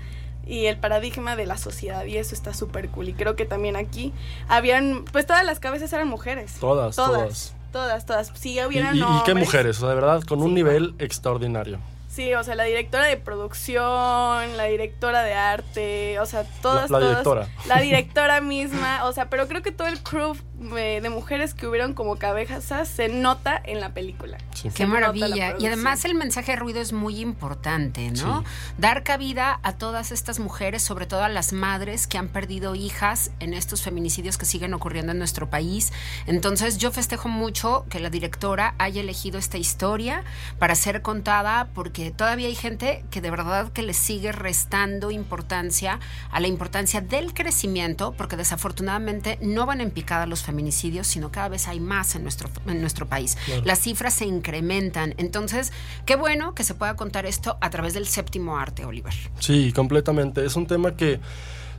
y 0.47 0.65
el 0.65 0.77
paradigma 0.77 1.35
de 1.35 1.45
la 1.45 1.57
sociedad 1.57 2.05
y 2.05 2.17
eso 2.17 2.33
está 2.33 2.53
súper 2.53 2.89
cool 2.89 3.09
y 3.09 3.13
creo 3.13 3.35
que 3.35 3.45
también 3.45 3.75
aquí 3.75 4.11
habían 4.47 5.05
pues 5.11 5.27
todas 5.27 5.45
las 5.45 5.59
cabezas 5.59 5.93
eran 5.93 6.07
mujeres 6.07 6.55
todas 6.59 6.95
todas 6.95 7.11
todas 7.11 7.55
todas, 7.71 8.31
sí 8.35 8.59
hubieran 8.63 8.95
y, 8.95 8.99
y, 8.99 9.03
y 9.03 9.23
qué 9.25 9.33
mujeres 9.33 9.77
o 9.77 9.79
sea 9.81 9.89
de 9.89 9.95
verdad 9.95 10.21
con 10.23 10.41
un 10.41 10.53
nivel 10.53 10.95
extraordinario. 10.99 11.79
Sí, 12.11 12.33
o 12.33 12.43
sea, 12.43 12.55
la 12.55 12.65
directora 12.65 13.05
de 13.05 13.15
producción, 13.15 14.57
la 14.57 14.65
directora 14.65 15.23
de 15.23 15.33
arte, 15.33 16.19
o 16.19 16.25
sea, 16.25 16.43
todas, 16.61 16.89
la, 16.89 16.99
la 16.99 17.07
directora. 17.07 17.47
La 17.67 17.79
directora 17.81 18.41
misma, 18.41 19.05
o 19.05 19.13
sea, 19.13 19.29
pero 19.29 19.47
creo 19.47 19.61
que 19.61 19.71
todo 19.71 19.87
el 19.87 20.03
crew 20.03 20.35
de 20.61 21.09
mujeres 21.09 21.55
que 21.55 21.65
hubieron 21.65 21.93
como 21.93 22.17
cabezas 22.17 22.87
se 22.87 23.09
nota 23.09 23.59
en 23.63 23.79
la 23.79 23.93
película. 23.93 24.37
Qué 24.75 24.85
maravilla. 24.85 25.55
Y 25.57 25.65
además 25.65 26.05
el 26.05 26.13
mensaje 26.13 26.51
de 26.51 26.55
ruido 26.57 26.81
es 26.81 26.93
muy 26.93 27.19
importante, 27.19 28.11
¿no? 28.11 28.43
Dar 28.77 29.01
cabida 29.01 29.59
a 29.63 29.73
todas 29.73 30.11
estas 30.11 30.39
mujeres, 30.39 30.83
sobre 30.83 31.07
todo 31.07 31.23
a 31.23 31.29
las 31.29 31.51
madres 31.51 32.05
que 32.05 32.19
han 32.19 32.27
perdido 32.27 32.75
hijas 32.75 33.31
en 33.39 33.55
estos 33.55 33.81
feminicidios 33.81 34.37
que 34.37 34.45
siguen 34.45 34.75
ocurriendo 34.75 35.13
en 35.13 35.17
nuestro 35.17 35.49
país. 35.49 35.91
Entonces 36.27 36.77
yo 36.77 36.91
festejo 36.91 37.27
mucho 37.27 37.85
que 37.89 37.99
la 37.99 38.11
directora 38.11 38.75
haya 38.77 39.01
elegido 39.01 39.39
esta 39.39 39.57
historia 39.57 40.23
para 40.59 40.75
ser 40.75 41.01
contada 41.01 41.69
porque 41.73 42.11
todavía 42.11 42.47
hay 42.47 42.55
gente 42.55 43.03
que 43.09 43.21
de 43.21 43.31
verdad 43.31 43.71
que 43.71 43.81
le 43.81 43.93
sigue 43.93 44.31
restando 44.31 45.09
importancia 45.09 45.99
a 46.29 46.39
la 46.39 46.47
importancia 46.47 47.01
del 47.01 47.33
crecimiento 47.33 48.13
porque 48.15 48.37
desafortunadamente 48.37 49.39
no 49.41 49.65
van 49.65 49.81
en 49.81 49.89
picada 49.89 50.27
los 50.27 50.43
feminicidios 50.43 50.50
feminicidios, 50.51 51.07
sino 51.07 51.31
cada 51.31 51.47
vez 51.47 51.69
hay 51.69 51.79
más 51.79 52.13
en 52.15 52.23
nuestro, 52.23 52.49
en 52.67 52.81
nuestro 52.81 53.07
país. 53.07 53.37
Las 53.63 53.79
cifras 53.79 54.13
se 54.13 54.25
incrementan. 54.25 55.13
Entonces, 55.17 55.71
qué 56.05 56.17
bueno 56.17 56.53
que 56.53 56.65
se 56.65 56.73
pueda 56.73 56.97
contar 56.97 57.25
esto 57.25 57.57
a 57.61 57.69
través 57.69 57.93
del 57.93 58.05
séptimo 58.05 58.57
arte, 58.57 58.83
Oliver. 58.83 59.13
Sí, 59.39 59.71
completamente. 59.71 60.45
Es 60.45 60.57
un 60.57 60.67
tema 60.67 60.97
que 60.97 61.21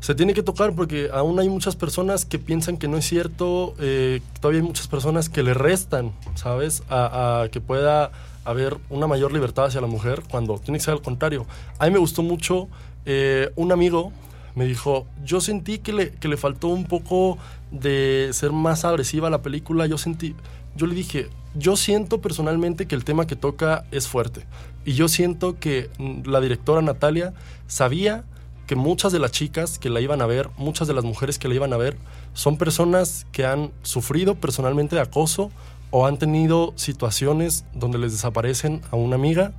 se 0.01 0.15
tiene 0.15 0.33
que 0.33 0.43
tocar 0.43 0.75
porque 0.75 1.11
aún 1.13 1.39
hay 1.39 1.51
muchas 1.51 1.77
personas 1.77 2.25
que 2.25 2.39
piensan 2.39 2.79
que 2.79 2.89
no 2.89 2.97
es 2.97 3.07
cierto, 3.07 3.75
eh, 3.79 4.23
todavía 4.41 4.63
hay 4.63 4.67
muchas 4.67 4.89
personas 4.89 5.29
que 5.29 5.43
le 5.43 5.53
restan, 5.53 6.13
¿sabes? 6.35 6.83
A, 6.89 7.49
que 7.53 7.61
pueda 7.61 8.11
haber 8.45 8.79
una 8.89 9.07
mayor 9.07 9.33
libertad 9.33 9.67
hacia 9.67 9.83
la 9.83 9.87
mujer 9.87 10.23
cuando 10.31 10.59
tiene 10.59 10.79
que 10.79 10.85
ser 10.85 10.95
al 10.95 11.03
contrario. 11.03 11.47
A 11.79 11.85
mí 11.85 11.91
me 11.91 11.99
gustó 11.99 12.23
mucho 12.23 12.69
eh, 13.05 13.53
un 13.55 13.71
amigo 13.71 14.13
me 14.55 14.67
dijo, 14.67 15.07
yo 15.25 15.41
sentí 15.41 15.79
que 15.79 15.93
le, 15.93 16.11
que 16.11 16.29
le 16.29 16.37
faltó 16.37 16.69
un 16.69 16.85
poco 16.85 17.39
de 17.73 18.29
ser 18.33 18.53
más 18.53 18.85
agresiva 18.85 19.31
la 19.31 19.43
película, 19.43 19.87
yo 19.87 19.99
sentí, 19.99 20.37
yo 20.77 20.87
le 20.87 20.95
dije, 20.95 21.29
yo 21.55 21.77
siento 21.77 22.21
personalmente 22.21 22.87
que 22.87 22.95
el 22.95 23.05
tema 23.05 23.27
que 23.27 23.37
toca 23.37 23.85
es 23.91 24.07
fuerte 24.07 24.47
y 24.85 24.93
yo 24.93 25.09
siento 25.09 25.59
que 25.59 25.91
mm, 25.99 26.29
la 26.29 26.41
directora 26.41 26.83
Natalia 26.83 27.33
sabía 27.67 28.25
que 28.67 28.77
muchas 28.77 29.13
de 29.13 29.19
las 29.19 29.33
chicas 29.33 29.79
que 29.79 29.91
la 29.91 30.01
iban 30.01 30.23
a 30.23 30.27
ver, 30.27 30.49
muchas 30.57 30.87
de 30.87 30.95
las 30.95 31.05
mujeres 31.05 31.39
que 31.39 31.49
la 31.49 31.55
iban 31.55 31.73
a 31.73 31.77
ver, 31.77 31.97
son 32.33 32.57
personas 32.57 33.27
que 33.33 33.45
han 33.45 33.73
sufrido 33.83 34.35
personalmente 34.37 34.97
de 34.97 35.03
acoso 35.03 35.51
o 35.91 36.07
han 36.07 36.19
tenido 36.19 36.73
situaciones 36.77 37.65
donde 37.75 37.99
les 37.99 38.13
desaparecen 38.13 38.81
a 38.91 38.97
una 38.97 39.17
amiga. 39.17 39.53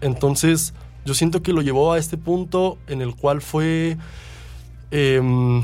Entonces, 0.00 0.74
yo 1.06 1.14
siento 1.14 1.42
que 1.42 1.52
lo 1.52 1.62
llevó 1.62 1.92
a 1.92 1.98
este 1.98 2.18
punto 2.18 2.76
en 2.86 3.00
el 3.00 3.14
cual 3.14 3.40
fue 3.40 3.96
em, 4.90 5.62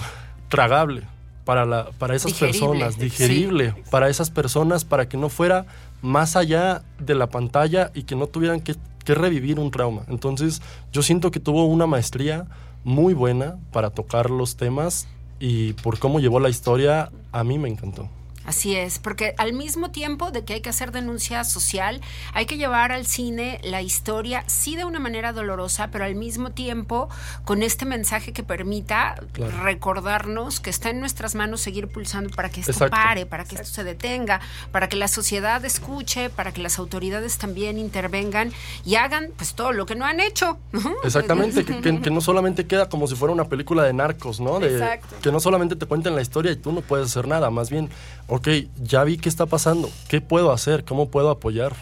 tragable 0.49 1.03
para, 1.49 1.65
la, 1.65 1.89
para 1.93 2.15
esas 2.15 2.35
personas, 2.35 2.99
digerible 2.99 3.73
para 3.91 4.11
esas 4.11 4.29
personas, 4.29 4.85
para 4.85 5.09
que 5.09 5.17
no 5.17 5.31
fuera 5.31 5.65
más 6.03 6.37
allá 6.37 6.83
de 6.99 7.15
la 7.15 7.29
pantalla 7.29 7.91
y 7.95 8.03
que 8.03 8.17
no 8.17 8.27
tuvieran 8.27 8.61
que, 8.61 8.77
que 9.03 9.15
revivir 9.15 9.59
un 9.59 9.71
trauma. 9.71 10.03
Entonces 10.09 10.61
yo 10.93 11.01
siento 11.01 11.31
que 11.31 11.41
tuvo 11.41 11.65
una 11.65 11.87
maestría 11.87 12.45
muy 12.85 13.15
buena 13.15 13.57
para 13.73 13.89
tocar 13.89 14.29
los 14.29 14.59
temas 14.59 15.09
y 15.41 15.73
por 15.73 15.99
cómo 15.99 16.21
llevó 16.21 16.39
la 16.39 16.51
historia, 16.51 17.11
a 17.33 17.45
mí 17.45 17.59
me 17.59 17.71
encantó. 17.71 18.11
Así 18.49 18.75
es, 18.75 18.99
porque 18.99 19.35
al 19.37 19.53
mismo 19.53 19.91
tiempo 19.91 20.31
de 20.31 20.43
que 20.43 20.55
hay 20.55 20.61
que 20.63 20.71
hacer 20.71 20.91
denuncia 20.91 21.45
social, 21.45 22.01
hay 22.33 22.47
que 22.47 22.57
llevar 22.57 22.93
al 22.93 23.05
cine 23.05 23.61
la 23.63 23.83
historia, 23.83 24.43
sí 24.47 24.75
de 24.75 24.87
una 24.87 24.99
manera 24.99 25.35
dolorosa, 25.35 25.91
pero 25.91 26.07
al 26.07 26.15
mismo 26.15 26.49
tiempo 26.49 27.11
con 27.45 27.63
este 27.63 27.85
mensaje 27.85 28.33
que 28.33 28.43
permita 28.43 29.17
recordarnos 29.63 30.61
que 30.61 30.71
está 30.71 30.89
en 30.89 31.01
nuestras 31.01 31.35
manos 31.35 31.61
seguir 31.61 31.89
pulsando 31.89 32.31
para 32.31 32.49
que 32.49 32.63
esto 32.63 32.89
pare, 32.89 33.27
para 33.27 33.45
que 33.45 33.57
esto 33.57 33.67
se 33.67 33.85
detenga, 33.85 34.41
para 34.73 34.89
que 34.89 34.97
la 34.97 35.09
sociedad 35.09 35.63
escuche, 35.67 36.31
para 36.31 36.51
que 36.51 36.63
las 36.63 36.79
autoridades 36.79 37.37
también 37.37 37.79
intervengan 37.79 38.51
y 38.83 38.95
hagan 38.95 39.29
pues 39.37 39.53
todo 39.53 39.73
lo 39.73 39.85
que 39.85 39.95
no 39.95 40.07
han 40.07 40.21
hecho. 40.21 40.57
Exactamente, 41.05 41.67
que, 41.67 42.11
no 42.11 42.21
solamente 42.23 42.67
queda 42.67 42.89
como 42.89 43.09
si 43.09 43.15
fuera 43.15 43.35
una 43.35 43.45
película 43.45 43.83
de 43.83 43.93
narcos, 43.93 44.41
¿no? 44.41 44.59
De, 44.59 45.01
que 45.21 45.31
no 45.31 45.39
solamente 45.39 45.77
te 45.77 45.85
cuenten 45.85 46.15
la 46.15 46.23
historia 46.23 46.51
y 46.51 46.57
tú 46.57 46.73
no 46.73 46.81
puedes 46.81 47.09
hacer 47.09 47.29
nada, 47.29 47.51
más 47.51 47.69
bien 47.69 47.91
ok, 48.29 48.49
ya 48.83 49.03
vi 49.05 49.17
qué 49.17 49.29
está 49.29 49.47
pasando, 49.47 49.91
¿qué 50.09 50.21
puedo 50.21 50.53
hacer? 50.53 50.85
¿Cómo 50.85 51.09
puedo 51.09 51.31
apoyar? 51.31 51.75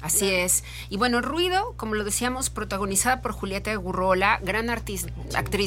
Así 0.00 0.30
es. 0.30 0.62
Y 0.90 0.96
bueno, 0.96 1.20
Ruido, 1.20 1.74
como 1.76 1.94
lo 1.94 2.04
decíamos, 2.04 2.50
protagonizada 2.50 3.20
por 3.20 3.32
Julieta 3.32 3.74
Gurrola, 3.74 4.38
gran 4.42 4.70
actriz 4.70 5.06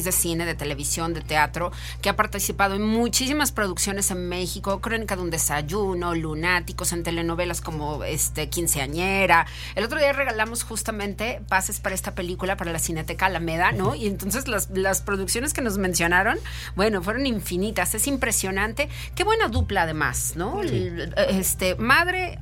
de 0.06 0.12
cine, 0.12 0.46
de 0.46 0.56
televisión, 0.56 1.14
de 1.14 1.22
teatro, 1.22 1.72
que 2.02 2.10
ha 2.10 2.16
participado 2.16 2.76
en 2.76 2.84
muchísimas 2.84 3.52
producciones 3.52 4.10
en 4.10 4.30
México, 4.30 4.80
Crónica 4.80 5.18
de 5.18 5.24
un 5.24 5.32
desayuno, 5.32 6.16
Lunáticos, 6.16 6.94
en 6.94 7.04
telenovelas 7.04 7.60
como 7.60 8.04
este 8.06 8.48
Quinceañera. 8.48 9.48
El 9.76 9.84
otro 9.84 10.00
día 10.00 10.14
regalamos 10.14 10.64
justamente 10.64 11.42
pases 11.50 11.82
para 11.82 11.94
esta 11.94 12.16
película 12.16 12.56
para 12.56 12.72
la 12.72 12.80
Cineteca 12.80 13.26
Alameda, 13.26 13.74
¿no? 13.74 13.96
Y 13.96 14.08
entonces 14.08 14.48
las, 14.48 14.70
las 14.70 15.02
producciones 15.02 15.54
que 15.54 15.62
nos 15.62 15.78
mencionaron, 15.78 16.38
bueno, 16.76 17.04
fueron 17.04 17.26
infinitas. 17.26 17.94
Es 17.96 18.08
impresionante. 18.08 18.88
Qué 19.16 19.26
buena 19.26 19.50
dupla 19.50 19.84
además, 19.84 20.34
¿no? 20.38 20.62
Este, 20.62 21.76
madre, 21.76 22.40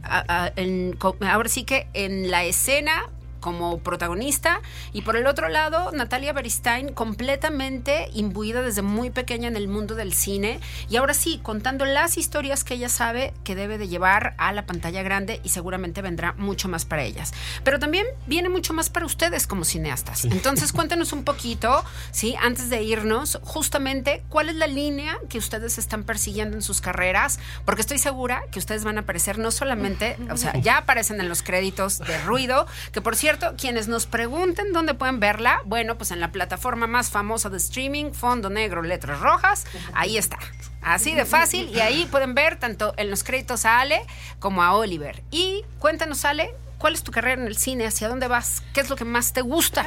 ahora 1.22 1.50
sí 1.50 1.64
que 1.64 1.79
en 1.94 2.32
la 2.32 2.44
escena 2.46 3.10
como 3.40 3.80
protagonista. 3.80 4.62
Y 4.94 5.02
por 5.02 5.16
el 5.16 5.28
otro 5.28 5.50
lado 5.50 5.92
Natalia 5.92 6.34
Beristain 6.34 6.94
completamente 6.94 8.10
imbuida 8.14 8.62
desde 8.62 8.82
muy 8.82 9.10
pequeña 9.10 9.48
en 9.48 9.56
el 9.56 9.68
mundo 9.68 9.96
del 9.96 10.14
cine. 10.14 10.60
Y 10.90 10.98
ahora 10.98 11.14
sí 11.14 11.40
contando 11.44 11.86
las 11.86 12.18
historias 12.18 12.64
que 12.64 12.76
ella 12.76 12.90
sabe 12.90 13.34
que 13.44 13.56
debe 13.56 13.78
de 13.78 13.88
llevar 13.88 14.36
a 14.38 14.52
la 14.54 14.66
pantalla 14.66 15.04
grande 15.04 15.40
y 15.44 15.50
seguramente 15.50 16.02
vendrá 16.02 16.34
mucho 16.34 16.68
más 16.70 16.86
para 16.86 17.04
ellas. 17.04 17.34
Pero 17.64 17.80
también 17.80 18.06
viene 18.28 18.50
mucho 18.50 18.74
más 18.74 18.90
para 18.90 19.06
ustedes 19.06 19.48
como 19.48 19.66
cineastas. 19.66 20.26
Entonces 20.26 20.74
cuéntenos 20.74 21.14
un 21.14 21.24
poquito, 21.24 21.84
sí, 22.12 22.36
antes 22.42 22.70
de 22.70 22.82
irnos, 22.84 23.40
justamente 23.44 24.24
cuál 24.30 24.50
es 24.50 24.56
la 24.56 24.68
línea 24.68 25.18
que 25.30 25.38
ustedes 25.38 25.78
están 25.78 26.04
persiguiendo 26.04 26.56
en 26.56 26.62
sus 26.62 26.82
carreras, 26.82 27.40
porque 27.66 27.82
estoy 27.82 27.98
segura 27.98 28.44
que 28.52 28.60
ustedes 28.60 28.84
van 28.84 28.98
a 28.98 29.02
aparecer 29.02 29.38
no 29.38 29.52
solamente, 29.52 30.18
o 30.32 30.38
sea, 30.38 30.56
ya 30.58 30.78
aparecen 30.78 31.20
en 31.20 31.30
los 31.30 31.44
créditos 31.44 32.00
de 32.00 32.18
ruido, 32.24 32.68
que 32.92 33.02
por 33.02 33.16
cierto, 33.16 33.29
quienes 33.58 33.88
nos 33.88 34.06
pregunten 34.06 34.74
dónde 34.74 34.94
pueden 34.94 35.20
verla, 35.20 35.62
bueno, 35.66 35.98
pues 35.98 36.12
en 36.12 36.20
la 36.20 36.32
plataforma 36.32 36.88
más 36.88 37.10
famosa 37.10 37.50
de 37.50 37.58
streaming, 37.58 38.12
Fondo 38.12 38.50
Negro, 38.50 38.82
Letras 38.82 39.20
Rojas, 39.20 39.66
ahí 39.94 40.18
está. 40.18 40.38
Así 40.82 41.14
de 41.14 41.26
fácil 41.26 41.70
y 41.70 41.82
ahí 41.82 42.08
pueden 42.10 42.34
ver 42.34 42.58
tanto 42.58 42.94
en 42.98 43.10
los 43.10 43.24
créditos 43.24 43.66
a 43.66 43.80
Ale 43.82 44.02
como 44.40 44.64
a 44.64 44.74
Oliver. 44.74 45.24
Y 45.30 45.66
cuéntanos, 45.78 46.24
Ale, 46.26 46.56
¿cuál 46.80 46.94
es 46.94 47.04
tu 47.04 47.12
carrera 47.12 47.40
en 47.40 47.48
el 47.48 47.58
cine? 47.58 47.86
¿Hacia 47.86 48.08
dónde 48.08 48.28
vas? 48.28 48.64
¿Qué 48.74 48.82
es 48.82 48.90
lo 48.90 48.96
que 48.96 49.06
más 49.06 49.34
te 49.34 49.42
gusta? 49.42 49.86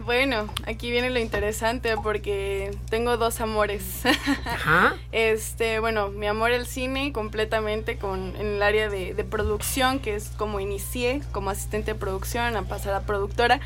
bueno, 0.00 0.52
aquí 0.66 0.90
viene 0.90 1.08
lo 1.08 1.18
interesante 1.18 1.96
porque 1.96 2.76
tengo 2.90 3.16
dos 3.16 3.40
amores. 3.40 3.82
Ajá. 4.44 4.94
Este, 5.12 5.78
bueno, 5.78 6.08
mi 6.08 6.26
amor 6.26 6.50
el 6.50 6.66
cine 6.66 7.12
completamente 7.12 7.98
con 7.98 8.34
en 8.36 8.56
el 8.56 8.62
área 8.62 8.88
de, 8.88 9.14
de 9.14 9.24
producción, 9.24 10.00
que 10.00 10.16
es 10.16 10.30
como 10.36 10.58
inicié 10.58 11.22
como 11.30 11.50
asistente 11.50 11.92
de 11.92 11.98
producción 11.98 12.56
a 12.56 12.62
pasar 12.62 12.94
a 12.94 13.02
productora. 13.02 13.60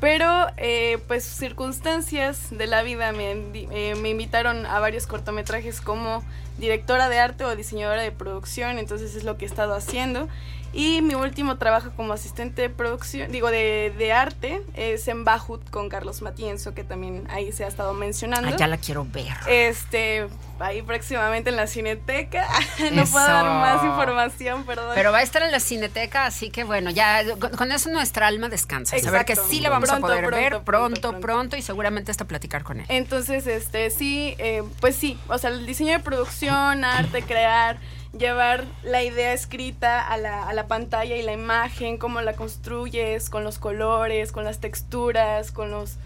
Pero, 0.00 0.48
eh, 0.56 0.98
pues, 1.06 1.24
circunstancias 1.24 2.48
de 2.50 2.66
la 2.66 2.82
vida 2.82 3.12
me, 3.12 3.32
eh, 3.54 3.94
me, 3.94 4.10
invitaron 4.10 4.66
a 4.66 4.78
varios 4.78 5.06
cortometrajes 5.06 5.80
como 5.80 6.22
directora 6.58 7.08
de 7.08 7.18
arte 7.18 7.44
o 7.44 7.56
diseñadora 7.56 8.02
de 8.02 8.12
producción, 8.12 8.78
entonces 8.78 9.14
es 9.14 9.24
lo 9.24 9.38
que 9.38 9.46
he 9.46 9.48
estado 9.48 9.74
haciendo. 9.74 10.28
Y 10.74 11.02
mi 11.02 11.14
último 11.14 11.56
trabajo 11.56 11.92
como 11.96 12.12
asistente 12.12 12.62
de 12.62 12.70
producción, 12.70 13.30
digo, 13.30 13.50
de, 13.50 13.94
de 13.96 14.12
arte, 14.12 14.60
es 14.74 15.06
en 15.06 15.24
Bajut 15.24 15.70
con 15.70 15.88
Carlos 15.88 16.20
Matienzo, 16.20 16.74
que 16.74 16.82
también 16.82 17.26
ahí 17.30 17.52
se 17.52 17.64
ha 17.64 17.68
estado 17.68 17.94
mencionando. 17.94 18.48
Ah, 18.48 18.56
ya 18.56 18.66
la 18.66 18.76
quiero 18.76 19.04
ver. 19.04 19.32
Este, 19.46 20.26
ahí 20.58 20.82
próximamente 20.82 21.50
en 21.50 21.56
la 21.56 21.68
Cineteca. 21.68 22.48
no 22.92 23.04
puedo 23.04 23.24
dar 23.24 23.44
más 23.44 23.84
información, 23.84 24.64
perdón. 24.64 24.92
Pero 24.96 25.12
va 25.12 25.18
a 25.18 25.22
estar 25.22 25.42
en 25.42 25.52
la 25.52 25.60
Cineteca, 25.60 26.26
así 26.26 26.50
que 26.50 26.64
bueno, 26.64 26.90
ya 26.90 27.22
con, 27.38 27.70
eso 27.70 27.90
nuestra 27.90 28.26
alma 28.26 28.48
descansa. 28.48 28.98
Saber 28.98 29.24
que 29.24 29.36
sí 29.36 29.60
la 29.60 29.70
vamos 29.70 29.90
a 29.90 30.00
poder 30.00 30.28
ver 30.30 30.60
pronto, 30.62 31.20
pronto, 31.20 31.56
y 31.56 31.62
seguramente 31.62 32.10
hasta 32.10 32.24
platicar 32.24 32.64
con 32.64 32.80
él. 32.80 32.86
Entonces, 32.88 33.46
este, 33.46 33.90
sí, 33.90 34.34
eh, 34.38 34.64
pues 34.80 34.96
sí, 34.96 35.18
o 35.28 35.38
sea, 35.38 35.50
el 35.50 35.66
diseño 35.66 35.92
de 35.92 36.00
producción, 36.00 36.84
arte, 36.84 37.22
crear 37.22 37.78
llevar 38.18 38.64
la 38.82 39.02
idea 39.02 39.32
escrita 39.32 40.00
a 40.06 40.16
la, 40.16 40.48
a 40.48 40.52
la 40.52 40.66
pantalla 40.66 41.16
y 41.16 41.22
la 41.22 41.32
imagen, 41.32 41.98
cómo 41.98 42.20
la 42.20 42.34
construyes, 42.34 43.30
con 43.30 43.44
los 43.44 43.58
colores, 43.58 44.32
con 44.32 44.44
las 44.44 44.60
texturas, 44.60 45.50
con 45.50 45.70
los 45.70 45.96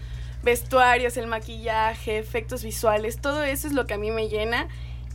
vestuarios, 0.42 1.16
el 1.16 1.27
maquillaje, 1.27 2.18
efectos 2.18 2.62
visuales, 2.62 3.21
todo 3.21 3.42
eso 3.42 3.66
es 3.66 3.73
lo 3.73 3.87
que 3.87 3.94
a 3.94 3.99
mí 3.99 4.11
me 4.11 4.29
llena. 4.29 4.68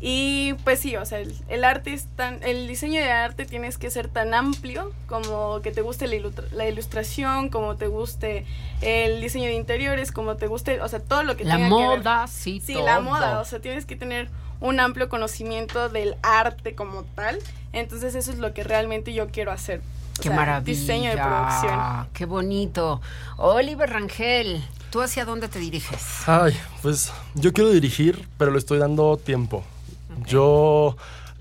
Y 0.05 0.55
pues 0.65 0.81
sí, 0.81 0.97
o 0.97 1.05
sea, 1.05 1.19
el, 1.47 1.63
arte 1.63 1.93
es 1.93 2.07
tan, 2.17 2.43
el 2.43 2.67
diseño 2.67 2.99
de 2.99 3.09
arte 3.09 3.45
tienes 3.45 3.77
que 3.77 3.89
ser 3.89 4.09
tan 4.09 4.33
amplio 4.33 4.91
como 5.07 5.61
que 5.61 5.71
te 5.71 5.81
guste 5.81 6.07
la, 6.07 6.29
la, 6.51 6.67
ilustración, 6.67 7.47
como 7.47 7.77
te 7.77 7.87
guste 7.87 8.45
el 8.81 9.21
diseño 9.21 9.45
de 9.45 9.53
interiores, 9.53 10.11
como 10.11 10.35
te 10.35 10.47
guste, 10.47 10.81
o 10.81 10.89
sea, 10.89 10.99
todo 10.99 11.23
lo 11.23 11.37
que 11.37 11.45
la 11.45 11.57
moda, 11.57 12.27
sí, 12.27 12.61
sí, 12.61 12.73
la 12.73 12.99
moda, 12.99 13.39
o 13.39 13.45
sea, 13.45 13.61
tienes 13.61 13.85
que 13.85 13.95
tener 13.95 14.29
un 14.63 14.79
amplio 14.79 15.09
conocimiento 15.09 15.89
del 15.89 16.15
arte 16.23 16.73
como 16.73 17.03
tal. 17.15 17.37
Entonces 17.73 18.15
eso 18.15 18.31
es 18.31 18.39
lo 18.39 18.53
que 18.53 18.63
realmente 18.63 19.13
yo 19.13 19.27
quiero 19.27 19.51
hacer. 19.51 19.81
Qué 20.21 20.29
maravilla. 20.29 20.79
Diseño 20.79 21.09
de 21.11 21.17
producción. 21.17 22.07
Qué 22.13 22.25
bonito. 22.25 23.01
Oliver 23.37 23.89
Rangel, 23.89 24.63
¿tú 24.89 25.01
hacia 25.01 25.25
dónde 25.25 25.49
te 25.49 25.59
diriges? 25.59 26.27
Ay, 26.27 26.57
pues 26.81 27.11
yo 27.35 27.51
quiero 27.51 27.71
dirigir, 27.71 28.25
pero 28.37 28.51
le 28.51 28.57
estoy 28.57 28.79
dando 28.79 29.17
tiempo. 29.17 29.63
Yo... 30.25 30.95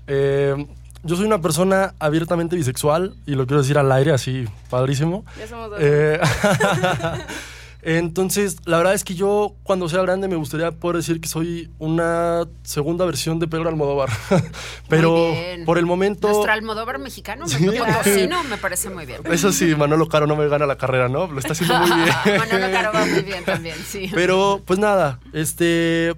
Eh, 0.07 0.67
yo 1.05 1.17
soy 1.17 1.25
una 1.25 1.41
persona 1.41 1.93
abiertamente 1.99 2.55
bisexual 2.55 3.13
y 3.25 3.35
lo 3.35 3.45
quiero 3.45 3.61
decir 3.61 3.77
al 3.77 3.91
aire 3.91 4.13
así, 4.13 4.47
padrísimo. 4.69 5.25
Ya 5.37 5.47
somos 5.49 5.69
dos. 5.69 5.79
Eh, 5.81 6.17
Entonces, 7.85 8.57
la 8.63 8.77
verdad 8.77 8.93
es 8.93 9.03
que 9.03 9.13
yo, 9.13 9.55
cuando 9.63 9.89
sea 9.89 10.01
grande, 10.01 10.29
me 10.29 10.37
gustaría 10.37 10.71
poder 10.71 10.97
decir 10.97 11.19
que 11.19 11.27
soy 11.27 11.69
una 11.79 12.47
segunda 12.63 13.05
versión 13.05 13.39
de 13.39 13.47
Pedro 13.49 13.67
Almodóvar. 13.67 14.09
Pero 14.89 15.33
por 15.65 15.77
el 15.77 15.85
momento. 15.85 16.29
Nuestro 16.29 16.53
Almodóvar 16.53 16.99
mexicano, 16.99 17.45
sí. 17.45 17.65
no, 18.29 18.43
me 18.45 18.57
parece 18.57 18.89
muy 18.89 19.05
bien. 19.05 19.19
Eso 19.29 19.51
sí, 19.51 19.75
Manolo 19.75 20.07
Caro 20.07 20.27
no 20.27 20.37
me 20.37 20.47
gana 20.47 20.65
la 20.65 20.77
carrera, 20.77 21.09
¿no? 21.09 21.27
Lo 21.27 21.39
está 21.39 21.51
haciendo 21.51 21.77
muy 21.79 21.91
bien. 21.95 22.37
Manolo 22.37 22.71
Caro 22.71 22.91
va 22.93 23.05
muy 23.05 23.21
bien 23.21 23.43
también, 23.43 23.75
sí. 23.85 24.09
Pero, 24.13 24.61
pues 24.65 24.79
nada, 24.79 25.19
este. 25.33 26.15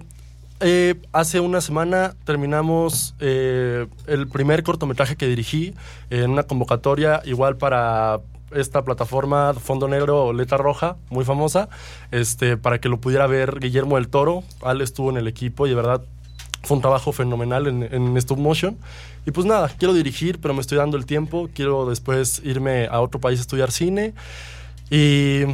Eh, 0.60 0.94
hace 1.12 1.38
una 1.40 1.60
semana 1.60 2.14
terminamos 2.24 3.14
eh, 3.20 3.86
el 4.06 4.26
primer 4.26 4.62
cortometraje 4.62 5.14
que 5.16 5.26
dirigí 5.26 5.74
en 6.08 6.30
una 6.30 6.44
convocatoria 6.44 7.20
igual 7.26 7.58
para 7.58 8.20
esta 8.52 8.84
plataforma 8.84 9.54
Fondo 9.54 9.88
Negro 9.88 10.26
o 10.26 10.32
Letra 10.32 10.58
Roja, 10.58 10.96
muy 11.10 11.24
famosa, 11.24 11.68
este, 12.10 12.56
para 12.56 12.80
que 12.80 12.88
lo 12.88 13.00
pudiera 13.00 13.26
ver 13.26 13.58
Guillermo 13.60 13.96
del 13.96 14.08
Toro. 14.08 14.42
Al 14.62 14.80
estuvo 14.80 15.10
en 15.10 15.16
el 15.16 15.28
equipo 15.28 15.66
y 15.66 15.70
de 15.70 15.76
verdad 15.76 16.02
fue 16.62 16.76
un 16.76 16.80
trabajo 16.80 17.12
fenomenal 17.12 17.66
en, 17.66 17.82
en 17.82 18.16
stop 18.16 18.38
motion. 18.38 18.76
Y 19.26 19.32
pues 19.32 19.46
nada, 19.46 19.70
quiero 19.78 19.94
dirigir, 19.94 20.40
pero 20.40 20.54
me 20.54 20.60
estoy 20.60 20.78
dando 20.78 20.96
el 20.96 21.06
tiempo. 21.06 21.48
Quiero 21.54 21.86
después 21.86 22.40
irme 22.44 22.86
a 22.86 23.00
otro 23.00 23.20
país 23.20 23.40
a 23.40 23.42
estudiar 23.42 23.72
cine. 23.72 24.14
Y 24.90 25.44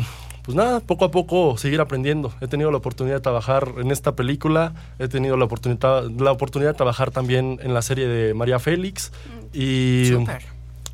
pues 0.42 0.56
nada, 0.56 0.80
poco 0.80 1.04
a 1.04 1.10
poco 1.10 1.56
seguir 1.56 1.80
aprendiendo. 1.80 2.32
He 2.40 2.48
tenido 2.48 2.70
la 2.70 2.78
oportunidad 2.78 3.16
de 3.16 3.20
trabajar 3.20 3.74
en 3.78 3.90
esta 3.92 4.16
película, 4.16 4.74
he 4.98 5.06
tenido 5.06 5.36
la 5.36 5.44
oportunidad, 5.44 6.10
la 6.10 6.32
oportunidad 6.32 6.72
de 6.72 6.76
trabajar 6.76 7.12
también 7.12 7.60
en 7.62 7.72
la 7.74 7.82
serie 7.82 8.08
de 8.08 8.34
María 8.34 8.58
Félix. 8.58 9.12
Mm, 9.12 9.46
y 9.52 10.10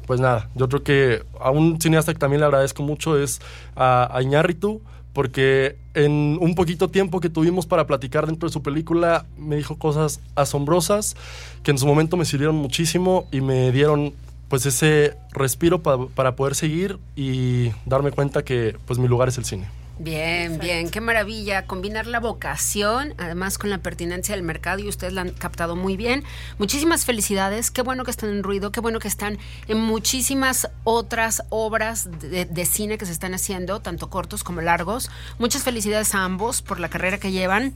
pues 0.09 0.21
nada, 0.21 0.49
yo 0.55 0.71
creo 0.71 0.83
que 0.83 1.23
a 1.39 1.51
un 1.51 1.79
cineasta 1.83 2.15
que 2.15 2.19
también 2.19 2.41
le 2.41 2.47
agradezco 2.47 2.83
mucho 2.83 3.23
es 3.23 3.43
a, 3.77 4.09
a 4.11 4.23
Iñárritu, 4.23 4.81
porque 5.13 5.77
en 5.93 6.39
un 6.41 6.55
poquito 6.55 6.89
tiempo 6.89 7.21
que 7.21 7.29
tuvimos 7.29 7.67
para 7.67 7.87
platicar 7.87 8.27
dentro 8.27 8.49
de 8.49 8.53
su 8.55 8.63
película 8.63 9.27
me 9.37 9.57
dijo 9.57 9.77
cosas 9.77 10.21
asombrosas 10.35 11.15
que 11.63 11.73
en 11.73 11.79
su 11.79 11.87
momento 11.87 12.17
me 12.17 12.25
sirvieron 12.25 12.57
muchísimo 12.57 13.29
y 13.31 13.43
me 13.43 13.71
dieron 13.71 14.15
pues 14.49 14.65
ese 14.65 15.15
respiro 15.33 15.83
para 15.83 16.37
poder 16.37 16.55
seguir 16.55 16.99
y 17.15 17.73
darme 17.85 18.11
cuenta 18.11 18.43
que 18.45 18.79
pues 18.87 18.99
mi 18.99 19.09
lugar 19.09 19.29
es 19.29 19.37
el 19.37 19.45
cine. 19.45 19.78
Bien, 20.01 20.61
bien, 20.61 20.91
qué 20.91 21.01
maravilla. 21.01 21.67
Combinar 21.67 22.07
la 22.07 22.21
vocación, 22.21 23.15
además 23.19 23.59
con 23.59 23.69
la 23.69 23.79
pertinencia 23.79 24.35
del 24.35 24.45
mercado, 24.45 24.79
y 24.79 24.89
ustedes 24.89 25.13
la 25.13 25.23
han 25.23 25.31
captado 25.31 25.75
muy 25.75 25.97
bien. 25.97 26.23
Muchísimas 26.59 27.05
felicidades. 27.05 27.73
Qué 27.73 27.83
bueno 27.83 28.05
que 28.05 28.13
están 28.13 28.31
en 28.31 28.45
ruido, 28.45 28.71
qué 28.71 28.81
bueno 28.81 29.01
que 29.01 29.09
están 29.09 29.39
en 29.67 29.81
muchísimas 29.81 30.71
otras 30.85 31.43
obras 31.49 32.09
de, 32.21 32.45
de 32.45 32.65
cine 32.65 32.97
que 32.97 33.07
se 33.07 33.13
están 33.13 33.35
haciendo, 33.35 33.81
tanto 33.81 34.09
cortos 34.09 34.45
como 34.45 34.61
largos. 34.61 35.11
Muchas 35.39 35.65
felicidades 35.65 36.15
a 36.15 36.23
ambos 36.23 36.63
por 36.63 36.79
la 36.79 36.89
carrera 36.89 37.19
que 37.19 37.33
llevan 37.33 37.75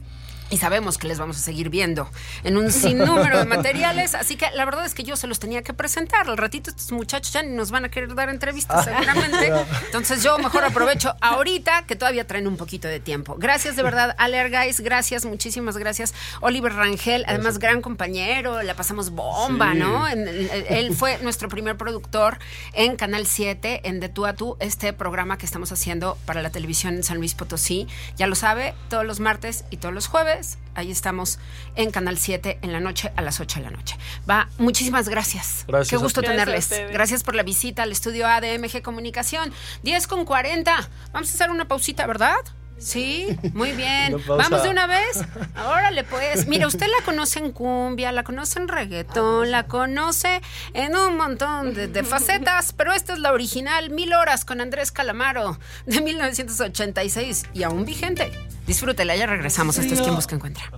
y 0.49 0.57
sabemos 0.57 0.97
que 0.97 1.07
les 1.07 1.19
vamos 1.19 1.37
a 1.37 1.39
seguir 1.39 1.69
viendo 1.69 2.09
en 2.43 2.57
un 2.57 2.71
sinnúmero 2.71 3.39
de 3.39 3.45
materiales, 3.45 4.15
así 4.15 4.35
que 4.35 4.45
la 4.53 4.65
verdad 4.65 4.85
es 4.85 4.93
que 4.93 5.03
yo 5.03 5.15
se 5.15 5.27
los 5.27 5.39
tenía 5.39 5.63
que 5.63 5.73
presentar. 5.73 6.29
Al 6.29 6.37
ratito 6.37 6.69
estos 6.69 6.91
muchachos 6.91 7.33
ya 7.33 7.43
ni 7.43 7.55
nos 7.55 7.71
van 7.71 7.85
a 7.85 7.89
querer 7.89 8.13
dar 8.15 8.29
entrevistas 8.29 8.85
seguramente. 8.85 9.51
Entonces 9.85 10.23
yo 10.23 10.37
mejor 10.37 10.63
aprovecho 10.63 11.15
ahorita 11.21 11.85
que 11.87 11.95
todavía 11.95 12.27
traen 12.27 12.47
un 12.47 12.57
poquito 12.57 12.87
de 12.87 12.99
tiempo. 12.99 13.35
Gracias 13.37 13.75
de 13.75 13.83
verdad, 13.83 14.15
Ale 14.17 14.49
Guys, 14.49 14.81
gracias, 14.81 15.25
muchísimas 15.25 15.77
gracias. 15.77 16.13
Oliver 16.41 16.73
Rangel, 16.73 17.23
además 17.27 17.59
gran 17.59 17.81
compañero, 17.81 18.61
la 18.61 18.75
pasamos 18.75 19.11
bomba, 19.11 19.73
¿no? 19.73 20.07
él 20.07 20.95
fue 20.95 21.17
nuestro 21.19 21.49
primer 21.49 21.77
productor 21.77 22.37
en 22.73 22.95
Canal 22.95 23.25
7, 23.25 23.81
en 23.85 23.99
De 23.99 24.09
Tú 24.09 24.25
a 24.25 24.33
Tú, 24.33 24.57
este 24.59 24.93
programa 24.93 25.37
que 25.37 25.45
estamos 25.45 25.71
haciendo 25.71 26.17
para 26.25 26.41
la 26.41 26.49
televisión 26.49 26.95
en 26.95 27.03
San 27.03 27.17
Luis 27.17 27.33
Potosí. 27.35 27.87
Ya 28.17 28.27
lo 28.27 28.35
sabe, 28.35 28.73
todos 28.89 29.05
los 29.05 29.19
martes 29.19 29.65
y 29.69 29.77
todos 29.77 29.93
los 29.93 30.07
jueves 30.07 30.32
Ahí 30.75 30.91
estamos 30.91 31.39
en 31.75 31.91
Canal 31.91 32.17
7 32.17 32.59
en 32.61 32.71
la 32.71 32.79
noche 32.79 33.11
a 33.15 33.21
las 33.21 33.39
8 33.39 33.59
de 33.59 33.65
la 33.65 33.71
noche. 33.71 33.97
Va, 34.29 34.49
muchísimas 34.57 35.07
gracias. 35.07 35.65
Gracias. 35.67 35.89
Qué 35.89 35.97
gusto 35.97 36.21
tenerles. 36.21 36.69
Gracias, 36.91 37.23
por 37.23 37.35
la 37.35 37.43
visita 37.43 37.83
al 37.83 37.91
estudio 37.91 38.27
ADMG 38.27 38.81
Comunicación. 38.81 39.53
10 39.83 40.07
con 40.07 40.25
40. 40.25 40.89
Vamos 41.11 41.29
a 41.29 41.33
hacer 41.33 41.51
una 41.51 41.67
pausita, 41.67 42.07
¿verdad? 42.07 42.37
Sí, 42.83 43.27
muy 43.53 43.71
bien. 43.71 44.17
Vamos 44.27 44.63
de 44.63 44.69
una 44.69 44.87
vez. 44.87 45.23
Órale, 45.65 46.03
pues. 46.03 46.47
Mira, 46.47 46.67
usted 46.67 46.87
la 46.87 47.05
conoce 47.05 47.39
en 47.39 47.51
cumbia, 47.51 48.11
la 48.11 48.23
conoce 48.23 48.59
en 48.59 48.67
reggaetón, 48.67 49.51
la 49.51 49.67
conoce 49.67 50.41
en 50.73 50.95
un 50.95 51.15
montón 51.15 51.73
de, 51.73 52.03
facetas, 52.03 52.73
pero 52.73 52.93
esta 52.93 53.13
es 53.13 53.19
la 53.19 53.31
original, 53.31 53.89
Mil 53.89 54.13
Horas 54.13 54.43
con 54.43 54.59
Andrés 54.59 54.91
Calamaro, 54.91 55.59
de 55.85 56.01
1986 56.01 57.45
y 57.53 57.63
aún 57.63 57.85
vigente. 57.85 58.31
Disfrútela, 58.67 59.15
ya 59.15 59.25
regresamos. 59.25 59.77
Esto 59.77 59.93
es 59.93 60.01
Quien 60.01 60.15
Busca 60.15 60.35
Encuentra. 60.35 60.71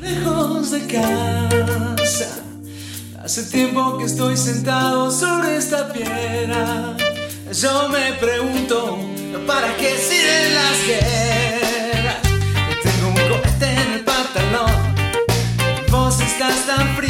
Lejos 0.00 0.70
de 0.70 0.86
casa, 0.86 2.28
hace 3.22 3.42
tiempo 3.44 3.98
que 3.98 4.04
estoy 4.04 4.36
sentado 4.36 5.10
sobre 5.10 5.56
esta 5.56 5.92
piedra. 5.92 6.96
Yo 7.52 7.88
me 7.88 8.12
pregunto, 8.14 8.98
¿para 9.46 9.76
qué 9.76 9.96
sirven 9.98 10.54
las 10.54 10.86
guerras? 10.86 12.16
tengo 12.82 13.08
un 13.08 13.14
cohete 13.14 13.72
en 13.72 13.92
el 13.92 14.04
pantalón, 14.04 14.94
vos 15.90 16.20
estás 16.20 16.66
tan 16.66 16.96
fría 16.96 17.09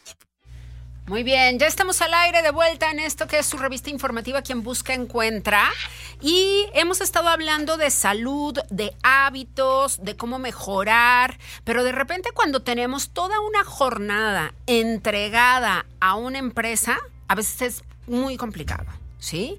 Muy 1.07 1.23
bien, 1.23 1.57
ya 1.57 1.65
estamos 1.65 2.01
al 2.01 2.13
aire 2.13 2.41
de 2.41 2.51
vuelta 2.51 2.89
en 2.91 2.99
esto 2.99 3.27
que 3.27 3.39
es 3.39 3.45
su 3.45 3.57
revista 3.57 3.89
informativa 3.89 4.43
Quien 4.43 4.63
Busca 4.63 4.93
Encuentra. 4.93 5.63
Y 6.21 6.67
hemos 6.73 7.01
estado 7.01 7.27
hablando 7.27 7.75
de 7.75 7.89
salud, 7.89 8.57
de 8.69 8.93
hábitos, 9.01 10.03
de 10.03 10.15
cómo 10.15 10.37
mejorar, 10.37 11.37
pero 11.63 11.83
de 11.83 11.91
repente 11.91 12.29
cuando 12.33 12.61
tenemos 12.61 13.09
toda 13.09 13.39
una 13.39 13.63
jornada 13.63 14.53
entregada 14.67 15.85
a 15.99 16.15
una 16.15 16.37
empresa, 16.37 16.99
a 17.27 17.35
veces 17.35 17.61
es 17.61 17.83
muy 18.07 18.37
complicado, 18.37 18.85
¿sí? 19.19 19.57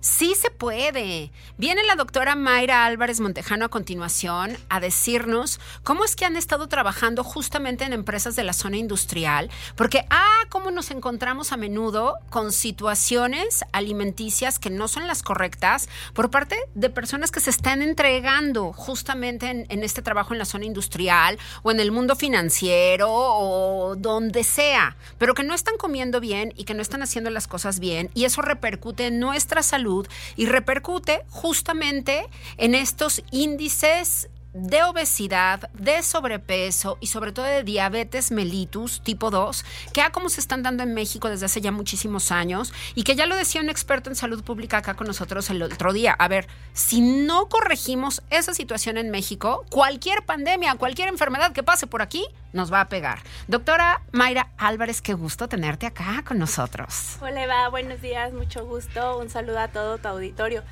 Sí 0.00 0.34
se 0.34 0.50
puede. 0.50 1.30
Viene 1.58 1.84
la 1.84 1.94
doctora 1.94 2.34
Mayra 2.34 2.86
Álvarez 2.86 3.20
Montejano 3.20 3.66
a 3.66 3.68
continuación 3.68 4.56
a 4.70 4.80
decirnos 4.80 5.60
cómo 5.84 6.06
es 6.06 6.16
que 6.16 6.24
han 6.24 6.36
estado 6.36 6.68
trabajando 6.68 7.22
justamente 7.22 7.84
en 7.84 7.92
empresas 7.92 8.34
de 8.34 8.42
la 8.42 8.54
zona 8.54 8.78
industrial, 8.78 9.50
porque, 9.76 10.06
ah, 10.08 10.46
cómo 10.48 10.70
nos 10.70 10.90
encontramos 10.90 11.52
a 11.52 11.58
menudo 11.58 12.14
con 12.30 12.50
situaciones 12.50 13.62
alimenticias 13.72 14.58
que 14.58 14.70
no 14.70 14.88
son 14.88 15.06
las 15.06 15.22
correctas 15.22 15.86
por 16.14 16.30
parte 16.30 16.56
de 16.74 16.88
personas 16.88 17.30
que 17.30 17.40
se 17.40 17.50
están 17.50 17.82
entregando 17.82 18.72
justamente 18.72 19.50
en, 19.50 19.66
en 19.68 19.84
este 19.84 20.00
trabajo 20.00 20.32
en 20.32 20.38
la 20.38 20.46
zona 20.46 20.64
industrial 20.64 21.38
o 21.62 21.72
en 21.72 21.78
el 21.78 21.92
mundo 21.92 22.16
financiero 22.16 23.10
o 23.12 23.96
donde 23.96 24.44
sea, 24.44 24.96
pero 25.18 25.34
que 25.34 25.42
no 25.42 25.52
están 25.52 25.76
comiendo 25.76 26.20
bien 26.20 26.54
y 26.56 26.64
que 26.64 26.72
no 26.72 26.80
están 26.80 27.02
haciendo 27.02 27.28
las 27.28 27.46
cosas 27.46 27.80
bien 27.80 28.10
y 28.14 28.24
eso 28.24 28.40
repercute 28.40 29.08
en 29.08 29.20
nuestra 29.20 29.62
salud 29.62 29.89
y 30.36 30.46
repercute 30.46 31.22
justamente 31.28 32.26
en 32.56 32.74
estos 32.74 33.22
índices 33.30 34.28
de 34.52 34.82
obesidad, 34.82 35.70
de 35.74 36.02
sobrepeso 36.02 36.98
y 37.00 37.06
sobre 37.06 37.32
todo 37.32 37.46
de 37.46 37.62
diabetes 37.62 38.32
mellitus 38.32 39.00
tipo 39.02 39.30
2, 39.30 39.64
que 39.92 40.02
a 40.02 40.10
como 40.10 40.28
se 40.28 40.40
están 40.40 40.62
dando 40.62 40.82
en 40.82 40.94
México 40.94 41.28
desde 41.28 41.46
hace 41.46 41.60
ya 41.60 41.72
muchísimos 41.72 42.32
años 42.32 42.72
y 42.94 43.04
que 43.04 43.14
ya 43.14 43.26
lo 43.26 43.36
decía 43.36 43.60
un 43.60 43.70
experto 43.70 44.10
en 44.10 44.16
salud 44.16 44.42
pública 44.42 44.78
acá 44.78 44.94
con 44.94 45.06
nosotros 45.06 45.48
el 45.50 45.62
otro 45.62 45.92
día. 45.92 46.12
A 46.18 46.28
ver, 46.28 46.46
si 46.72 47.00
no 47.00 47.48
corregimos 47.48 48.22
esa 48.30 48.54
situación 48.54 48.96
en 48.96 49.10
México, 49.10 49.64
cualquier 49.70 50.24
pandemia, 50.24 50.74
cualquier 50.76 51.08
enfermedad 51.08 51.52
que 51.52 51.62
pase 51.62 51.86
por 51.86 52.02
aquí 52.02 52.26
nos 52.52 52.72
va 52.72 52.80
a 52.80 52.88
pegar. 52.88 53.20
Doctora 53.46 54.02
Mayra 54.12 54.50
Álvarez, 54.58 55.00
qué 55.00 55.14
gusto 55.14 55.48
tenerte 55.48 55.86
acá 55.86 56.24
con 56.26 56.38
nosotros. 56.38 57.16
Hola 57.20 57.44
Eva, 57.44 57.68
buenos 57.68 58.02
días, 58.02 58.32
mucho 58.32 58.66
gusto. 58.66 59.18
Un 59.18 59.30
saludo 59.30 59.60
a 59.60 59.68
todo 59.68 59.98
tu 59.98 60.08
auditorio. 60.08 60.62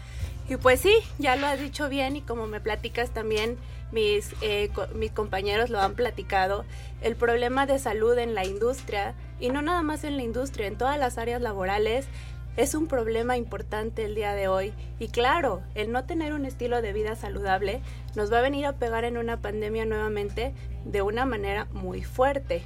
Y 0.48 0.56
pues 0.56 0.80
sí, 0.80 0.94
ya 1.18 1.36
lo 1.36 1.46
has 1.46 1.60
dicho 1.60 1.88
bien 1.90 2.16
y 2.16 2.22
como 2.22 2.46
me 2.46 2.60
platicas 2.60 3.10
también, 3.10 3.58
mis, 3.92 4.34
eh, 4.40 4.70
mis 4.94 5.10
compañeros 5.12 5.68
lo 5.68 5.78
han 5.80 5.94
platicado, 5.94 6.64
el 7.02 7.16
problema 7.16 7.66
de 7.66 7.78
salud 7.78 8.16
en 8.18 8.34
la 8.34 8.46
industria, 8.46 9.14
y 9.40 9.50
no 9.50 9.60
nada 9.60 9.82
más 9.82 10.04
en 10.04 10.16
la 10.16 10.22
industria, 10.22 10.66
en 10.66 10.76
todas 10.76 10.98
las 10.98 11.18
áreas 11.18 11.42
laborales, 11.42 12.06
es 12.56 12.74
un 12.74 12.88
problema 12.88 13.36
importante 13.36 14.04
el 14.04 14.14
día 14.14 14.32
de 14.32 14.48
hoy. 14.48 14.72
Y 14.98 15.08
claro, 15.08 15.62
el 15.74 15.92
no 15.92 16.04
tener 16.04 16.32
un 16.32 16.44
estilo 16.44 16.82
de 16.82 16.92
vida 16.92 17.14
saludable 17.14 17.82
nos 18.16 18.32
va 18.32 18.38
a 18.38 18.42
venir 18.42 18.66
a 18.66 18.72
pegar 18.72 19.04
en 19.04 19.16
una 19.16 19.36
pandemia 19.36 19.84
nuevamente 19.84 20.54
de 20.84 21.02
una 21.02 21.24
manera 21.24 21.66
muy 21.72 22.02
fuerte. 22.02 22.62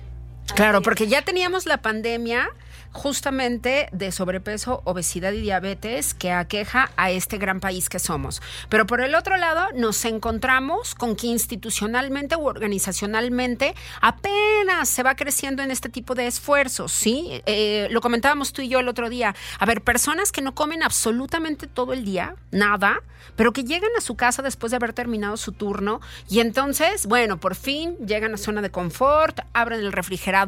Claro, 0.54 0.82
porque 0.82 1.08
ya 1.08 1.22
teníamos 1.22 1.64
la 1.64 1.78
pandemia 1.78 2.50
justamente 2.92 3.88
de 3.92 4.12
sobrepeso, 4.12 4.82
obesidad 4.84 5.32
y 5.32 5.40
diabetes 5.40 6.12
que 6.12 6.30
aqueja 6.30 6.90
a 6.96 7.10
este 7.10 7.38
gran 7.38 7.58
país 7.58 7.88
que 7.88 7.98
somos. 7.98 8.42
Pero 8.68 8.86
por 8.86 9.00
el 9.00 9.14
otro 9.14 9.38
lado, 9.38 9.66
nos 9.74 10.04
encontramos 10.04 10.94
con 10.94 11.16
que 11.16 11.28
institucionalmente 11.28 12.36
u 12.36 12.46
organizacionalmente 12.46 13.74
apenas 14.00 14.90
se 14.90 15.02
va 15.02 15.16
creciendo 15.16 15.62
en 15.62 15.70
este 15.70 15.88
tipo 15.88 16.14
de 16.14 16.26
esfuerzos, 16.26 16.92
¿sí? 16.92 17.42
Eh, 17.46 17.88
lo 17.90 18.02
comentábamos 18.02 18.52
tú 18.52 18.60
y 18.60 18.68
yo 18.68 18.80
el 18.80 18.88
otro 18.88 19.08
día. 19.08 19.34
A 19.58 19.64
ver, 19.64 19.80
personas 19.80 20.32
que 20.32 20.42
no 20.42 20.54
comen 20.54 20.82
absolutamente 20.82 21.66
todo 21.66 21.94
el 21.94 22.04
día, 22.04 22.36
nada, 22.50 23.00
pero 23.36 23.52
que 23.54 23.64
llegan 23.64 23.90
a 23.96 24.02
su 24.02 24.16
casa 24.16 24.42
después 24.42 24.70
de 24.70 24.76
haber 24.76 24.92
terminado 24.92 25.38
su 25.38 25.52
turno 25.52 26.00
y 26.28 26.40
entonces, 26.40 27.06
bueno, 27.06 27.38
por 27.40 27.54
fin 27.54 27.96
llegan 28.06 28.34
a 28.34 28.36
zona 28.36 28.60
de 28.60 28.70
confort, 28.70 29.40
abren 29.54 29.80
el 29.80 29.92
refrigerador 29.92 30.41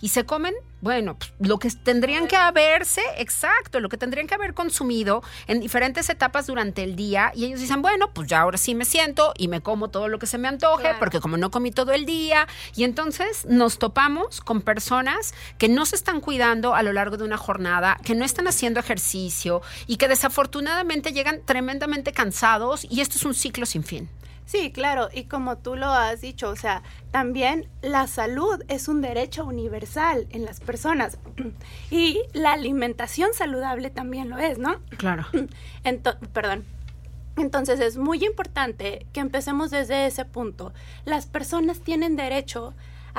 y 0.00 0.08
se 0.10 0.24
comen 0.24 0.54
bueno, 0.84 1.16
pues, 1.16 1.32
lo 1.38 1.58
que 1.58 1.70
tendrían 1.70 2.28
que 2.28 2.36
haberse, 2.36 3.00
exacto, 3.16 3.80
lo 3.80 3.88
que 3.88 3.96
tendrían 3.96 4.26
que 4.26 4.34
haber 4.34 4.52
consumido 4.52 5.22
en 5.46 5.60
diferentes 5.60 6.10
etapas 6.10 6.46
durante 6.46 6.82
el 6.82 6.94
día 6.94 7.32
y 7.34 7.46
ellos 7.46 7.60
dicen, 7.60 7.80
bueno, 7.80 8.12
pues 8.12 8.28
ya 8.28 8.42
ahora 8.42 8.58
sí 8.58 8.74
me 8.74 8.84
siento 8.84 9.32
y 9.38 9.48
me 9.48 9.62
como 9.62 9.88
todo 9.88 10.08
lo 10.08 10.18
que 10.18 10.26
se 10.26 10.36
me 10.36 10.46
antoje 10.46 10.94
porque 10.98 11.20
como 11.20 11.38
no 11.38 11.50
comí 11.50 11.70
todo 11.70 11.94
el 11.94 12.04
día 12.04 12.46
y 12.76 12.84
entonces 12.84 13.46
nos 13.46 13.78
topamos 13.78 14.42
con 14.42 14.60
personas 14.60 15.32
que 15.56 15.70
no 15.70 15.86
se 15.86 15.96
están 15.96 16.20
cuidando 16.20 16.74
a 16.74 16.82
lo 16.82 16.92
largo 16.92 17.16
de 17.16 17.24
una 17.24 17.38
jornada, 17.38 17.98
que 18.04 18.14
no 18.14 18.26
están 18.26 18.46
haciendo 18.46 18.78
ejercicio 18.78 19.62
y 19.86 19.96
que 19.96 20.06
desafortunadamente 20.06 21.14
llegan 21.14 21.40
tremendamente 21.46 22.12
cansados 22.12 22.86
y 22.90 23.00
esto 23.00 23.16
es 23.16 23.24
un 23.24 23.32
ciclo 23.32 23.64
sin 23.64 23.84
fin. 23.84 24.10
Sí, 24.46 24.72
claro, 24.72 25.08
y 25.12 25.24
como 25.24 25.56
tú 25.58 25.74
lo 25.74 25.86
has 25.86 26.20
dicho, 26.20 26.50
o 26.50 26.56
sea, 26.56 26.82
también 27.10 27.68
la 27.80 28.06
salud 28.06 28.62
es 28.68 28.88
un 28.88 29.00
derecho 29.00 29.44
universal 29.46 30.26
en 30.30 30.44
las 30.44 30.60
personas 30.60 31.18
y 31.90 32.20
la 32.34 32.52
alimentación 32.52 33.30
saludable 33.32 33.90
también 33.90 34.28
lo 34.28 34.38
es, 34.38 34.58
¿no? 34.58 34.80
Claro. 34.98 35.26
perdón. 36.32 36.64
Entonces 37.36 37.80
es 37.80 37.96
muy 37.96 38.24
importante 38.24 39.06
que 39.12 39.20
empecemos 39.20 39.70
desde 39.70 40.06
ese 40.06 40.24
punto. 40.24 40.72
Las 41.04 41.26
personas 41.26 41.80
tienen 41.80 42.14
derecho 42.14 42.68
a 42.68 42.74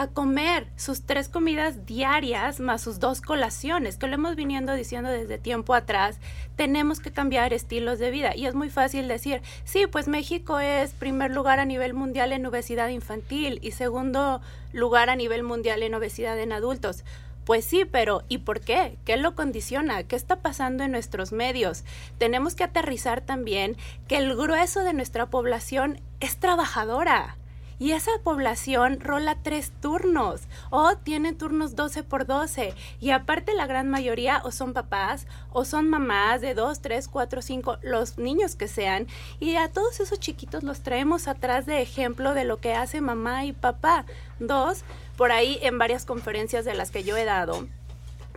comer 0.07 0.67
sus 0.75 1.03
tres 1.03 1.29
comidas 1.29 1.85
diarias 1.85 2.59
más 2.59 2.81
sus 2.81 2.99
dos 2.99 3.21
colaciones, 3.21 3.97
que 3.97 4.07
lo 4.07 4.15
hemos 4.15 4.35
viniendo 4.35 4.73
diciendo 4.73 5.09
desde 5.09 5.37
tiempo 5.37 5.73
atrás, 5.73 6.19
tenemos 6.57 6.99
que 6.99 7.11
cambiar 7.11 7.53
estilos 7.53 7.97
de 7.97 8.11
vida. 8.11 8.35
Y 8.35 8.45
es 8.45 8.55
muy 8.55 8.69
fácil 8.69 9.07
decir, 9.07 9.41
sí, 9.63 9.87
pues 9.87 10.07
México 10.07 10.59
es 10.59 10.91
primer 10.91 11.31
lugar 11.31 11.59
a 11.59 11.65
nivel 11.65 11.93
mundial 11.93 12.33
en 12.33 12.45
obesidad 12.45 12.89
infantil 12.89 13.59
y 13.61 13.71
segundo 13.71 14.41
lugar 14.73 15.09
a 15.09 15.15
nivel 15.15 15.43
mundial 15.43 15.81
en 15.81 15.95
obesidad 15.95 16.37
en 16.39 16.51
adultos. 16.51 17.05
Pues 17.45 17.63
sí, 17.63 17.85
pero 17.85 18.23
¿y 18.27 18.39
por 18.39 18.59
qué? 18.59 18.97
¿Qué 19.05 19.17
lo 19.17 19.35
condiciona? 19.35 20.03
¿Qué 20.03 20.15
está 20.15 20.37
pasando 20.37 20.83
en 20.83 20.91
nuestros 20.91 21.31
medios? 21.31 21.83
Tenemos 22.17 22.55
que 22.55 22.63
aterrizar 22.63 23.21
también 23.21 23.77
que 24.07 24.17
el 24.17 24.35
grueso 24.35 24.83
de 24.83 24.93
nuestra 24.93 25.27
población 25.27 26.01
es 26.19 26.37
trabajadora 26.37 27.37
y 27.79 27.91
esa 27.91 28.11
población 28.23 28.99
rola 28.99 29.37
tres 29.41 29.71
turnos 29.81 30.41
o 30.69 30.95
tiene 30.97 31.33
turnos 31.33 31.75
12 31.75 32.03
por 32.03 32.25
12 32.25 32.73
y 32.99 33.11
aparte 33.11 33.53
la 33.53 33.67
gran 33.67 33.89
mayoría 33.89 34.41
o 34.43 34.51
son 34.51 34.73
papás 34.73 35.27
o 35.51 35.65
son 35.65 35.89
mamás 35.89 36.41
de 36.41 36.53
2, 36.53 36.81
3, 36.81 37.07
4, 37.07 37.41
5, 37.41 37.77
los 37.81 38.17
niños 38.17 38.55
que 38.55 38.67
sean. 38.67 39.07
Y 39.39 39.55
a 39.55 39.69
todos 39.69 39.99
esos 39.99 40.19
chiquitos 40.19 40.63
los 40.63 40.81
traemos 40.81 41.27
atrás 41.27 41.65
de 41.65 41.81
ejemplo 41.81 42.33
de 42.33 42.45
lo 42.45 42.57
que 42.57 42.73
hace 42.73 43.01
mamá 43.01 43.45
y 43.45 43.53
papá. 43.53 44.05
Dos, 44.39 44.83
por 45.17 45.31
ahí 45.31 45.59
en 45.61 45.77
varias 45.77 46.05
conferencias 46.05 46.65
de 46.65 46.75
las 46.75 46.91
que 46.91 47.03
yo 47.03 47.17
he 47.17 47.25
dado 47.25 47.67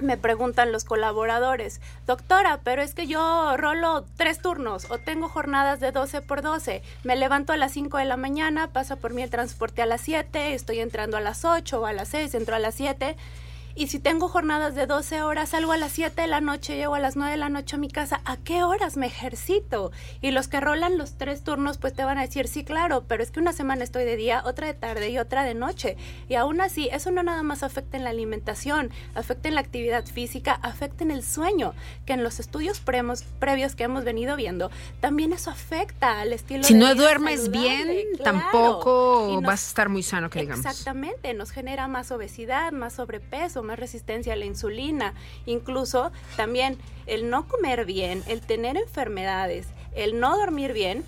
me 0.01 0.17
preguntan 0.17 0.73
los 0.73 0.85
colaboradores, 0.85 1.81
doctora, 2.07 2.61
pero 2.63 2.83
es 2.83 2.95
que 2.95 3.07
yo 3.07 3.57
rolo 3.57 4.05
tres 4.17 4.41
turnos 4.41 4.91
o 4.91 4.99
tengo 4.99 5.29
jornadas 5.29 5.81
de 5.81 5.93
12 5.93 6.23
por 6.23 6.43
12. 6.43 6.83
Me 7.05 7.17
levanto 7.17 7.53
a 7.53 7.57
las 7.57 7.73
5 7.73 7.99
de 7.99 8.05
la 8.05 8.17
mañana, 8.17 8.69
pasa 8.73 8.97
por 8.97 9.13
mí 9.13 9.23
el 9.23 9.31
transporte 9.31 9.83
a 9.83 9.87
las 9.87 10.01
7, 10.03 10.55
estoy 10.55 10.81
entrando 10.81 11.17
a 11.17 11.21
las 11.21 11.45
8 11.45 11.81
o 11.81 11.87
a 11.87 11.93
las 11.93 12.09
6, 12.09 12.35
entro 12.35 12.57
a 12.57 12.59
las 12.59 12.75
7 12.75 13.17
y 13.79 13.87
si 13.87 14.01
tengo 14.01 14.27
jornadas 14.29 14.75
de 14.75 14.87
12 14.87 15.23
horas, 15.23 15.51
salgo 15.51 15.71
a 15.71 15.77
las 15.77 15.93
7 15.93 16.21
de 16.21 16.27
la 16.27 16.41
noche, 16.41 16.75
llego 16.75 16.97
a 16.97 16.99
las 16.99 17.15
9 17.15 17.31
de 17.31 17.37
la 17.37 17.49
noche 17.49 17.77
a 17.77 17.79
mi 17.79 17.89
casa, 17.89 18.21
¿a 18.25 18.37
qué 18.37 18.65
horas 18.65 18.97
me 18.97 19.07
ejercito? 19.07 19.93
Y 20.21 20.33
los 20.33 20.49
que 20.49 20.59
rolan 20.59 20.99
los 20.99 21.17
tres 21.17 21.45
turnos, 21.45 21.79
pues 21.79 21.95
te 21.95 22.03
van 22.03 22.19
a 22.19 22.23
decir, 22.23 22.49
sí, 22.49 22.65
claro, 22.65 23.05
pero 23.07 23.23
es 23.23 23.31
que 23.31 23.39
una 23.39 23.53
semana 23.53 23.85
estoy 23.85 24.05
de 24.05 24.17
día, 24.17 24.43
otra 24.45 24.67
de 24.67 24.75
tarde 24.75 25.11
y 25.11 25.19
otra 25.19 25.45
de 25.45 25.55
noche. 25.55 25.97
Y 26.29 26.35
aún 26.35 26.61
así, 26.61 26.89
eso 26.91 27.13
no 27.13 27.23
nada 27.23 27.45
más 27.45 27.63
afecta 27.63 27.97
en 27.97 28.03
la 28.03 28.11
alimentación, 28.11 28.91
afecta 29.15 29.47
en 29.47 29.55
la 29.55 29.61
actividad 29.61 30.05
física, 30.07 30.59
afecta 30.61 31.05
en 31.05 31.13
el 31.13 31.23
sueño, 31.23 31.73
que 32.05 32.15
en 32.15 32.25
los 32.25 32.41
estudios 32.41 32.81
previos 32.81 33.77
que 33.77 33.85
hemos 33.85 34.03
venido 34.03 34.35
viendo, 34.35 34.73
también 35.01 35.33
eso 35.33 35.51
afecta 35.51 36.19
al 36.19 36.33
estilo 36.33 36.65
si 36.65 36.75
de 36.75 36.81
no 36.81 36.97
duermes 36.97 37.53
bien, 37.53 37.89
tampoco 38.25 39.41
vas 39.41 39.65
a 39.65 39.69
estar 39.69 39.89
muy 39.89 40.03
sano, 40.03 40.31
que 40.31 40.41
digamos. 40.41 40.67
Exactamente, 40.67 41.33
nos 41.35 41.53
genera 41.53 41.87
más 41.87 42.11
obesidad, 42.11 42.73
más 42.73 42.95
sobrepeso, 42.95 43.68
más 43.69 43.79
resistencia 43.79 44.33
a 44.33 44.37
la 44.37 44.47
insulina, 44.47 45.15
incluso 45.47 46.11
también 46.37 46.79
el 47.07 47.31
no 47.31 47.47
comer 47.47 47.85
bien, 47.85 48.25
el 48.27 48.41
tener 48.41 48.77
enfermedades, 48.77 49.69
el 49.95 50.19
no 50.19 50.37
dormir 50.37 50.73
bien, 50.73 51.05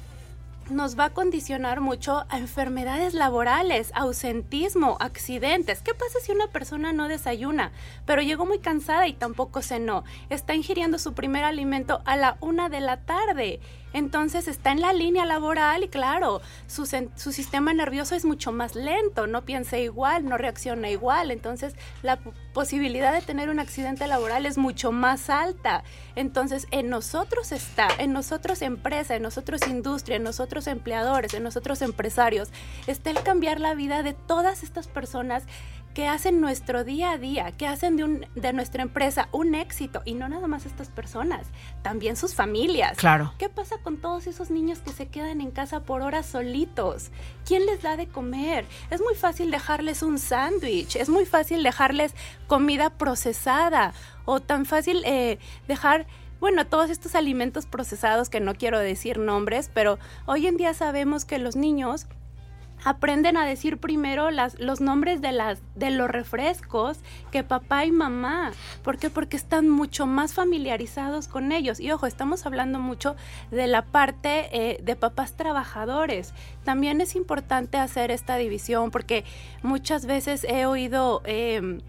nos 0.70 0.98
va 0.98 1.06
a 1.06 1.10
condicionar 1.10 1.80
mucho 1.80 2.24
a 2.28 2.38
enfermedades 2.38 3.14
laborales, 3.14 3.90
ausentismo, 3.94 4.96
accidentes. 5.00 5.82
¿Qué 5.82 5.94
pasa 5.94 6.20
si 6.20 6.32
una 6.32 6.46
persona 6.46 6.92
no 6.92 7.08
desayuna, 7.08 7.72
pero 8.06 8.22
llegó 8.22 8.46
muy 8.46 8.60
cansada 8.60 9.08
y 9.08 9.12
tampoco 9.12 9.62
cenó? 9.62 10.04
Está 10.28 10.54
ingiriendo 10.54 10.98
su 10.98 11.12
primer 11.12 11.44
alimento 11.44 12.02
a 12.04 12.16
la 12.16 12.36
una 12.40 12.68
de 12.68 12.80
la 12.80 12.98
tarde 12.98 13.60
entonces 13.92 14.48
está 14.48 14.72
en 14.72 14.80
la 14.80 14.92
línea 14.92 15.24
laboral 15.26 15.82
y 15.84 15.88
claro, 15.88 16.40
su, 16.66 16.86
su, 16.86 17.32
sistema 17.32 17.72
nervioso 17.72 18.14
es 18.14 18.24
mucho 18.24 18.52
más 18.52 18.74
lento, 18.74 19.26
no 19.26 19.44
piensa 19.44 19.78
igual, 19.78 20.24
no 20.24 20.36
reacciona 20.36 20.90
igual, 20.90 21.30
entonces 21.30 21.74
la 22.02 22.18
posibilidad 22.52 23.12
de 23.12 23.22
tener 23.22 23.50
un 23.50 23.60
accidente 23.60 24.06
laboral 24.06 24.46
es 24.46 24.58
mucho 24.58 24.92
más 24.92 25.30
alta. 25.30 25.82
Entonces 26.16 26.66
en 26.70 26.88
nosotros 26.88 27.52
está, 27.52 27.88
en 27.98 28.12
nosotros 28.12 28.62
empresa, 28.62 29.16
en 29.16 29.22
nosotros 29.22 29.66
industria, 29.66 30.16
en 30.16 30.22
nosotros 30.22 30.66
empleadores, 30.66 31.34
en 31.34 31.42
nosotros 31.42 31.82
empresarios, 31.82 32.50
está 32.86 33.10
el 33.10 33.22
cambiar 33.22 33.60
la 33.60 33.74
vida 33.74 34.02
de 34.02 34.12
todas 34.12 34.62
estas 34.62 34.88
personas 34.88 35.44
que 35.94 36.06
hacen 36.06 36.40
nuestro 36.40 36.84
día 36.84 37.12
a 37.12 37.18
día, 37.18 37.52
que 37.52 37.66
hacen 37.66 37.96
de, 37.96 38.04
un, 38.04 38.26
de 38.34 38.52
nuestra 38.52 38.82
empresa 38.82 39.28
un 39.32 39.54
éxito. 39.54 40.02
Y 40.04 40.14
no 40.14 40.28
nada 40.28 40.46
más 40.46 40.66
estas 40.66 40.88
personas, 40.88 41.48
también 41.82 42.16
sus 42.16 42.34
familias. 42.34 42.96
Claro. 42.96 43.34
¿Qué 43.38 43.48
pasa 43.48 43.76
con 43.82 43.96
todos 43.96 44.26
esos 44.26 44.50
niños 44.50 44.78
que 44.80 44.92
se 44.92 45.08
quedan 45.08 45.40
en 45.40 45.50
casa 45.50 45.80
por 45.80 46.02
horas 46.02 46.26
solitos? 46.26 47.10
¿Quién 47.44 47.66
les 47.66 47.82
da 47.82 47.96
de 47.96 48.06
comer? 48.06 48.64
Es 48.90 49.00
muy 49.00 49.14
fácil 49.14 49.50
dejarles 49.50 50.02
un 50.02 50.18
sándwich, 50.18 50.96
es 50.96 51.08
muy 51.08 51.26
fácil 51.26 51.62
dejarles 51.62 52.14
comida 52.46 52.90
procesada 52.90 53.92
o 54.24 54.40
tan 54.40 54.66
fácil 54.66 55.02
eh, 55.04 55.38
dejar 55.66 56.06
bueno, 56.40 56.66
todos 56.66 56.88
estos 56.88 57.14
alimentos 57.14 57.66
procesados 57.66 58.30
que 58.30 58.40
no 58.40 58.54
quiero 58.54 58.78
decir 58.78 59.18
nombres, 59.18 59.70
pero 59.72 59.98
hoy 60.24 60.46
en 60.46 60.56
día 60.56 60.72
sabemos 60.72 61.26
que 61.26 61.38
los 61.38 61.54
niños 61.54 62.06
aprenden 62.84 63.36
a 63.36 63.46
decir 63.46 63.78
primero 63.78 64.30
las, 64.30 64.58
los 64.58 64.80
nombres 64.80 65.20
de, 65.20 65.32
las, 65.32 65.60
de 65.74 65.90
los 65.90 66.10
refrescos 66.10 66.98
que 67.30 67.42
papá 67.42 67.84
y 67.84 67.92
mamá. 67.92 68.52
¿Por 68.82 68.98
qué? 68.98 69.10
Porque 69.10 69.36
están 69.36 69.68
mucho 69.68 70.06
más 70.06 70.34
familiarizados 70.34 71.28
con 71.28 71.52
ellos. 71.52 71.80
Y 71.80 71.90
ojo, 71.90 72.06
estamos 72.06 72.46
hablando 72.46 72.78
mucho 72.78 73.16
de 73.50 73.66
la 73.66 73.82
parte 73.82 74.48
eh, 74.52 74.80
de 74.82 74.96
papás 74.96 75.34
trabajadores. 75.34 76.32
También 76.64 77.00
es 77.00 77.16
importante 77.16 77.78
hacer 77.78 78.10
esta 78.10 78.36
división 78.36 78.90
porque 78.90 79.24
muchas 79.62 80.06
veces 80.06 80.44
he 80.44 80.66
oído... 80.66 81.22
Eh, 81.24 81.80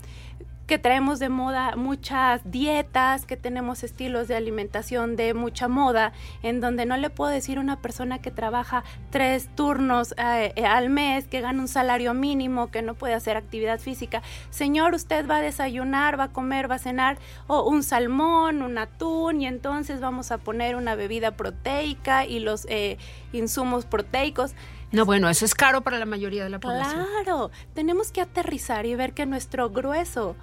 que 0.71 0.79
traemos 0.79 1.19
de 1.19 1.27
moda 1.27 1.75
muchas 1.75 2.49
dietas, 2.49 3.25
que 3.25 3.35
tenemos 3.35 3.83
estilos 3.83 4.29
de 4.29 4.37
alimentación 4.37 5.17
de 5.17 5.33
mucha 5.33 5.67
moda, 5.67 6.13
en 6.43 6.61
donde 6.61 6.85
no 6.85 6.95
le 6.95 7.09
puedo 7.09 7.29
decir 7.29 7.57
a 7.57 7.59
una 7.59 7.81
persona 7.81 8.19
que 8.19 8.31
trabaja 8.31 8.85
tres 9.09 9.53
turnos 9.53 10.15
eh, 10.17 10.53
al 10.65 10.89
mes, 10.89 11.27
que 11.27 11.41
gana 11.41 11.59
un 11.59 11.67
salario 11.67 12.13
mínimo, 12.13 12.71
que 12.71 12.81
no 12.81 12.93
puede 12.93 13.15
hacer 13.15 13.35
actividad 13.35 13.81
física, 13.81 14.21
señor, 14.49 14.93
usted 14.93 15.29
va 15.29 15.39
a 15.39 15.41
desayunar, 15.41 16.17
va 16.17 16.23
a 16.23 16.31
comer, 16.31 16.71
va 16.71 16.75
a 16.75 16.79
cenar 16.79 17.17
o 17.47 17.69
un 17.69 17.83
salmón, 17.83 18.61
un 18.61 18.77
atún, 18.77 19.41
y 19.41 19.47
entonces 19.47 19.99
vamos 19.99 20.31
a 20.31 20.37
poner 20.37 20.77
una 20.77 20.95
bebida 20.95 21.31
proteica 21.31 22.25
y 22.25 22.39
los 22.39 22.65
eh, 22.69 22.97
insumos 23.33 23.83
proteicos. 23.85 24.55
No, 24.93 25.03
bueno, 25.05 25.29
eso 25.29 25.43
es 25.43 25.53
caro 25.53 25.81
para 25.81 25.99
la 25.99 26.05
mayoría 26.05 26.45
de 26.45 26.49
la 26.49 26.59
población. 26.59 27.05
Claro, 27.23 27.51
tenemos 27.73 28.13
que 28.13 28.21
aterrizar 28.21 28.85
y 28.85 28.95
ver 28.95 29.13
que 29.13 29.25
nuestro 29.25 29.69
grueso 29.69 30.37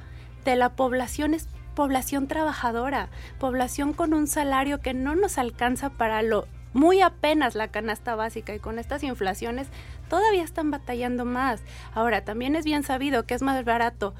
de 0.51 0.57
la 0.57 0.71
población 0.71 1.35
es 1.35 1.49
población 1.75 2.27
trabajadora, 2.27 3.11
población 3.39 3.93
con 3.93 4.15
un 4.15 4.27
salario 4.27 4.81
que 4.81 4.95
no 4.95 5.15
nos 5.15 5.39
alcanza 5.39 5.91
para 5.91 6.23
lo 6.23 6.49
muy 6.73 7.01
apenas 7.03 7.55
la 7.55 7.69
canasta 7.69 8.15
básica 8.15 8.55
y 8.55 8.59
con 8.59 8.79
estas 8.79 9.03
inflaciones 9.03 9.69
todavía 10.09 10.43
están 10.43 10.71
batallando 10.71 11.25
más. 11.25 11.61
Ahora, 11.95 12.25
también 12.25 12.57
es 12.57 12.65
bien 12.65 12.83
sabido 12.83 13.27
que 13.27 13.35
es 13.35 13.43
más 13.43 13.65
barato 13.65 14.15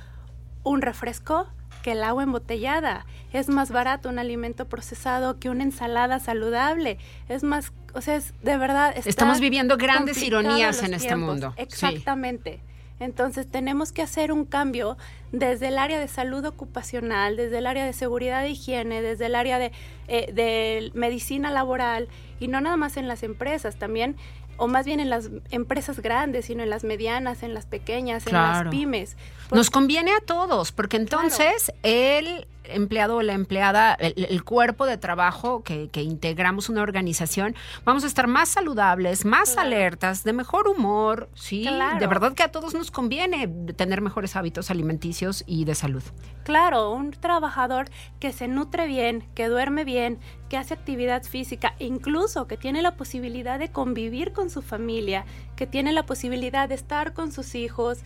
un 0.65 0.83
refresco 0.83 1.47
que 1.83 1.93
el 1.93 2.03
agua 2.03 2.23
embotellada. 2.23 3.07
Es 3.33 3.49
más 3.49 3.71
barato 3.71 4.09
un 4.09 4.19
alimento 4.19 4.69
procesado 4.69 5.39
que 5.39 5.51
una 5.51 5.63
ensalada 5.63 6.19
saludable. 6.21 6.99
Es 7.29 7.43
más, 7.43 7.73
o 7.93 8.01
sea, 8.01 8.17
es 8.17 8.35
de 8.43 8.57
verdad. 8.57 8.95
Estamos 8.97 9.41
viviendo 9.41 9.77
grandes 9.77 10.23
ironías 10.23 10.83
en 10.83 10.95
este 10.95 11.17
mundo. 11.17 11.55
Exactamente. 11.57 12.61
Entonces 13.01 13.49
tenemos 13.49 13.93
que 13.93 14.03
hacer 14.03 14.33
un 14.33 14.45
cambio 14.45 14.97
desde 15.33 15.69
el 15.69 15.79
área 15.79 15.99
de 15.99 16.09
salud 16.09 16.45
ocupacional, 16.45 17.37
desde 17.37 17.59
el 17.59 17.67
área 17.67 17.85
de 17.85 17.93
seguridad 17.93 18.45
e 18.45 18.51
higiene, 18.51 19.03
desde 19.03 19.27
el 19.27 19.35
área 19.35 19.59
de, 19.59 19.73
eh, 20.09 20.33
de 20.33 20.91
medicina 20.95 21.51
laboral 21.51 22.09
y 22.41 22.49
no 22.49 22.61
nada 22.61 22.77
más 22.77 22.97
en 22.97 23.09
las 23.09 23.23
empresas, 23.23 23.77
también 23.77 24.17
o 24.59 24.67
más 24.67 24.85
bien 24.85 25.01
en 25.01 25.09
las 25.09 25.31
empresas 25.51 26.01
grandes, 26.01 26.47
sino 26.47 26.63
en 26.63 26.71
las 26.71 26.85
medianas, 26.85 27.43
en 27.43 27.55
las 27.55 27.65
pequeñas, 27.65 28.27
en 28.27 28.35
las 28.35 28.69
pymes. 28.69 29.17
Nos 29.51 29.71
conviene 29.71 30.13
a 30.13 30.21
todos, 30.21 30.73
porque 30.73 30.97
entonces 30.97 31.73
el 31.83 32.47
empleado 32.65 33.17
o 33.17 33.23
la 33.23 33.33
empleada, 33.33 33.95
el, 33.95 34.45
cuerpo 34.45 34.87
de 34.87 34.97
trabajo 34.97 35.63
que, 35.63 35.91
integramos 35.95 36.69
una 36.69 36.83
organización, 36.83 37.55
vamos 37.85 38.05
a 38.05 38.07
estar 38.07 38.27
más 38.27 38.49
saludables, 38.49 39.25
más 39.25 39.57
alertas, 39.57 40.25
de 40.25 40.33
mejor 40.33 40.69
humor, 40.69 41.29
¿sí? 41.35 41.67
De 41.99 42.07
verdad 42.07 42.35
que 42.35 42.43
a 42.43 42.51
todos 42.51 42.75
nos 42.75 42.91
conviene 42.91 43.49
tener 43.77 44.01
mejores 44.01 44.37
hábitos 44.37 44.71
alimenticios 44.71 45.45
y 45.47 45.65
de 45.65 45.75
salud. 45.75 46.03
Claro, 46.45 46.93
un 46.93 47.11
trabajador 47.11 47.91
que 48.21 48.33
se 48.33 48.49
nutre 48.49 48.87
bien, 48.87 49.27
que 49.35 49.49
duerme 49.49 49.85
bien, 49.85 50.19
que 50.49 50.57
hace 50.57 50.75
actividad 50.75 51.23
física, 51.25 51.75
incluso 51.79 52.47
que 52.47 52.57
tiene 52.57 52.81
la 52.81 52.97
posibilidad 52.97 53.59
de 53.59 53.71
convivir 53.71 54.33
con 54.33 54.49
su 54.49 54.63
familia, 54.63 55.27
que 55.57 55.67
tiene 55.67 55.93
la 55.93 56.07
posibilidad 56.07 56.69
de 56.69 56.75
estar 56.75 57.13
con 57.13 57.33
sus 57.33 57.55
hijos, 57.55 57.99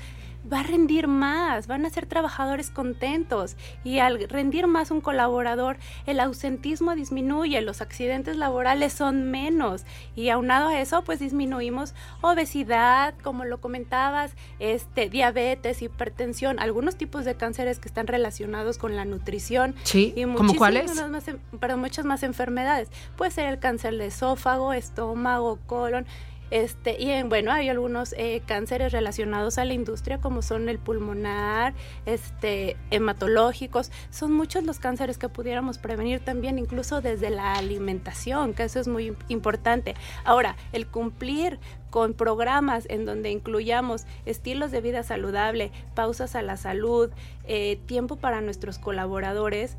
va 0.51 0.61
a 0.61 0.62
rendir 0.62 1.07
más, 1.07 1.66
van 1.66 1.86
a 1.86 1.90
ser 1.90 2.07
trabajadores 2.07 2.70
contentos 2.70 3.57
y 3.84 3.99
al 3.99 4.28
rendir 4.28 4.66
más 4.66 4.90
un 4.90 5.01
colaborador, 5.01 5.76
el 6.07 6.20
ausentismo 6.20 6.95
disminuye, 6.95 7.61
los 7.61 7.80
accidentes 7.80 8.36
laborales 8.36 8.93
son 8.93 9.30
menos 9.30 9.84
y 10.16 10.30
aunado 10.30 10.68
a 10.68 10.80
eso, 10.80 11.03
pues 11.05 11.20
disminuimos 11.20 11.95
obesidad, 12.20 13.14
como 13.22 13.45
lo 13.45 13.61
comentabas, 13.61 14.32
este 14.59 15.09
diabetes, 15.09 15.82
hipertensión, 15.82 16.59
algunos 16.59 16.97
tipos 16.97 17.24
de 17.24 17.34
cánceres 17.34 17.78
que 17.78 17.88
están 17.88 18.07
relacionados 18.07 18.78
con 18.78 18.97
la 18.97 19.05
nutrición 19.05 19.74
sí, 19.84 20.12
y 20.16 20.24
¿como 20.24 20.55
cuáles? 20.55 20.95
Más, 21.09 21.24
pero 21.61 21.76
muchas 21.76 22.05
más 22.05 22.22
enfermedades. 22.22 22.88
Puede 23.16 23.30
ser 23.30 23.47
el 23.47 23.59
cáncer 23.59 23.97
de 23.97 24.07
esófago, 24.07 24.72
estómago, 24.72 25.59
colon 25.66 26.07
este, 26.53 27.03
y 27.03 27.22
bueno, 27.22 27.50
hay 27.50 27.70
algunos 27.70 28.12
eh, 28.18 28.42
cánceres 28.44 28.92
relacionados 28.92 29.57
a 29.57 29.64
la 29.64 29.72
industria 29.72 30.18
como 30.18 30.42
son 30.42 30.68
el 30.68 30.78
pulmonar, 30.78 31.72
este, 32.05 32.76
hematológicos. 32.90 33.90
Son 34.11 34.34
muchos 34.34 34.62
los 34.64 34.78
cánceres 34.78 35.16
que 35.16 35.30
pudiéramos 35.30 35.78
prevenir 35.78 36.20
también 36.20 36.59
incluso 36.59 37.00
desde 37.00 37.30
la 37.30 37.55
alimentación, 37.55 38.53
que 38.53 38.64
eso 38.64 38.80
es 38.80 38.86
muy 38.86 39.16
importante. 39.28 39.94
Ahora, 40.24 40.57
el 40.74 40.86
cumplir 40.86 41.59
con 41.88 42.12
programas 42.12 42.84
en 42.90 43.07
donde 43.07 43.30
incluyamos 43.30 44.05
estilos 44.26 44.70
de 44.70 44.82
vida 44.82 45.03
saludable, 45.05 45.72
pausas 45.94 46.34
a 46.34 46.42
la 46.42 46.59
salud, 46.59 47.09
eh, 47.44 47.80
tiempo 47.86 48.16
para 48.16 48.42
nuestros 48.42 48.78
colaboradores, 48.78 49.78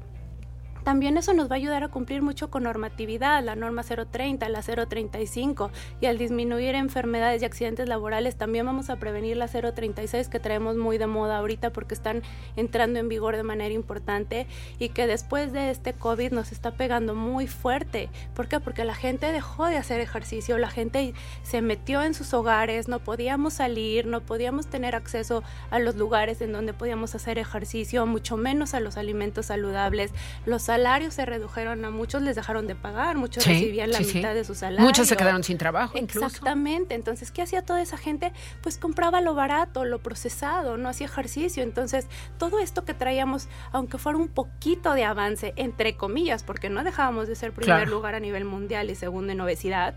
también 0.83 1.17
eso 1.17 1.33
nos 1.33 1.49
va 1.49 1.55
a 1.55 1.57
ayudar 1.57 1.83
a 1.83 1.87
cumplir 1.87 2.21
mucho 2.21 2.49
con 2.49 2.63
normatividad, 2.63 3.43
la 3.43 3.55
norma 3.55 3.83
030, 3.83 4.47
la 4.49 4.61
035, 4.61 5.71
y 6.01 6.05
al 6.05 6.17
disminuir 6.17 6.75
enfermedades 6.75 7.41
y 7.41 7.45
accidentes 7.45 7.87
laborales 7.87 8.35
también 8.35 8.65
vamos 8.65 8.89
a 8.89 8.97
prevenir 8.97 9.37
la 9.37 9.47
036 9.47 10.27
que 10.27 10.39
traemos 10.39 10.75
muy 10.77 10.97
de 10.97 11.07
moda 11.07 11.37
ahorita 11.37 11.71
porque 11.71 11.93
están 11.93 12.21
entrando 12.55 12.99
en 12.99 13.09
vigor 13.09 13.35
de 13.35 13.43
manera 13.43 13.73
importante 13.73 14.47
y 14.79 14.89
que 14.89 15.07
después 15.07 15.53
de 15.53 15.69
este 15.69 15.93
COVID 15.93 16.31
nos 16.31 16.51
está 16.51 16.71
pegando 16.71 17.15
muy 17.15 17.47
fuerte. 17.47 18.09
¿Por 18.35 18.47
qué? 18.47 18.59
Porque 18.59 18.85
la 18.85 18.95
gente 18.95 19.31
dejó 19.31 19.65
de 19.65 19.77
hacer 19.77 19.99
ejercicio, 20.01 20.57
la 20.57 20.69
gente 20.69 21.13
se 21.43 21.61
metió 21.61 22.03
en 22.03 22.13
sus 22.13 22.33
hogares, 22.33 22.87
no 22.87 22.99
podíamos 22.99 23.53
salir, 23.53 24.05
no 24.05 24.21
podíamos 24.21 24.67
tener 24.67 24.95
acceso 24.95 25.43
a 25.69 25.79
los 25.79 25.95
lugares 25.95 26.41
en 26.41 26.51
donde 26.51 26.73
podíamos 26.73 27.15
hacer 27.15 27.37
ejercicio, 27.37 28.05
mucho 28.05 28.37
menos 28.37 28.73
a 28.73 28.79
los 28.79 28.97
alimentos 28.97 29.47
saludables. 29.47 30.11
Los 30.45 30.63
salarios 30.73 31.13
se 31.13 31.25
redujeron 31.25 31.85
a 31.85 31.91
muchos, 31.91 32.23
les 32.23 32.35
dejaron 32.35 32.65
de 32.65 32.73
pagar, 32.73 33.15
muchos 33.15 33.45
recibían 33.45 33.91
la 33.91 33.99
mitad 33.99 34.33
de 34.33 34.43
su 34.43 34.55
salario. 34.55 34.83
Muchos 34.83 35.07
se 35.07 35.15
quedaron 35.15 35.43
sin 35.43 35.59
trabajo 35.59 35.95
incluso. 35.99 36.25
Exactamente, 36.25 36.95
entonces, 36.95 37.29
¿qué 37.31 37.43
hacía 37.43 37.61
toda 37.61 37.79
esa 37.79 37.95
gente? 37.97 38.33
Pues 38.61 38.79
compraba 38.79 39.21
lo 39.21 39.35
barato, 39.35 39.85
lo 39.85 39.99
procesado, 39.99 40.77
no 40.77 40.89
hacía 40.89 41.05
ejercicio, 41.05 41.61
entonces 41.61 42.07
todo 42.39 42.57
esto 42.57 42.85
que 42.85 42.95
traíamos, 42.95 43.49
aunque 43.71 43.99
fuera 43.99 44.17
un 44.17 44.29
poquito 44.29 44.93
de 44.95 45.03
avance, 45.03 45.53
entre 45.57 45.95
comillas, 45.95 46.41
porque 46.43 46.71
no 46.71 46.83
dejábamos 46.83 47.27
de 47.27 47.35
ser 47.35 47.51
primer 47.51 47.87
lugar 47.87 48.15
a 48.15 48.19
nivel 48.19 48.45
mundial 48.45 48.89
y 48.89 48.95
segundo 48.95 49.31
en 49.31 49.41
obesidad, 49.41 49.93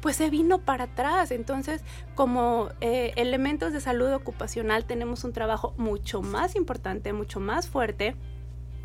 pues 0.00 0.14
se 0.14 0.30
vino 0.30 0.60
para 0.60 0.84
atrás. 0.84 1.32
Entonces, 1.32 1.82
como 2.14 2.68
eh, 2.80 3.12
elementos 3.16 3.72
de 3.72 3.80
salud 3.80 4.12
ocupacional 4.12 4.84
tenemos 4.84 5.24
un 5.24 5.32
trabajo 5.32 5.74
mucho 5.76 6.22
más 6.22 6.54
importante, 6.54 7.12
mucho 7.12 7.40
más 7.40 7.66
fuerte 7.68 8.14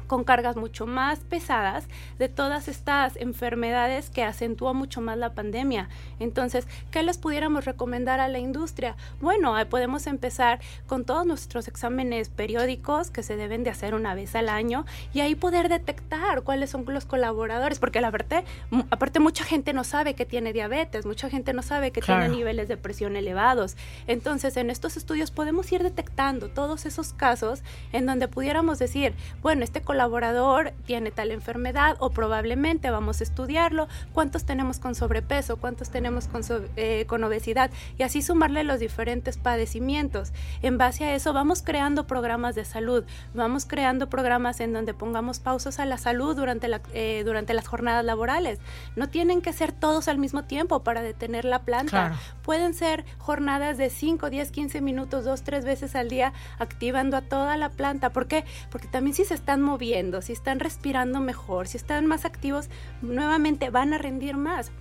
con 0.10 0.24
cargas 0.24 0.58
mucho 0.58 0.88
más 0.88 1.20
pesadas 1.20 1.86
de 2.18 2.28
todas 2.30 2.68
estas 2.68 3.16
enfermedades 3.16 4.10
que 4.10 4.24
acentuó 4.24 4.74
mucho 4.74 5.02
más 5.02 5.18
la 5.18 5.34
pandemia. 5.34 5.88
Entonces, 6.20 6.68
¿qué 6.90 7.04
les 7.04 7.20
pudiéramos 7.20 7.66
recomendar 7.66 8.20
a 8.20 8.28
la 8.28 8.40
industria? 8.40 8.98
Bueno, 9.22 9.54
podemos 9.70 10.08
empezar 10.08 10.60
con 10.88 11.06
todos 11.06 11.28
nuestros 11.28 11.68
exámenes 11.68 12.30
periódicos 12.30 13.12
que 13.12 13.22
se 13.22 13.36
deben 13.36 13.64
de 13.64 13.70
hacer 13.70 13.94
una 13.94 14.16
vez 14.16 14.36
al 14.36 14.50
año 14.50 14.86
y 15.14 15.20
ahí 15.22 15.36
poder 15.36 15.70
detectar 15.70 16.42
cuáles 16.42 16.72
son 16.72 16.86
los 16.88 17.06
colaboradores, 17.06 17.78
porque 17.78 18.02
la 18.02 18.10
verdad, 18.10 18.44
aparte 18.90 19.20
mucha 19.20 19.44
gente 19.44 19.74
no 19.74 19.84
sabe 19.84 20.16
que 20.16 20.26
tiene 20.26 20.54
diabetes, 20.54 21.06
mucha 21.06 21.30
gente 21.30 21.54
no 21.54 21.62
sabe 21.62 21.92
que 21.92 22.02
tiene 22.02 22.30
niveles 22.30 22.68
de 22.68 22.78
presión 22.78 23.16
elevados. 23.16 23.78
Entonces, 24.08 24.58
en 24.58 24.72
estos 24.72 24.98
estudios 24.98 25.30
podemos 25.30 25.72
ir 25.72 25.84
detectando 25.84 26.50
todos 26.50 26.88
esos 26.88 27.14
casos 27.14 27.62
en 27.92 28.08
donde 28.08 28.28
pudiéramos 28.28 28.80
decir, 28.80 29.14
bueno, 29.44 29.64
este 29.64 29.82
colaborador 29.82 29.99
colaborador 30.00 30.72
tiene 30.86 31.12
tal 31.12 31.30
enfermedad 31.30 31.98
o 32.00 32.10
probablemente 32.10 32.90
vamos 32.90 33.20
a 33.20 33.26
estudiarlo, 33.26 33.90
cuántos 34.14 34.46
tenemos 34.46 34.80
con 34.80 34.96
sobrepeso, 34.96 35.58
cuántos 35.58 35.90
tenemos 35.90 36.30
con, 36.30 36.42
eh, 36.78 37.04
con 37.06 37.22
obesidad 37.26 37.70
y 37.98 38.04
así 38.04 38.22
sumarle 38.22 38.64
los 38.64 38.80
diferentes 38.80 39.38
padecimientos. 39.38 40.32
En 40.62 40.78
base 40.78 41.04
a 41.04 41.16
eso 41.16 41.34
vamos 41.34 41.62
creando 41.64 42.08
programas 42.08 42.56
de 42.56 42.64
salud, 42.64 43.04
vamos 43.34 43.66
creando 43.66 44.10
programas 44.10 44.62
en 44.62 44.72
donde 44.72 44.94
pongamos 44.94 45.40
pausas 45.42 45.80
a 45.80 45.86
la 45.86 45.98
salud 45.98 46.34
durante, 46.34 46.70
la, 46.70 46.80
eh, 46.94 47.24
durante 47.26 47.54
las 47.54 47.68
jornadas 47.68 48.06
laborales. 48.06 48.60
No 48.96 49.10
tienen 49.10 49.42
que 49.42 49.52
ser 49.52 49.74
todos 49.74 50.08
al 50.08 50.18
mismo 50.18 50.44
tiempo 50.46 50.82
para 50.82 51.02
detener 51.02 51.44
la 51.44 51.64
planta. 51.64 52.18
Pueden 52.50 52.74
ser 52.74 53.06
jornadas 53.20 53.78
de 53.78 53.92
5, 53.92 54.32
10, 54.32 54.50
15 54.50 54.82
minutos, 54.82 55.24
dos, 55.24 55.44
tres 55.44 55.66
veces 55.66 55.96
al 55.96 56.10
día 56.10 56.34
activando 56.58 57.16
a 57.16 57.22
toda 57.22 57.56
la 57.58 57.70
planta. 57.70 58.10
¿Por 58.10 58.26
qué? 58.26 58.44
Porque 58.72 58.88
también 58.88 59.14
si 59.14 59.24
se 59.24 59.36
están 59.36 59.62
moviendo, 59.62 60.24
si 60.24 60.34
están 60.34 60.60
respirando 60.60 61.20
mejor, 61.20 61.68
si 61.68 61.78
están 61.78 62.08
más 62.08 62.26
activos, 62.26 62.72
nuevamente 63.04 63.70
van 63.70 63.94
a 63.94 64.00
rendir 64.00 64.36
más 64.36 64.72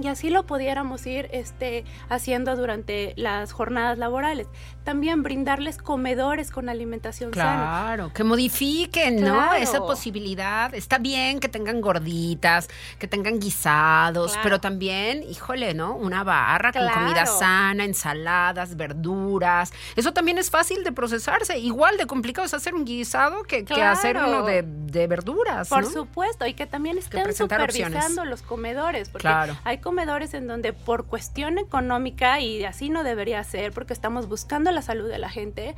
y 0.00 0.08
así 0.08 0.30
lo 0.30 0.44
pudiéramos 0.44 1.06
ir 1.06 1.28
este, 1.32 1.84
haciendo 2.08 2.56
durante 2.56 3.14
las 3.16 3.52
jornadas 3.52 3.98
laborales. 3.98 4.46
También 4.84 5.22
brindarles 5.22 5.78
comedores 5.78 6.50
con 6.50 6.68
alimentación 6.68 7.34
sana. 7.34 7.54
Claro, 7.54 8.12
que 8.12 8.24
modifiquen, 8.24 9.22
¿no? 9.22 9.52
Esa 9.54 9.80
posibilidad. 9.80 10.74
Está 10.74 10.98
bien 10.98 11.40
que 11.40 11.48
tengan 11.48 11.80
gorditas, 11.80 12.68
que 12.98 13.06
tengan 13.06 13.38
guisados, 13.38 14.38
pero 14.42 14.60
también, 14.60 15.22
híjole, 15.28 15.74
¿no? 15.74 15.94
Una 15.94 16.24
barra 16.24 16.72
con 16.72 16.88
comida 16.88 17.26
sana, 17.26 17.84
ensaladas, 17.84 18.76
verduras. 18.76 19.72
Eso 19.96 20.12
también 20.12 20.38
es 20.38 20.50
fácil 20.50 20.84
de 20.84 20.92
procesarse. 20.92 21.58
Igual 21.58 21.96
de 21.96 22.06
complicado 22.06 22.46
es 22.46 22.54
hacer 22.54 22.74
un 22.74 22.84
guisado 22.84 23.42
que, 23.42 23.64
hacer 23.82 24.16
uno 24.16 24.42
de, 24.44 24.62
verduras. 25.06 25.68
Por 25.68 25.84
supuesto, 25.84 26.46
y 26.46 26.54
que 26.54 26.66
también 26.66 26.98
estén 26.98 27.34
supervisando 27.34 28.24
los 28.24 28.42
comedores, 28.42 29.08
porque 29.08 29.22
claro. 29.22 29.56
hay 29.64 29.78
comedores 29.88 30.34
en 30.34 30.46
donde 30.46 30.74
por 30.74 31.06
cuestión 31.06 31.56
económica, 31.56 32.40
y 32.40 32.62
así 32.62 32.90
no 32.90 33.04
debería 33.04 33.42
ser, 33.42 33.72
porque 33.72 33.94
estamos 33.94 34.28
buscando 34.28 34.70
la 34.70 34.82
salud 34.82 35.08
de 35.08 35.16
la 35.16 35.30
gente, 35.30 35.74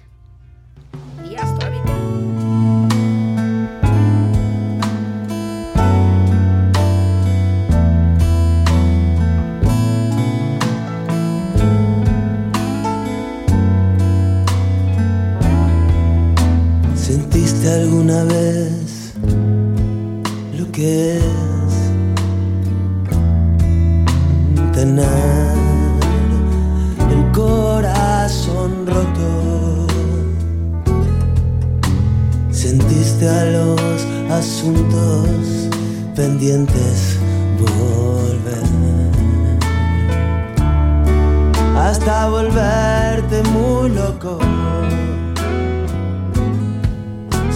Y 1.23 1.35
hasta 1.35 1.69
alguna 17.43 18.23
vez 18.25 19.13
lo 20.57 20.71
que 20.71 21.17
es 21.17 21.23
tener 24.73 25.57
el 27.09 27.31
corazón 27.31 28.85
roto? 28.85 29.87
Sentiste 32.51 33.27
a 33.27 33.45
los 33.45 33.81
asuntos 34.29 35.69
pendientes 36.15 37.17
volver 37.59 38.61
hasta 41.75 42.29
volverte 42.29 43.41
muy 43.49 43.89
loco 43.89 44.37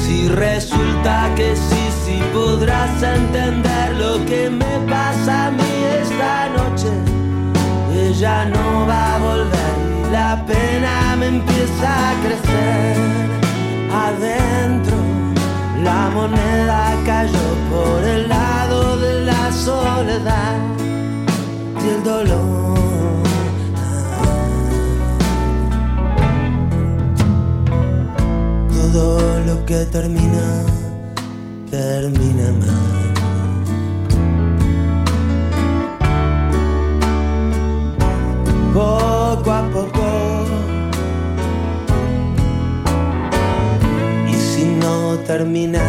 y 0.09 0.27
resulta 0.27 1.31
que 1.35 1.55
sí, 1.55 1.89
sí 2.03 2.19
podrás 2.33 3.01
entender 3.01 3.95
lo 3.97 4.23
que 4.25 4.49
me 4.49 4.79
pasa 4.89 5.47
a 5.47 5.51
mí 5.51 5.73
esta 6.01 6.49
noche. 6.49 6.89
Ella 7.93 8.45
no 8.45 8.87
va 8.87 9.15
a 9.15 9.19
volver 9.19 9.75
y 10.07 10.11
la 10.11 10.43
pena 10.45 11.15
me 11.17 11.27
empieza 11.27 12.09
a 12.09 12.13
crecer. 12.21 12.97
Adentro 14.07 14.95
la 15.85 16.09
moneda 16.09 16.95
cayó 17.05 17.47
por 17.69 18.03
el 18.03 18.27
lado 18.27 18.97
de 18.97 19.21
la 19.21 19.51
soledad 19.51 20.57
y 21.83 21.89
el 21.89 22.03
dolor. 22.03 22.64
Que 29.75 29.85
termina, 29.87 30.63
termina 31.69 32.47
mal. 32.61 33.13
Poco 38.73 39.51
a 39.51 39.61
poco. 39.73 40.07
Y 44.31 44.33
si 44.33 44.65
no 44.81 44.95
termina, 45.27 45.83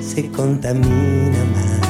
se 0.00 0.30
contamina 0.30 1.42
más. 1.54 1.86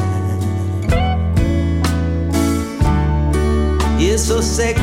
Y 3.98 4.02
eso 4.10 4.40
se 4.40 4.74